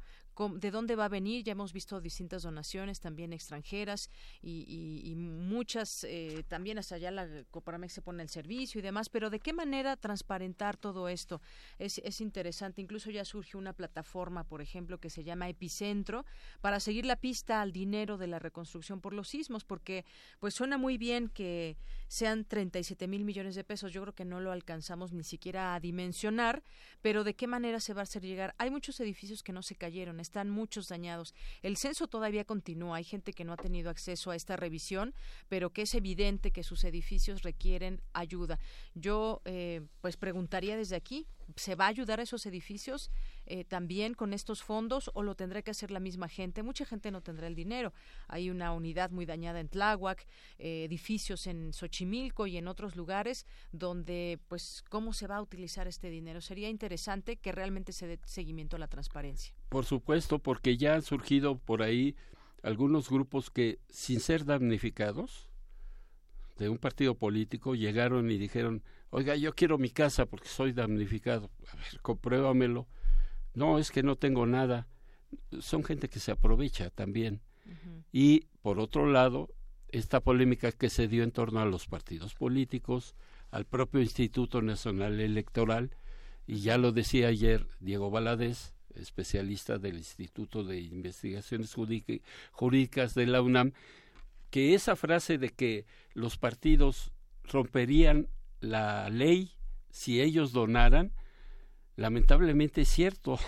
[0.55, 1.43] ¿de dónde va a venir?
[1.43, 4.10] Ya hemos visto distintas donaciones también extranjeras
[4.41, 9.30] y, muchas eh, también hasta allá la Coparmex se pone el servicio y demás, pero
[9.30, 11.41] ¿de qué manera transparentar todo esto?
[11.80, 12.81] Es, es interesante.
[12.81, 16.26] Incluso ya surge una plataforma, por ejemplo, que se llama Epicentro,
[16.61, 20.05] para seguir la pista al dinero de la reconstrucción por los sismos, porque
[20.39, 21.77] pues suena muy bien que
[22.07, 23.91] sean 37 mil millones de pesos.
[23.91, 26.64] Yo creo que no lo alcanzamos ni siquiera a dimensionar,
[27.01, 28.55] pero ¿de qué manera se va a hacer llegar?
[28.57, 31.35] Hay muchos edificios que no se cayeron, están muchos dañados.
[31.61, 32.97] El censo todavía continúa.
[32.97, 35.13] Hay gente que no ha tenido acceso a esta revisión,
[35.49, 38.59] pero que es evidente que sus edificios requieren ayuda.
[38.95, 43.11] Yo eh, pues preguntaría desde aquí, ¿se va a ayudar a esos edificios
[43.45, 46.63] eh, también con estos fondos o lo tendrá que hacer la misma gente?
[46.63, 47.93] Mucha gente no tendrá el dinero.
[48.27, 50.25] Hay una unidad muy dañada en Tláhuac,
[50.59, 55.87] eh, edificios en Xochimilco y en otros lugares donde, pues, ¿cómo se va a utilizar
[55.87, 56.41] este dinero?
[56.41, 59.53] Sería interesante que realmente se dé seguimiento a la transparencia.
[59.69, 62.15] Por supuesto, porque ya han surgido por ahí
[62.61, 65.49] algunos grupos que, sin ser damnificados,
[66.57, 68.83] de un partido político llegaron y dijeron,
[69.14, 71.52] oiga, yo quiero mi casa porque soy damnificado.
[71.72, 72.88] A ver, compruébamelo.
[73.53, 74.88] No, es que no tengo nada.
[75.60, 77.41] Son gente que se aprovecha también.
[78.11, 79.53] Y por otro lado,
[79.90, 83.15] esta polémica que se dio en torno a los partidos políticos,
[83.52, 85.91] al propio Instituto Nacional Electoral,
[86.48, 91.76] y ya lo decía ayer Diego Valadez, especialista del Instituto de Investigaciones
[92.52, 93.73] Jurídicas de la UNAM,
[94.49, 97.11] que esa frase de que los partidos
[97.44, 98.27] romperían
[98.64, 99.52] la ley
[99.90, 101.11] si ellos donaran,
[101.95, 103.40] lamentablemente es cierto.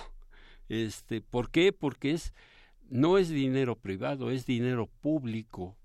[0.68, 1.72] Este, ¿por qué?
[1.72, 2.34] Porque es
[2.90, 5.78] no es dinero privado, es dinero público.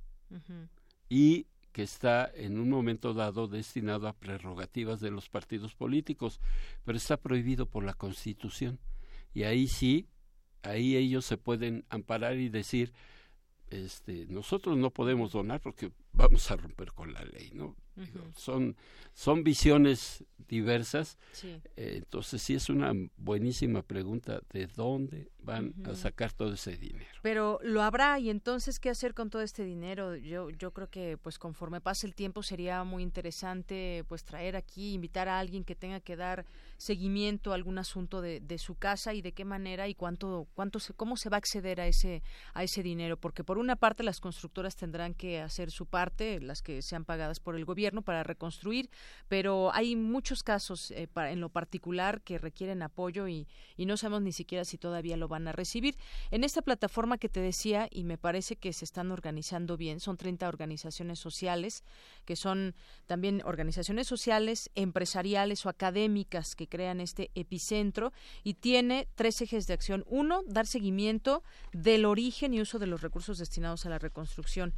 [1.10, 6.40] Y que está en un momento dado destinado a prerrogativas de los partidos políticos,
[6.84, 8.78] pero está prohibido por la Constitución.
[9.34, 10.08] Y ahí sí,
[10.62, 12.94] ahí ellos se pueden amparar y decir,
[13.68, 17.76] este, nosotros no podemos donar porque vamos a romper con la ley, ¿no?
[18.34, 18.76] Son,
[19.12, 21.18] son visiones diversas.
[21.44, 27.06] Eh, entonces sí es una buenísima pregunta de dónde van a sacar todo ese dinero.
[27.22, 30.16] Pero lo habrá y entonces qué hacer con todo este dinero.
[30.16, 34.94] Yo yo creo que pues conforme pase el tiempo sería muy interesante pues traer aquí
[34.94, 36.46] invitar a alguien que tenga que dar
[36.76, 40.80] seguimiento a algún asunto de, de su casa y de qué manera y cuánto cuánto
[40.80, 42.22] se, cómo se va a acceder a ese
[42.54, 46.40] a ese dinero porque por una parte las constructoras tendrán que hacer su parte parte,
[46.40, 48.90] las que sean pagadas por el gobierno para reconstruir,
[49.28, 53.46] pero hay muchos casos eh, en lo particular que requieren apoyo y,
[53.76, 55.96] y no sabemos ni siquiera si todavía lo van a recibir.
[56.30, 60.16] En esta plataforma que te decía, y me parece que se están organizando bien, son
[60.16, 61.84] 30 organizaciones sociales,
[62.24, 62.74] que son
[63.06, 68.12] también organizaciones sociales, empresariales o académicas que crean este epicentro
[68.44, 70.04] y tiene tres ejes de acción.
[70.06, 71.42] Uno, dar seguimiento
[71.72, 74.74] del origen y uso de los recursos destinados a la reconstrucción.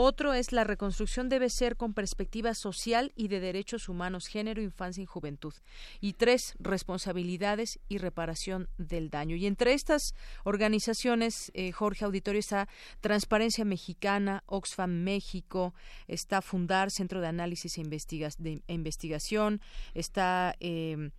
[0.00, 5.02] Otro es la reconstrucción debe ser con perspectiva social y de derechos humanos, género, infancia
[5.02, 5.52] y juventud.
[6.00, 9.34] Y tres, responsabilidades y reparación del daño.
[9.34, 10.14] Y entre estas
[10.44, 12.68] organizaciones, eh, Jorge Auditorio, está
[13.00, 15.74] Transparencia Mexicana, Oxfam México,
[16.06, 19.60] está Fundar, Centro de Análisis e, Investigación,
[19.94, 20.54] está...
[20.60, 21.10] Eh,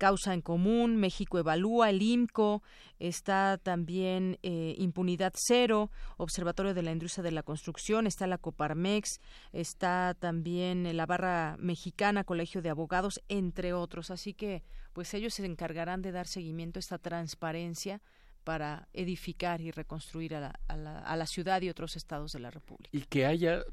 [0.00, 2.62] Causa en Común, México Evalúa, el IMCO,
[2.98, 9.20] está también eh, Impunidad Cero, Observatorio de la Industria de la Construcción, está la Coparmex,
[9.52, 14.10] está también la Barra Mexicana, Colegio de Abogados, entre otros.
[14.10, 14.62] Así que,
[14.94, 18.00] pues ellos se encargarán de dar seguimiento a esta transparencia
[18.42, 22.88] para edificar y reconstruir a la, ciudad y otros estados de la República.
[22.90, 23.64] Y que haya,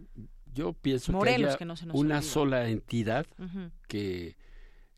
[0.54, 1.58] yo pienso que haya
[1.94, 3.26] una sola entidad
[3.88, 4.36] que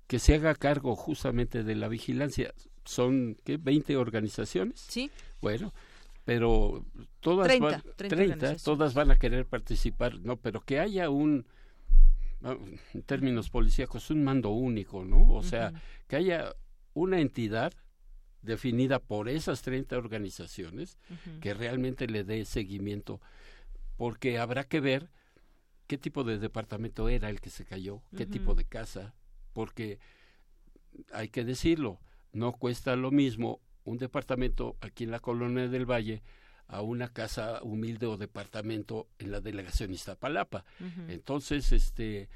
[0.10, 2.52] que se haga cargo justamente de la vigilancia.
[2.84, 3.57] Son, ¿qué?
[3.57, 4.80] 20 organizaciones.
[4.80, 5.11] Sí.
[5.40, 5.72] Bueno,
[6.26, 6.84] pero
[7.19, 10.38] todas 30, van, 30, todas van a querer participar, ¿no?
[10.38, 11.45] Pero que haya un,
[12.41, 15.31] en términos policíacos, un mando único, ¿no?
[15.31, 15.73] O sea,
[16.07, 16.56] que haya
[16.95, 17.72] una entidad
[18.41, 20.98] definida por esas 30 organizaciones
[21.40, 23.22] que realmente le dé seguimiento,
[23.95, 25.11] porque habrá que ver
[25.86, 29.14] qué tipo de departamento era el que se cayó, qué tipo de casa,
[29.60, 29.99] porque
[31.11, 31.99] hay que decirlo,
[32.31, 36.23] no cuesta lo mismo un departamento aquí en la colonia del Valle
[36.68, 40.64] a una casa humilde o departamento en la delegación Iztapalapa.
[41.10, 42.30] Entonces, este,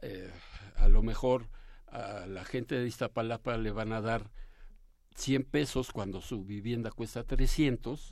[0.00, 0.30] eh,
[0.76, 1.50] a lo mejor
[1.88, 4.30] a la gente de Iztapalapa le van a dar
[5.16, 8.10] 100 pesos cuando su vivienda cuesta 300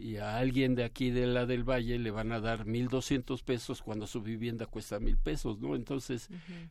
[0.00, 3.42] y a alguien de aquí de la del Valle le van a dar mil doscientos
[3.42, 5.76] pesos cuando su vivienda cuesta mil pesos, ¿no?
[5.76, 6.28] Entonces,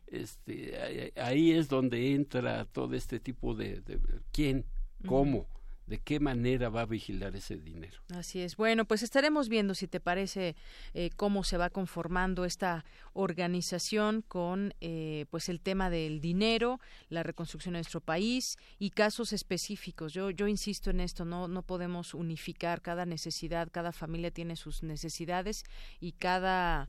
[0.08, 4.00] este, ahí es donde entra todo este tipo de, de
[4.32, 4.66] quién,
[5.06, 5.46] cómo
[5.90, 7.98] de qué manera va a vigilar ese dinero.
[8.14, 8.56] Así es.
[8.56, 10.54] Bueno, pues estaremos viendo si te parece
[10.94, 17.24] eh, cómo se va conformando esta organización con eh, pues el tema del dinero, la
[17.24, 20.12] reconstrucción de nuestro país y casos específicos.
[20.12, 24.84] Yo yo insisto en esto, no no podemos unificar cada necesidad, cada familia tiene sus
[24.84, 25.64] necesidades
[25.98, 26.88] y cada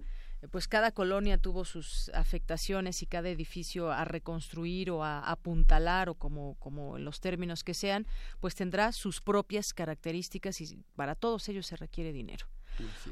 [0.49, 6.15] pues cada colonia tuvo sus afectaciones y cada edificio a reconstruir o a apuntalar o
[6.15, 8.07] como, como los términos que sean,
[8.39, 12.47] pues tendrá sus propias características y para todos ellos se requiere dinero.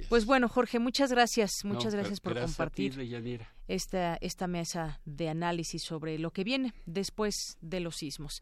[0.08, 2.98] Pues bueno, Jorge, muchas gracias, muchas gracias por compartir
[3.68, 8.42] esta, esta mesa de análisis sobre lo que viene después de los sismos.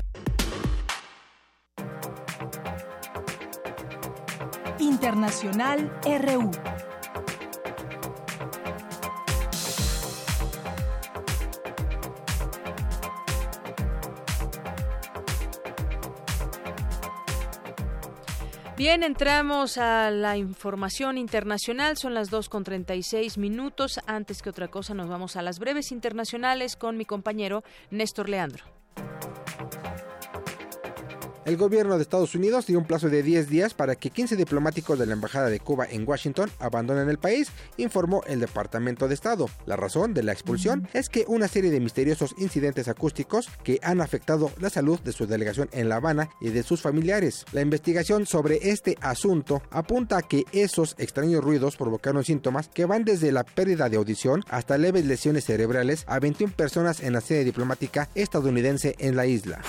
[4.91, 6.51] Internacional RU.
[18.75, 21.95] Bien, entramos a la información internacional.
[21.95, 23.97] Son las 2 con 36 minutos.
[24.07, 28.80] Antes que otra cosa, nos vamos a las breves internacionales con mi compañero Néstor Leandro.
[31.51, 34.97] El gobierno de Estados Unidos dio un plazo de 10 días para que 15 diplomáticos
[34.97, 39.49] de la Embajada de Cuba en Washington abandonen el país, informó el Departamento de Estado.
[39.65, 43.99] La razón de la expulsión es que una serie de misteriosos incidentes acústicos que han
[43.99, 47.43] afectado la salud de su delegación en La Habana y de sus familiares.
[47.51, 53.03] La investigación sobre este asunto apunta a que esos extraños ruidos provocaron síntomas que van
[53.03, 57.43] desde la pérdida de audición hasta leves lesiones cerebrales a 21 personas en la sede
[57.43, 59.59] diplomática estadounidense en la isla.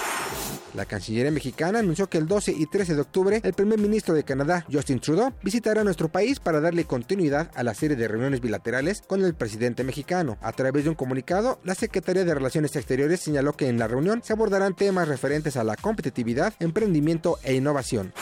[0.74, 4.24] La Cancillería mexicana anunció que el 12 y 13 de octubre el primer ministro de
[4.24, 9.02] Canadá, Justin Trudeau, visitará nuestro país para darle continuidad a la serie de reuniones bilaterales
[9.06, 10.38] con el presidente mexicano.
[10.40, 14.22] A través de un comunicado, la Secretaría de Relaciones Exteriores señaló que en la reunión
[14.22, 18.14] se abordarán temas referentes a la competitividad, emprendimiento e innovación.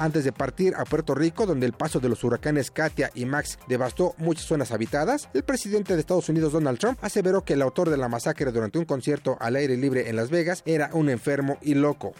[0.00, 3.58] Antes de partir a Puerto Rico, donde el paso de los huracanes Katia y Max
[3.68, 7.90] devastó muchas zonas habitadas, el presidente de Estados Unidos Donald Trump aseveró que el autor
[7.90, 11.58] de la masacre durante un concierto al aire libre en Las Vegas era un enfermo
[11.60, 12.14] y loco.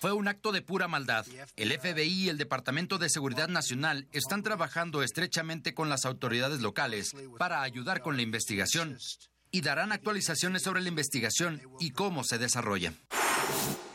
[0.00, 1.24] Fue un acto de pura maldad.
[1.54, 7.12] El FBI y el Departamento de Seguridad Nacional están trabajando estrechamente con las autoridades locales
[7.38, 8.98] para ayudar con la investigación
[9.52, 12.92] y darán actualizaciones sobre la investigación y cómo se desarrolla.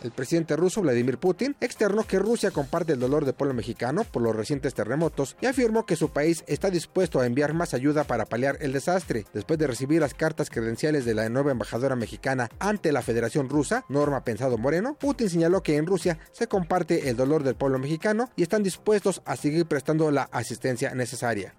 [0.01, 4.21] El presidente ruso Vladimir Putin externó que Rusia comparte el dolor del pueblo mexicano por
[4.21, 8.25] los recientes terremotos y afirmó que su país está dispuesto a enviar más ayuda para
[8.25, 9.25] paliar el desastre.
[9.33, 13.83] Después de recibir las cartas credenciales de la nueva embajadora mexicana ante la Federación Rusa,
[13.89, 18.29] Norma Pensado Moreno, Putin señaló que en Rusia se comparte el dolor del pueblo mexicano
[18.37, 21.55] y están dispuestos a seguir prestando la asistencia necesaria.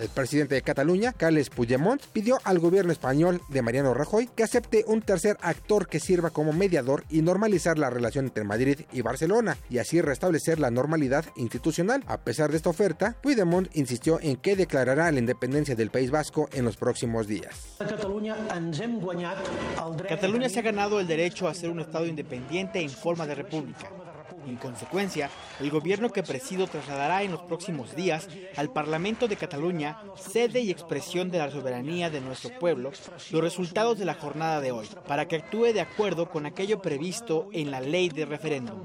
[0.00, 4.82] El presidente de Cataluña, Carles Puigdemont, pidió al gobierno español de Mariano Rajoy que acepte
[4.86, 9.58] un tercer actor que sirva como mediador y normalizar la relación entre Madrid y Barcelona
[9.68, 12.02] y así restablecer la normalidad institucional.
[12.06, 16.48] A pesar de esta oferta, Puigdemont insistió en que declarará la independencia del País Vasco
[16.54, 17.76] en los próximos días.
[17.78, 18.36] Cataluña
[20.48, 23.90] se ha ganado el derecho a ser un Estado independiente en forma de república.
[24.46, 25.30] En consecuencia,
[25.60, 30.70] el gobierno que presido trasladará en los próximos días al Parlamento de Cataluña, sede y
[30.70, 32.90] expresión de la soberanía de nuestro pueblo,
[33.30, 37.48] los resultados de la jornada de hoy, para que actúe de acuerdo con aquello previsto
[37.52, 38.82] en la ley de referéndum.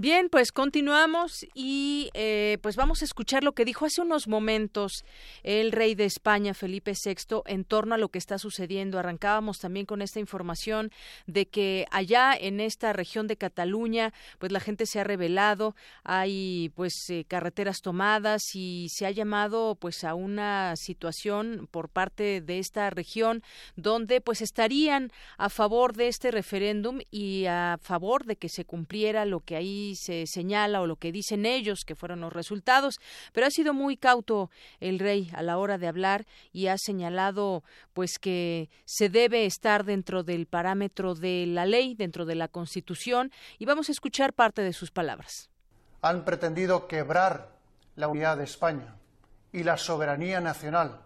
[0.00, 5.04] Bien, pues continuamos y eh, pues vamos a escuchar lo que dijo hace unos momentos
[5.42, 9.00] el rey de España, Felipe VI, en torno a lo que está sucediendo.
[9.00, 10.92] Arrancábamos también con esta información
[11.26, 16.70] de que allá en esta región de Cataluña, pues la gente se ha rebelado, hay
[16.76, 22.60] pues eh, carreteras tomadas y se ha llamado pues a una situación por parte de
[22.60, 23.42] esta región
[23.74, 29.24] donde pues estarían a favor de este referéndum y a favor de que se cumpliera
[29.24, 32.98] lo que ahí se señala o lo que dicen ellos que fueron los resultados,
[33.32, 34.50] pero ha sido muy cauto
[34.80, 37.62] el rey a la hora de hablar y ha señalado
[37.92, 43.32] pues que se debe estar dentro del parámetro de la ley, dentro de la Constitución
[43.58, 45.50] y vamos a escuchar parte de sus palabras.
[46.02, 47.58] Han pretendido quebrar
[47.96, 48.94] la unidad de España
[49.52, 51.00] y la soberanía nacional,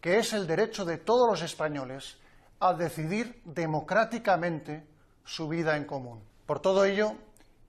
[0.00, 2.18] que es el derecho de todos los españoles
[2.60, 4.84] a decidir democráticamente
[5.24, 6.22] su vida en común.
[6.46, 7.14] Por todo ello,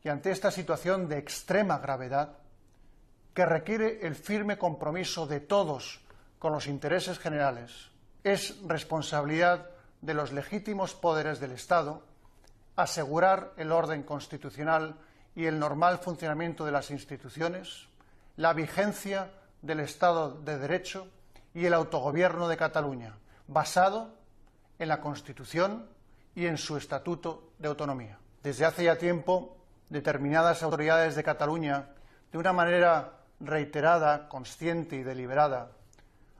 [0.03, 2.37] y ante esta situación de extrema gravedad,
[3.33, 6.01] que requiere el firme compromiso de todos
[6.39, 7.89] con los intereses generales,
[8.23, 9.69] es responsabilidad
[10.01, 12.03] de los legítimos poderes del Estado
[12.75, 14.95] asegurar el orden constitucional
[15.35, 17.87] y el normal funcionamiento de las instituciones,
[18.37, 19.31] la vigencia
[19.61, 21.07] del Estado de Derecho
[21.53, 23.17] y el autogobierno de Cataluña,
[23.47, 24.15] basado
[24.77, 25.87] en la Constitución
[26.35, 28.17] y en su Estatuto de Autonomía.
[28.41, 29.57] Desde hace ya tiempo,
[29.89, 31.89] determinadas autoridades de Cataluña,
[32.31, 35.71] de una manera reiterada, consciente y deliberada,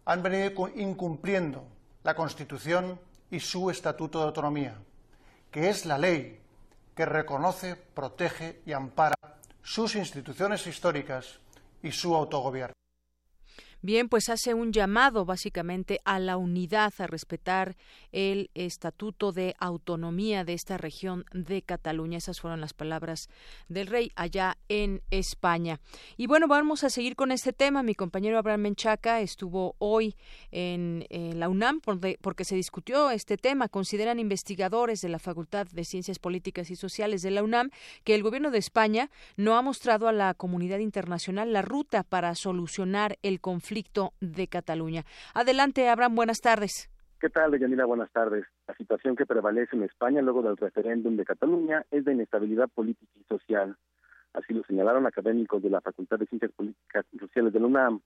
[0.06, 1.66] han venido incumpliendo
[2.04, 3.00] la Constitución
[3.32, 4.76] y su Estatuto de Autonomía,
[5.52, 6.42] que es la ley
[6.96, 9.16] que reconoce, protege y ampara
[9.62, 11.40] sus instituciones históricas
[11.82, 12.79] y su autogobierno.
[13.82, 17.78] Bien, pues hace un llamado básicamente a la unidad, a respetar
[18.12, 22.18] el estatuto de autonomía de esta región de Cataluña.
[22.18, 23.30] Esas fueron las palabras
[23.70, 25.80] del rey allá en España.
[26.18, 27.82] Y bueno, vamos a seguir con este tema.
[27.82, 30.18] Mi compañero Abraham Menchaca estuvo hoy
[30.52, 33.70] en, la UNAM porque se discutió este tema.
[33.70, 37.70] Consideran investigadores de la Facultad de Ciencias Políticas y Sociales de la UNAM
[38.04, 42.36] que el gobierno de España no ha mostrado a la comunidad internacional la ruta para
[42.36, 45.04] solucionar el conflicto conflicto de Cataluña.
[45.36, 46.90] Adelante, Abraham, buenas tardes.
[47.22, 47.86] ¿Qué tal, Yanila?
[47.86, 48.46] Buenas tardes.
[48.68, 53.12] La situación que prevalece en España luego del referéndum de Cataluña es de inestabilidad política
[53.20, 53.78] y social.
[54.34, 58.02] Así lo señalaron académicos de la Facultad de Ciencias Políticas y Sociales de la UNAM.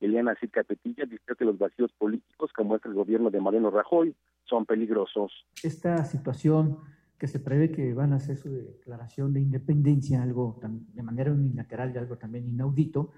[0.00, 4.16] Eliana Circa Petilla dijo que los vacíos políticos, como es el gobierno de Mariano Rajoy,
[4.44, 5.30] son peligrosos.
[5.62, 6.78] Esta situación
[7.18, 11.92] que se prevé que van a hacer su declaración de independencia, algo de manera unilateral
[11.94, 13.12] y algo también inaudito,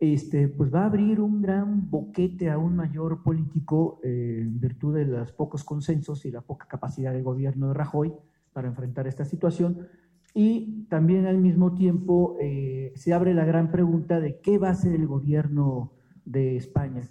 [0.00, 4.94] este, pues va a abrir un gran boquete a un mayor político eh, en virtud
[4.94, 8.12] de los pocos consensos y la poca capacidad del gobierno de Rajoy
[8.52, 9.88] para enfrentar esta situación.
[10.34, 14.72] Y también al mismo tiempo eh, se abre la gran pregunta de qué va a
[14.72, 15.92] hacer el gobierno
[16.24, 17.02] de España.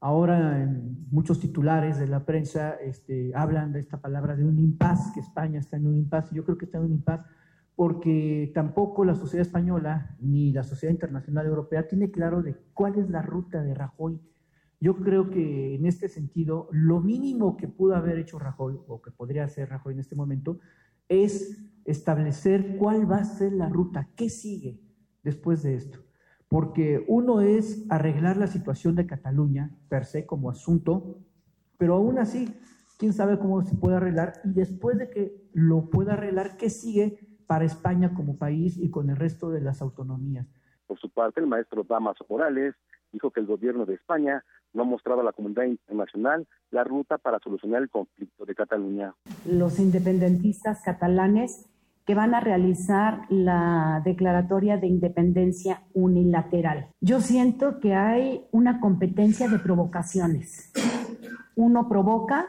[0.00, 5.12] Ahora en muchos titulares de la prensa este, hablan de esta palabra de un impas,
[5.14, 6.32] que España está en un impas.
[6.32, 7.24] Yo creo que está en un impas
[7.74, 13.08] porque tampoco la sociedad española ni la sociedad internacional europea tiene claro de cuál es
[13.08, 14.20] la ruta de Rajoy
[14.80, 19.10] Yo creo que en este sentido, lo mínimo que pudo haber hecho Rajoy, o que
[19.10, 20.58] podría hacer Rajoy en este momento,
[21.08, 24.80] es establecer cuál va a ser la ruta, qué sigue
[25.22, 25.98] después de esto.
[26.48, 31.20] Porque uno es arreglar la situación de Cataluña per se como asunto,
[31.78, 32.54] pero aún así,
[32.98, 37.21] quién sabe cómo se puede arreglar y después de que lo pueda arreglar, qué sigue
[37.52, 40.46] para España como país y con el resto de las autonomías.
[40.86, 42.74] Por su parte, el maestro Damaso Morales
[43.12, 44.42] dijo que el gobierno de España
[44.72, 49.14] no ha mostrado a la comunidad internacional la ruta para solucionar el conflicto de Cataluña.
[49.44, 51.68] Los independentistas catalanes
[52.06, 56.88] que van a realizar la declaratoria de independencia unilateral.
[57.02, 60.72] Yo siento que hay una competencia de provocaciones.
[61.54, 62.46] Uno provoca,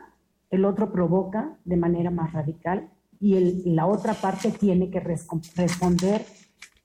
[0.50, 2.90] el otro provoca de manera más radical
[3.24, 6.26] y la otra parte tiene que responder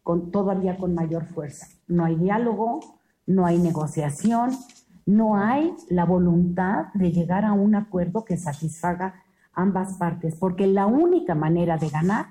[0.04, 1.66] con, todavía con mayor fuerza.
[1.88, 2.78] No hay diálogo,
[3.26, 4.50] no hay negociación,
[5.04, 10.86] no hay la voluntad de llegar a un acuerdo que satisfaga ambas partes, porque la
[10.86, 12.26] única manera de ganar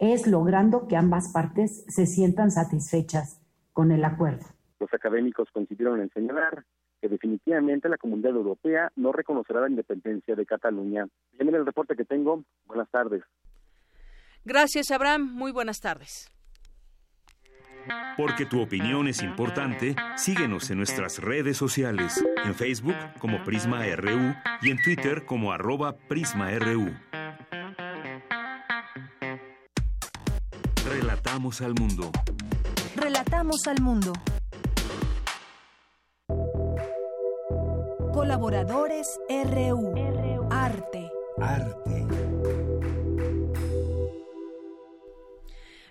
[0.00, 3.40] es logrando que ambas partes se sientan satisfechas
[3.72, 4.44] con el acuerdo.
[4.80, 6.64] Los académicos coincidieron en señalar
[7.00, 11.06] que definitivamente la comunidad europea no reconocerá la independencia de Cataluña.
[11.38, 12.42] Y el reporte que tengo.
[12.66, 13.22] Buenas tardes.
[14.44, 15.32] Gracias, Abraham.
[15.32, 16.30] Muy buenas tardes.
[18.16, 24.34] Porque tu opinión es importante, síguenos en nuestras redes sociales, en Facebook como Prisma RU
[24.62, 26.92] y en Twitter como arroba PrismaRU.
[30.88, 32.10] Relatamos al mundo.
[32.96, 34.12] Relatamos al mundo.
[38.16, 39.92] Colaboradores RU.
[40.50, 41.10] Arte.
[41.38, 41.85] Arte.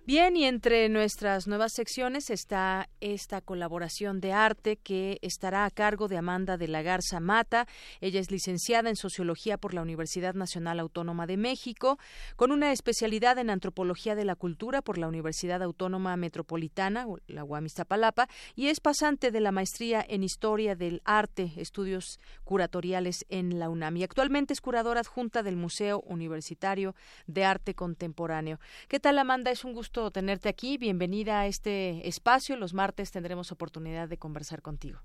[0.07, 6.07] Bien, y entre nuestras nuevas secciones está esta colaboración de arte que estará a cargo
[6.07, 7.65] de Amanda de la Garza Mata.
[8.01, 11.97] Ella es licenciada en Sociología por la Universidad Nacional Autónoma de México,
[12.35, 17.65] con una especialidad en Antropología de la Cultura por la Universidad Autónoma Metropolitana, la UAM
[17.65, 23.69] Iztapalapa, y es pasante de la maestría en Historia del Arte, Estudios Curatoriales en la
[23.69, 23.97] UNAM.
[23.97, 26.93] Y actualmente es curadora adjunta del Museo Universitario
[27.25, 28.59] de Arte Contemporáneo.
[28.87, 29.49] ¿Qué tal, Amanda?
[29.49, 30.77] Es un gusto tenerte aquí.
[30.77, 32.57] Bienvenida a este espacio.
[32.57, 34.99] Los martes tendremos oportunidad de conversar contigo.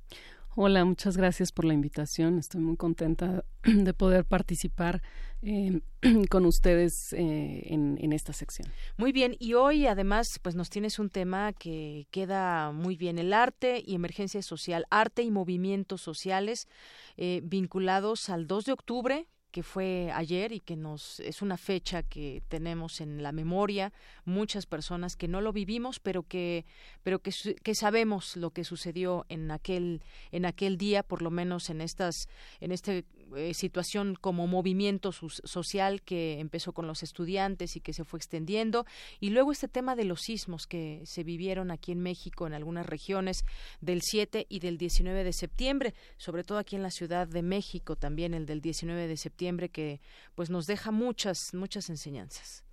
[0.57, 2.37] Hola, muchas gracias por la invitación.
[2.39, 5.01] Estoy muy contenta de poder participar
[5.43, 5.81] eh,
[6.29, 8.69] con ustedes eh, en, en, esta sección.
[8.97, 13.33] Muy bien, y hoy además pues nos tienes un tema que queda muy bien, el
[13.33, 16.67] arte y emergencia social, arte y movimientos sociales
[17.17, 22.03] eh, vinculados al 2 de octubre, que fue ayer y que nos es una fecha
[22.03, 23.93] que tenemos en la memoria
[24.25, 26.65] muchas personas que no lo vivimos pero que
[27.03, 27.33] pero que,
[27.63, 30.03] que sabemos lo que sucedió en aquel
[30.33, 32.29] en aquel día por lo menos en estas
[32.61, 33.05] en este
[33.37, 38.87] eh, situación como movimiento social que empezó con los estudiantes y que se fue extendiendo
[39.21, 42.87] y luego este tema de los sismos que se vivieron aquí en México en algunas
[42.87, 43.45] regiones
[43.81, 47.97] del 7 y del 19 de septiembre, sobre todo aquí en la Ciudad de México
[47.97, 50.01] también el del 19 de septiembre que
[50.35, 52.65] pues nos deja muchas muchas enseñanzas.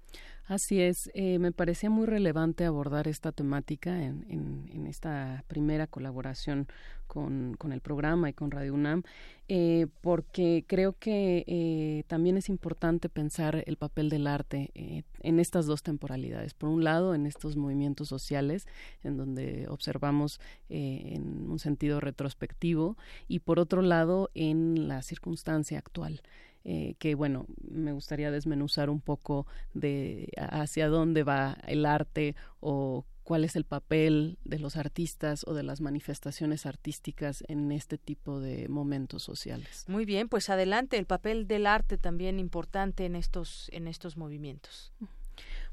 [0.48, 6.69] Así es, eh, me parecía muy relevante abordar esta temática en, en, esta primera colaboración
[7.06, 9.03] con, el programa y con Radio UNAM,
[9.49, 15.65] eh, porque creo que eh, también es importante pensar el papel del arte en estas
[15.65, 16.53] dos temporalidades.
[16.53, 18.68] Por un lado, en estos movimientos sociales,
[19.03, 22.95] en donde observamos en un sentido retrospectivo,
[23.28, 26.22] y por otro lado, en la circunstancia actual.
[26.69, 33.06] Eh, que bueno, me gustaría desmenuzar un poco de hacia dónde va el arte o
[33.23, 38.41] cuál es el papel de los artistas o de las manifestaciones artísticas en este tipo
[38.41, 39.85] de momentos sociales.
[39.88, 44.91] Muy bien, pues adelante, el papel del arte también importante en estos en estos movimientos.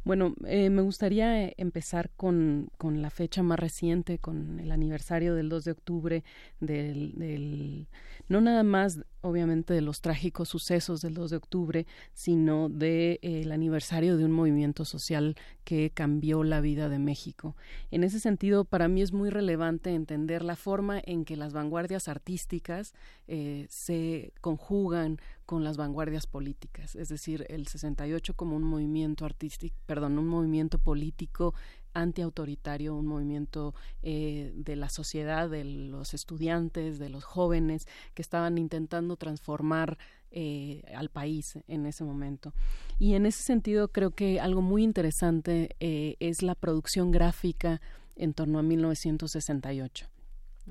[0.04, 5.34] Bueno, eh, me gustaría eh, empezar con, con, la fecha más reciente, con el aniversario
[5.34, 6.24] del 2 de octubre,
[6.60, 7.88] del, del,
[8.28, 13.18] no nada más, obviamente, de los trágicos sucesos del 2 de octubre, sino del de,
[13.22, 17.56] eh, aniversario de un movimiento social que cambió la vida de México.
[17.90, 22.08] En ese sentido, para mí es muy relevante entender la forma en que las vanguardias
[22.08, 22.92] artísticas
[23.68, 30.18] se conjugan con las vanguardias políticas, es decir, el 68 como un movimiento artístico, perdón,
[30.18, 31.54] un movimiento político
[31.92, 38.58] antiautoritario, un movimiento eh, de la sociedad, de los estudiantes, de los jóvenes que estaban
[38.58, 39.98] intentando transformar
[40.30, 42.52] eh, al país en ese momento.
[42.98, 47.80] Y en ese sentido creo que algo muy interesante eh, es la producción gráfica
[48.16, 50.13] en torno a 1968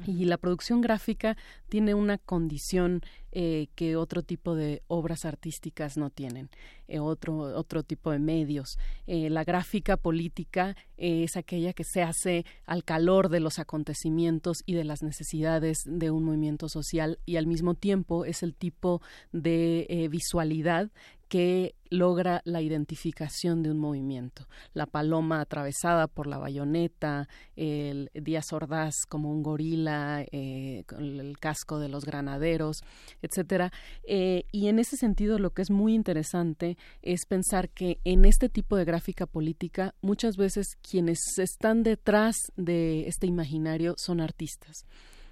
[0.07, 1.37] Y la producción gráfica
[1.69, 3.01] tiene una condición
[3.31, 6.49] eh, que otro tipo de obras artísticas no tienen,
[6.87, 8.77] eh, otro, otro tipo de medios.
[9.07, 14.73] Eh, la gráfica política es aquella que se hace al calor de los acontecimientos y
[14.73, 19.01] de las necesidades de un movimiento social y al mismo tiempo es el tipo
[19.31, 20.91] de visualidad
[21.33, 24.47] que logra la identificación de un movimiento.
[24.75, 31.39] La paloma atravesada por la bayoneta, el Díaz Ordaz como un gorila, eh, con el
[31.39, 32.83] casco de los granaderos,
[33.23, 33.71] etcétera.
[34.03, 38.47] Eh, y en ese sentido, lo que es muy interesante es pensar que en este
[38.47, 44.85] tipo de gráfica política, muchas veces quienes están detrás de este imaginario son artistas.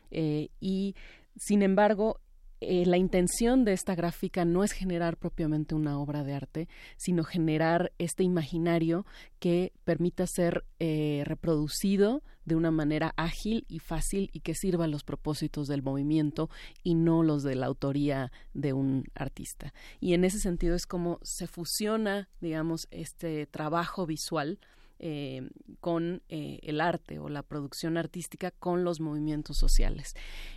[0.10, 0.96] Eh, y
[1.36, 2.20] sin embargo,
[2.62, 7.24] eh, la intención de esta gráfica no es generar propiamente una obra de arte, sino
[7.24, 9.06] generar este imaginario
[9.40, 14.88] que permita ser eh, reproducido de una manera ágil y fácil y que sirva a
[14.88, 16.50] los propósitos del movimiento
[16.84, 19.74] y no los de la autoría de un artista.
[20.00, 24.60] Y en ese sentido es como se fusiona, digamos, este trabajo visual
[25.04, 25.50] eh,
[25.80, 30.14] con eh, el arte o la producción artística con los movimientos sociales.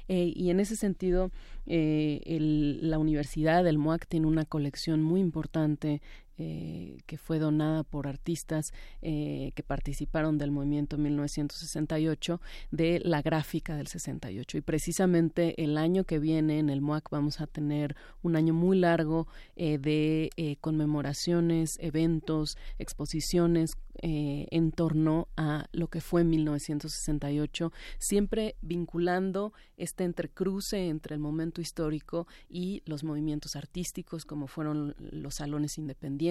[0.06, 1.30] Eh, y en ese sentido,
[1.64, 6.02] la universidad, el MOAC, tiene una colección muy importante
[6.36, 12.40] eh, que fue donada por artistas eh, que participaron del movimiento 1968
[12.72, 17.40] de la gráfica del 68 y precisamente el año que viene en el MOAC vamos
[17.40, 25.86] a tener un año muy largo eh, de conmemoraciones, eventos, exposiciones en torno a lo
[25.86, 34.24] que fue 1968, siempre vinculando este entrecruce entre el momento histórico y los movimientos artísticos
[34.26, 36.23] como fueron los salones independientes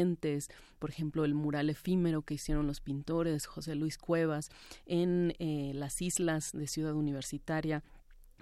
[0.80, 4.50] por ejemplo, el mural efímero que hicieron los pintores José Luis Cuevas
[4.86, 7.84] en eh, las islas de Ciudad Universitaria.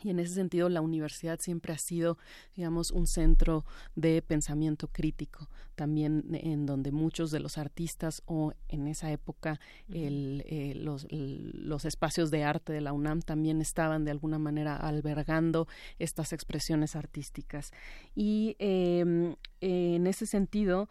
[0.03, 2.17] Y en ese sentido, la universidad siempre ha sido,
[2.55, 3.63] digamos, un centro
[3.95, 9.59] de pensamiento crítico, también en donde muchos de los artistas o en esa época
[9.89, 15.67] eh, los, los, espacios de arte de la UNAM también estaban de alguna manera albergando
[15.99, 17.71] estas expresiones artísticas.
[18.15, 20.89] Y em, en ese sentido,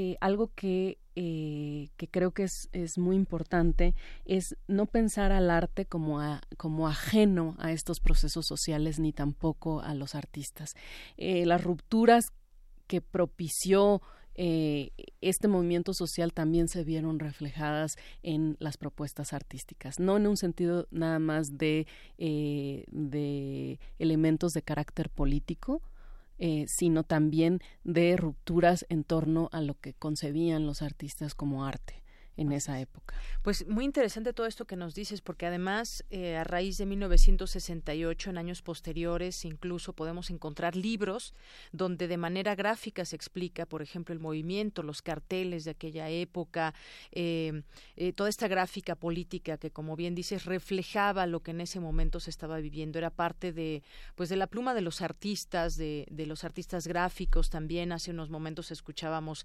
[0.00, 3.96] eh, algo que, eh, que creo que es, es, muy importante
[4.26, 6.20] es no pensar al arte como,
[6.56, 10.76] como ajeno a estos procesos sociales ni tampoco a los artistas.
[11.16, 12.30] Eh, las rupturas
[12.86, 14.00] que propició
[14.40, 20.86] este movimiento social también se vieron reflejadas en las propuestas artísticas, no en un sentido
[20.92, 21.88] nada más de,
[22.18, 25.82] de elementos de carácter político,
[26.38, 32.02] eh, sino también de rupturas en torno a lo que concebían los artistas como arte
[32.38, 33.16] en esa época.
[33.42, 38.30] Pues muy interesante todo esto que nos dices, porque además eh, a raíz de 1968,
[38.30, 41.34] en años posteriores, incluso podemos encontrar libros
[41.72, 46.74] donde de manera gráfica se explica, por ejemplo, el movimiento, los carteles de aquella época,
[47.10, 47.62] eh,
[47.96, 52.20] eh, toda esta gráfica política que, como bien dices, reflejaba lo que en ese momento
[52.20, 52.98] se estaba viviendo.
[52.98, 53.82] Era parte de,
[54.14, 57.50] pues, de la pluma de los artistas, de, de los artistas gráficos.
[57.50, 59.44] También hace unos momentos escuchábamos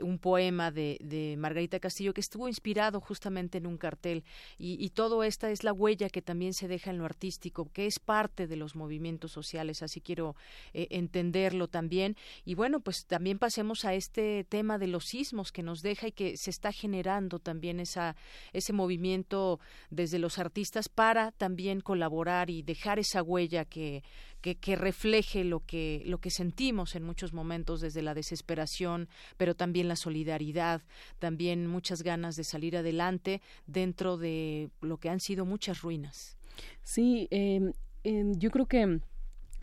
[0.00, 4.24] un poema de, de Margarita Castillo que estuvo inspirado justamente en un cartel
[4.58, 7.86] y, y todo esta es la huella que también se deja en lo artístico, que
[7.86, 10.36] es parte de los movimientos sociales, así quiero
[10.72, 12.16] eh, entenderlo también.
[12.44, 16.12] Y bueno, pues también pasemos a este tema de los sismos que nos deja y
[16.12, 18.16] que se está generando también esa,
[18.52, 19.60] ese movimiento
[19.90, 24.02] desde los artistas para también colaborar y dejar esa huella que
[24.40, 29.88] que, refleje lo que, lo que sentimos en muchos momentos desde la desesperación, pero también
[29.88, 30.82] la solidaridad,
[31.18, 36.36] también muchas ganas de salir adelante dentro de lo que han sido muchas ruinas.
[36.82, 37.72] Sí, em,
[38.04, 39.00] em, yo creo que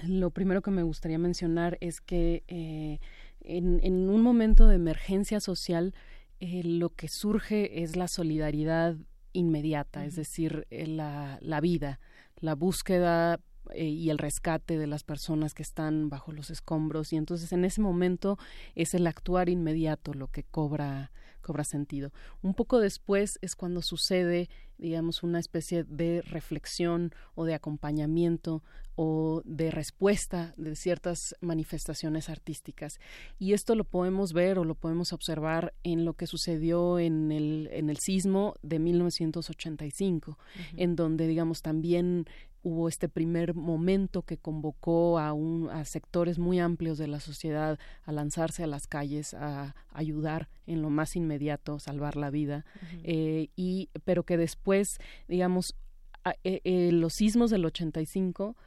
[0.06, 3.00] lo primero que me gustaría mencionar es que eh,
[3.42, 5.94] en, un momento de emergencia social,
[6.40, 8.96] eh, lo que surge es la solidaridad
[9.34, 12.00] inmediata, es decir, eh, la, la vida,
[12.40, 13.40] la búsqueda
[13.74, 17.66] eh, y el rescate de las personas que están bajo los escombros y entonces en
[17.66, 18.38] ese momento
[18.76, 21.12] es el actuar inmediato lo que cobra
[21.48, 22.12] cobra sentido.
[22.42, 28.64] Un poco después es cuando sucede, digamos, una especie de reflexión o de acompañamiento
[28.96, 33.00] o de respuesta de ciertas manifestaciones artísticas.
[33.40, 37.70] Y esto lo podemos ver o lo podemos observar en lo que sucedió en el,
[37.72, 40.38] en el sismo de 1985,
[40.76, 42.26] en donde, digamos, también
[42.68, 47.80] hubo este primer momento que convocó a, un, a sectores muy amplios de la sociedad
[48.04, 52.66] a lanzarse a las calles, a ayudar en lo más inmediato, salvar la vida,
[53.04, 55.00] eh, y, pero que después,
[55.30, 55.76] digamos,
[56.44, 58.58] eh, eh, los sismos del 85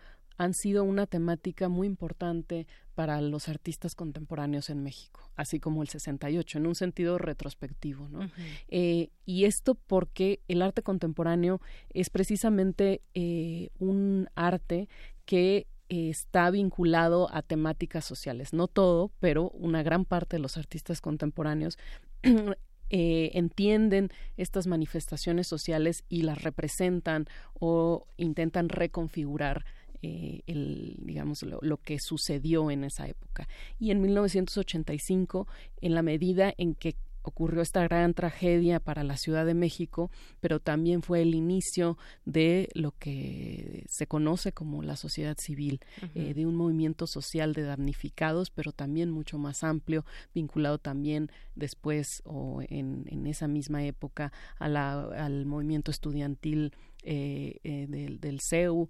[0.41, 5.89] han sido una temática muy importante para los artistas contemporáneos en México, así como el
[5.89, 8.09] 68, en un sentido retrospectivo.
[8.09, 8.31] ¿no?
[8.69, 11.61] Eh, y esto porque el arte contemporáneo
[11.91, 14.89] es precisamente eh, un arte
[15.27, 18.55] que está vinculado a temáticas sociales.
[18.55, 21.77] No todo, pero una gran parte de los artistas contemporáneos
[22.89, 24.09] eh, entienden
[24.39, 29.67] estas manifestaciones sociales y las representan o intentan reconfigurar
[30.03, 33.49] eh, el, digamos, lo, lo, que sucedió en esa época.
[33.79, 35.47] Y en 1985,
[35.81, 40.11] en la medida en que ocurrió esta gran tragedia para la Ciudad de México,
[40.41, 45.81] pero también fue el inicio de lo que se conoce como la sociedad civil,
[46.15, 50.05] eh, de un movimiento social de damnificados, pero también mucho más amplio,
[50.35, 56.73] vinculado también después o en, en esa misma época a la, al movimiento estudiantil
[57.03, 58.89] eh, eh, del, del, CEU,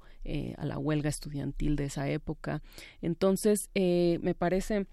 [0.56, 2.62] a la huelga estudiantil de esa época.
[3.00, 4.86] Entonces, me parece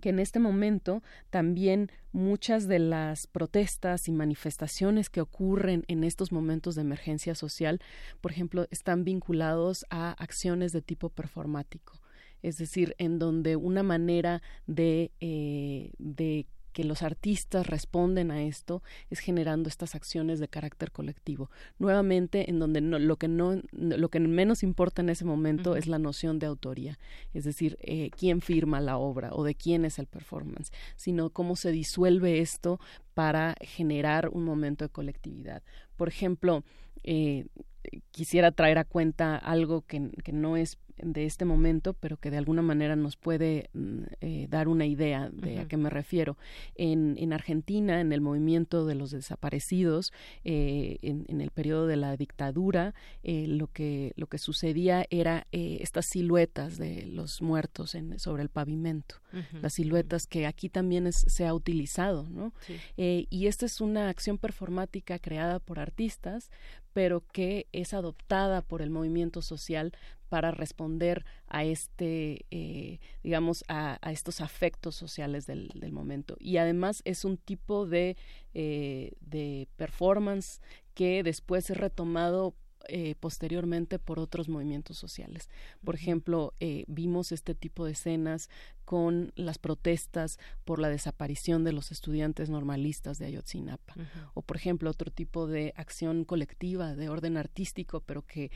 [0.00, 6.30] que en este momento también muchas de las protestas y manifestaciones que ocurren en estos
[6.30, 7.80] momentos de emergencia social,
[8.20, 12.00] por ejemplo, están vinculados a acciones de tipo performático,
[12.42, 18.82] es decir, en donde una manera de, eh, de que los artistas responden a esto
[19.10, 21.50] es generando estas acciones de carácter colectivo.
[21.78, 25.98] Nuevamente, en donde lo que no, lo que menos importa en ese momento es la
[25.98, 26.98] noción de autoría,
[27.34, 31.56] es decir, eh, quién firma la obra o de quién es el performance, sino cómo
[31.56, 32.80] se disuelve esto
[33.14, 35.62] para generar un momento de colectividad.
[35.96, 36.64] Por ejemplo,
[37.02, 37.46] eh,
[38.10, 42.38] quisiera traer a cuenta algo que, que no es de este momento, pero que de
[42.38, 46.36] alguna manera nos puede mm, eh, dar una idea de a qué me refiero.
[46.74, 50.12] En, en, Argentina, en el movimiento de los desaparecidos,
[50.44, 56.06] eh, en, el periodo de la dictadura, eh, lo, que, lo que sucedía era estas
[56.06, 59.16] siluetas de los muertos en, sobre el pavimento,
[59.62, 62.52] las siluetas que aquí también se ha utilizado, ¿no?
[62.96, 66.50] y esta es una acción performática creada por artistas,
[66.92, 69.92] pero que es adoptada por el movimiento social
[70.28, 76.36] para responder a este, eh, digamos, a, estos afectos sociales del, momento.
[76.38, 78.16] Y además es un tipo de,
[78.54, 80.60] eh, de performance
[80.94, 82.54] que después es retomado
[82.88, 85.48] eh, posteriormente por otros movimientos sociales.
[85.84, 86.54] Por ejemplo,
[86.86, 88.48] vimos este tipo de escenas
[88.84, 93.94] con las protestas por la desaparición de los estudiantes normalistas de Ayotzinapa.
[94.34, 98.50] O, por ejemplo, otro tipo de acción colectiva de orden artístico, pero que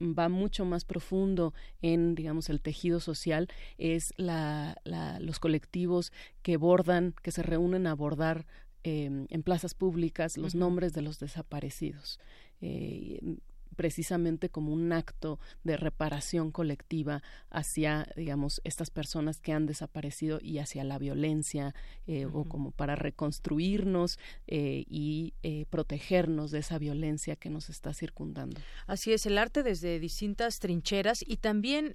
[0.00, 3.48] va mucho más profundo en, digamos, el tejido social,
[3.78, 4.76] es la,
[5.20, 6.12] los colectivos
[6.42, 8.46] que bordan, que se reúnen a abordar
[8.84, 12.20] em, en plazas públicas los nombres de los desaparecidos.
[12.60, 13.38] Eh,
[13.78, 20.58] precisamente como un acto de reparación colectiva hacia, digamos, estas personas que han desaparecido y
[20.58, 21.76] hacia la violencia
[22.08, 24.18] eh, o como para reconstruirnos
[24.48, 28.60] eh, y eh, protegernos de esa violencia que nos está circundando.
[28.88, 31.94] Así es, el arte desde distintas trincheras y también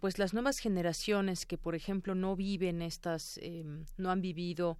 [0.00, 4.78] pues las nuevas generaciones que, por ejemplo, no viven estas, em, no han vivido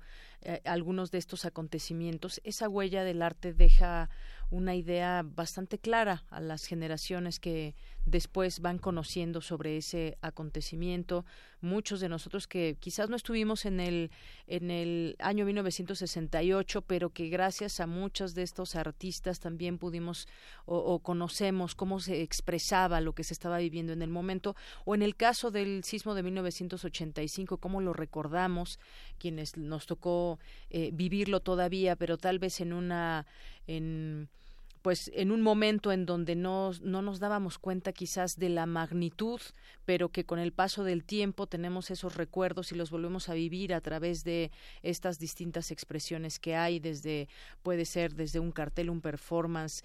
[0.64, 4.08] algunos de estos acontecimientos, esa huella del arte deja
[4.50, 7.74] una idea bastante clara a las generaciones que
[8.08, 11.24] después van conociendo sobre ese acontecimiento.
[11.60, 14.10] Muchos de nosotros que quizás no estuvimos en el,
[14.46, 20.28] en el año 1968, pero que gracias a muchos de estos artistas también pudimos
[20.66, 25.02] o, conocemos cómo se expresaba lo que se estaba viviendo en el momento, o en
[25.02, 28.78] el caso del sismo de 1985, cómo lo recordamos,
[29.18, 30.38] quienes nos tocó
[30.70, 33.26] eh, vivirlo todavía, pero tal vez en una
[33.66, 34.28] en
[34.88, 39.38] pues en un momento en donde no, no nos dábamos cuenta quizás de la magnitud,
[39.84, 43.74] pero que con el paso del tiempo tenemos esos recuerdos y los volvemos a vivir
[43.74, 44.50] a través de
[44.82, 47.28] estas distintas expresiones que hay, desde,
[47.62, 49.84] puede ser desde un cartel, un performance,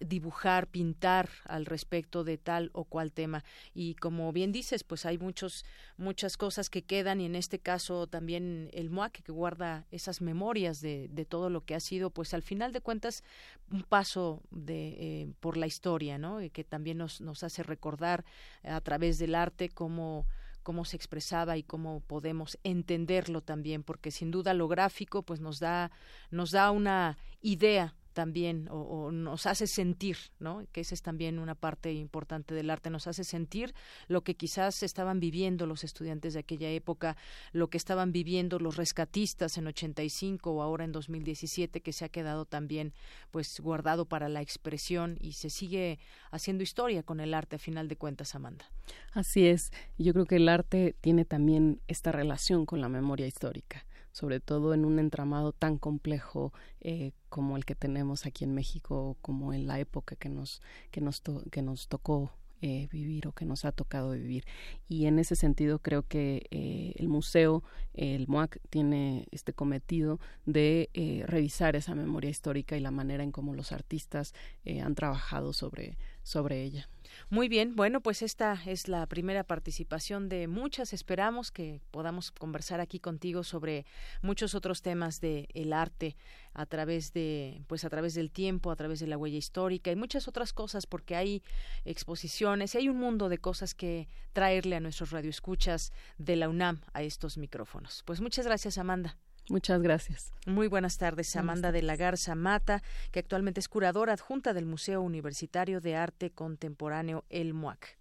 [0.00, 3.44] dibujar, pintar al respecto de tal o cual tema.
[3.72, 5.64] Y como bien dices, pues hay muchos,
[5.96, 10.80] muchas cosas que quedan y en este caso también el MOAC que guarda esas memorias
[10.80, 13.22] de, de todo lo que ha sido, pues al final de cuentas,
[13.70, 16.38] un paso de, eh, por la historia, ¿no?
[16.52, 18.24] que también nos, nos hace recordar
[18.62, 20.26] a través del arte cómo
[20.62, 25.58] cómo se expresaba y cómo podemos entenderlo también porque sin duda lo gráfico pues nos
[25.58, 25.90] da
[26.30, 30.66] nos da una idea también o, nos hace sentir, ¿no?
[30.72, 33.74] Que esa es también una parte importante del arte, nos hace sentir
[34.08, 37.16] lo que quizás estaban viviendo los estudiantes de aquella época,
[37.52, 42.08] lo que estaban viviendo los rescatistas en 85 o ahora en 2017 que se ha
[42.08, 42.92] quedado también
[43.30, 45.98] pues guardado para la expresión y se sigue
[46.30, 48.64] haciendo historia con el arte a final de cuentas, Amanda.
[49.12, 53.84] Así es, yo creo que el arte tiene también esta relación con la memoria histórica
[54.12, 59.16] sobre todo en un entramado tan complejo eh, como el que tenemos aquí en México,
[59.22, 60.60] como en la época que nos,
[60.90, 62.32] que nos, que nos tocó
[62.62, 64.44] eh, vivir o que nos ha tocado vivir.
[64.88, 67.62] Y en ese sentido creo que eh, el museo,
[67.94, 70.90] el MUAC, tiene este cometido de
[71.26, 74.34] revisar esa memoria histórica y la manera en cómo los artistas
[74.82, 75.96] han trabajado sobre,
[76.30, 76.88] sobre ella.
[77.28, 80.92] Muy bien, bueno, pues esta es la primera participación de muchas.
[80.92, 83.84] Esperamos que podamos conversar aquí contigo sobre
[84.22, 86.16] muchos otros temas de el arte
[86.54, 89.96] a través de pues a través del tiempo, a través de la huella histórica y
[89.96, 91.42] muchas otras cosas porque hay
[91.84, 96.80] exposiciones y hay un mundo de cosas que traerle a nuestros radioescuchas de la UNAM
[96.92, 98.02] a estos micrófonos.
[98.04, 99.18] Pues muchas gracias, Amanda.
[99.50, 100.32] Muchas gracias.
[100.46, 105.02] Muy buenas tardes, Amanda de la Garza Mata, que actualmente es curadora adjunta del Museo
[105.02, 107.98] Universitario de Arte Contemporáneo El MUAC.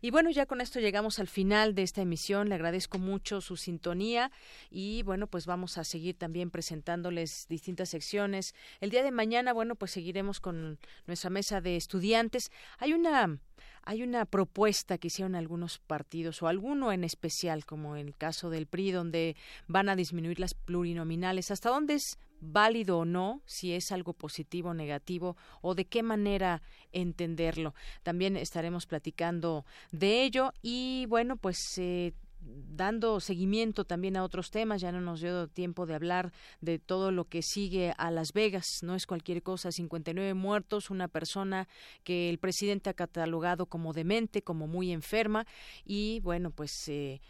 [0.00, 2.48] Y bueno, ya con esto llegamos al final de esta emisión.
[2.48, 4.30] Le agradezco mucho su sintonía
[4.70, 8.54] y bueno, pues vamos a seguir también presentándoles distintas secciones.
[8.80, 12.50] El día de mañana, bueno, pues seguiremos con nuestra mesa de estudiantes.
[12.78, 13.38] Hay una
[13.88, 18.50] hay una propuesta que hicieron algunos partidos o alguno en especial, como en el caso
[18.50, 19.34] del PRI, donde
[19.66, 21.50] van a disminuir las plurinominales.
[21.50, 26.02] ¿Hasta dónde es válido o no, si es algo positivo o negativo, o de qué
[26.02, 26.60] manera
[26.92, 27.72] entenderlo?
[28.02, 32.12] También estaremos platicando de ello y bueno, pues eh,
[32.48, 37.10] dando seguimiento también a otros temas, ya no nos dio tiempo de hablar de todo
[37.10, 41.68] lo que sigue a Las Vegas, no es cualquier cosa, 59 muertos, una persona
[42.04, 45.46] que el presidente ha catalogado como demente, como muy enferma
[45.84, 47.20] y bueno, pues eh,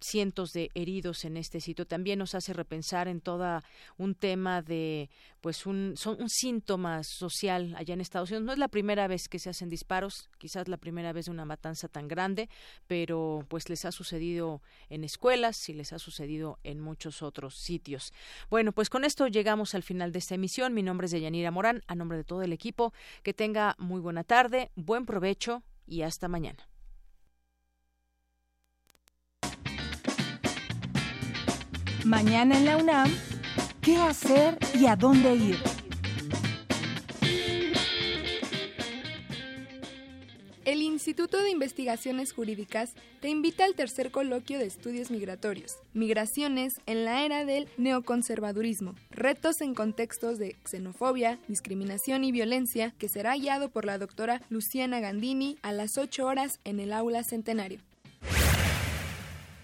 [0.00, 1.86] cientos de heridos en este sitio.
[1.86, 3.62] También nos hace repensar en todo
[3.96, 5.10] un tema de
[5.40, 8.46] pues un, son un síntoma social allá en Estados Unidos.
[8.46, 11.44] No es la primera vez que se hacen disparos, quizás la primera vez de una
[11.44, 12.48] matanza tan grande,
[12.86, 18.12] pero pues les ha sucedido en escuelas y les ha sucedido en muchos otros sitios.
[18.50, 20.74] Bueno, pues con esto llegamos al final de esta emisión.
[20.74, 22.92] Mi nombre es Deyanira Morán, a nombre de todo el equipo.
[23.22, 26.68] Que tenga muy buena tarde, buen provecho y hasta mañana.
[32.04, 33.10] Mañana en la UNAM,
[33.82, 35.77] ¿qué hacer y a dónde ir?
[40.68, 42.92] El Instituto de Investigaciones Jurídicas
[43.22, 49.62] te invita al tercer coloquio de estudios migratorios, Migraciones en la era del neoconservadurismo, retos
[49.62, 55.56] en contextos de xenofobia, discriminación y violencia, que será guiado por la doctora Luciana Gandini
[55.62, 57.80] a las 8 horas en el aula Centenario.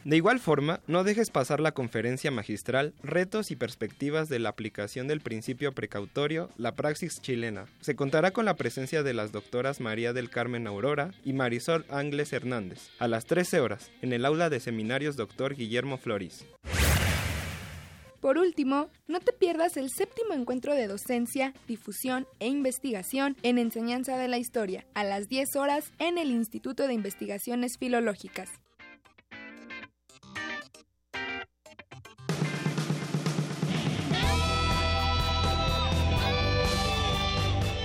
[0.05, 5.09] De igual forma, no dejes pasar la conferencia magistral Retos y perspectivas de la aplicación
[5.09, 7.65] del principio precautorio, la praxis chilena.
[7.81, 12.35] Se contará con la presencia de las doctoras María del Carmen Aurora y Marisol Ángeles
[12.35, 15.55] Hernández, a las 13 horas, en el aula de seminarios Dr.
[15.55, 16.45] Guillermo Floris.
[18.21, 24.19] Por último, no te pierdas el séptimo encuentro de docencia, difusión e investigación en enseñanza
[24.19, 28.51] de la historia, a las 10 horas en el Instituto de Investigaciones Filológicas.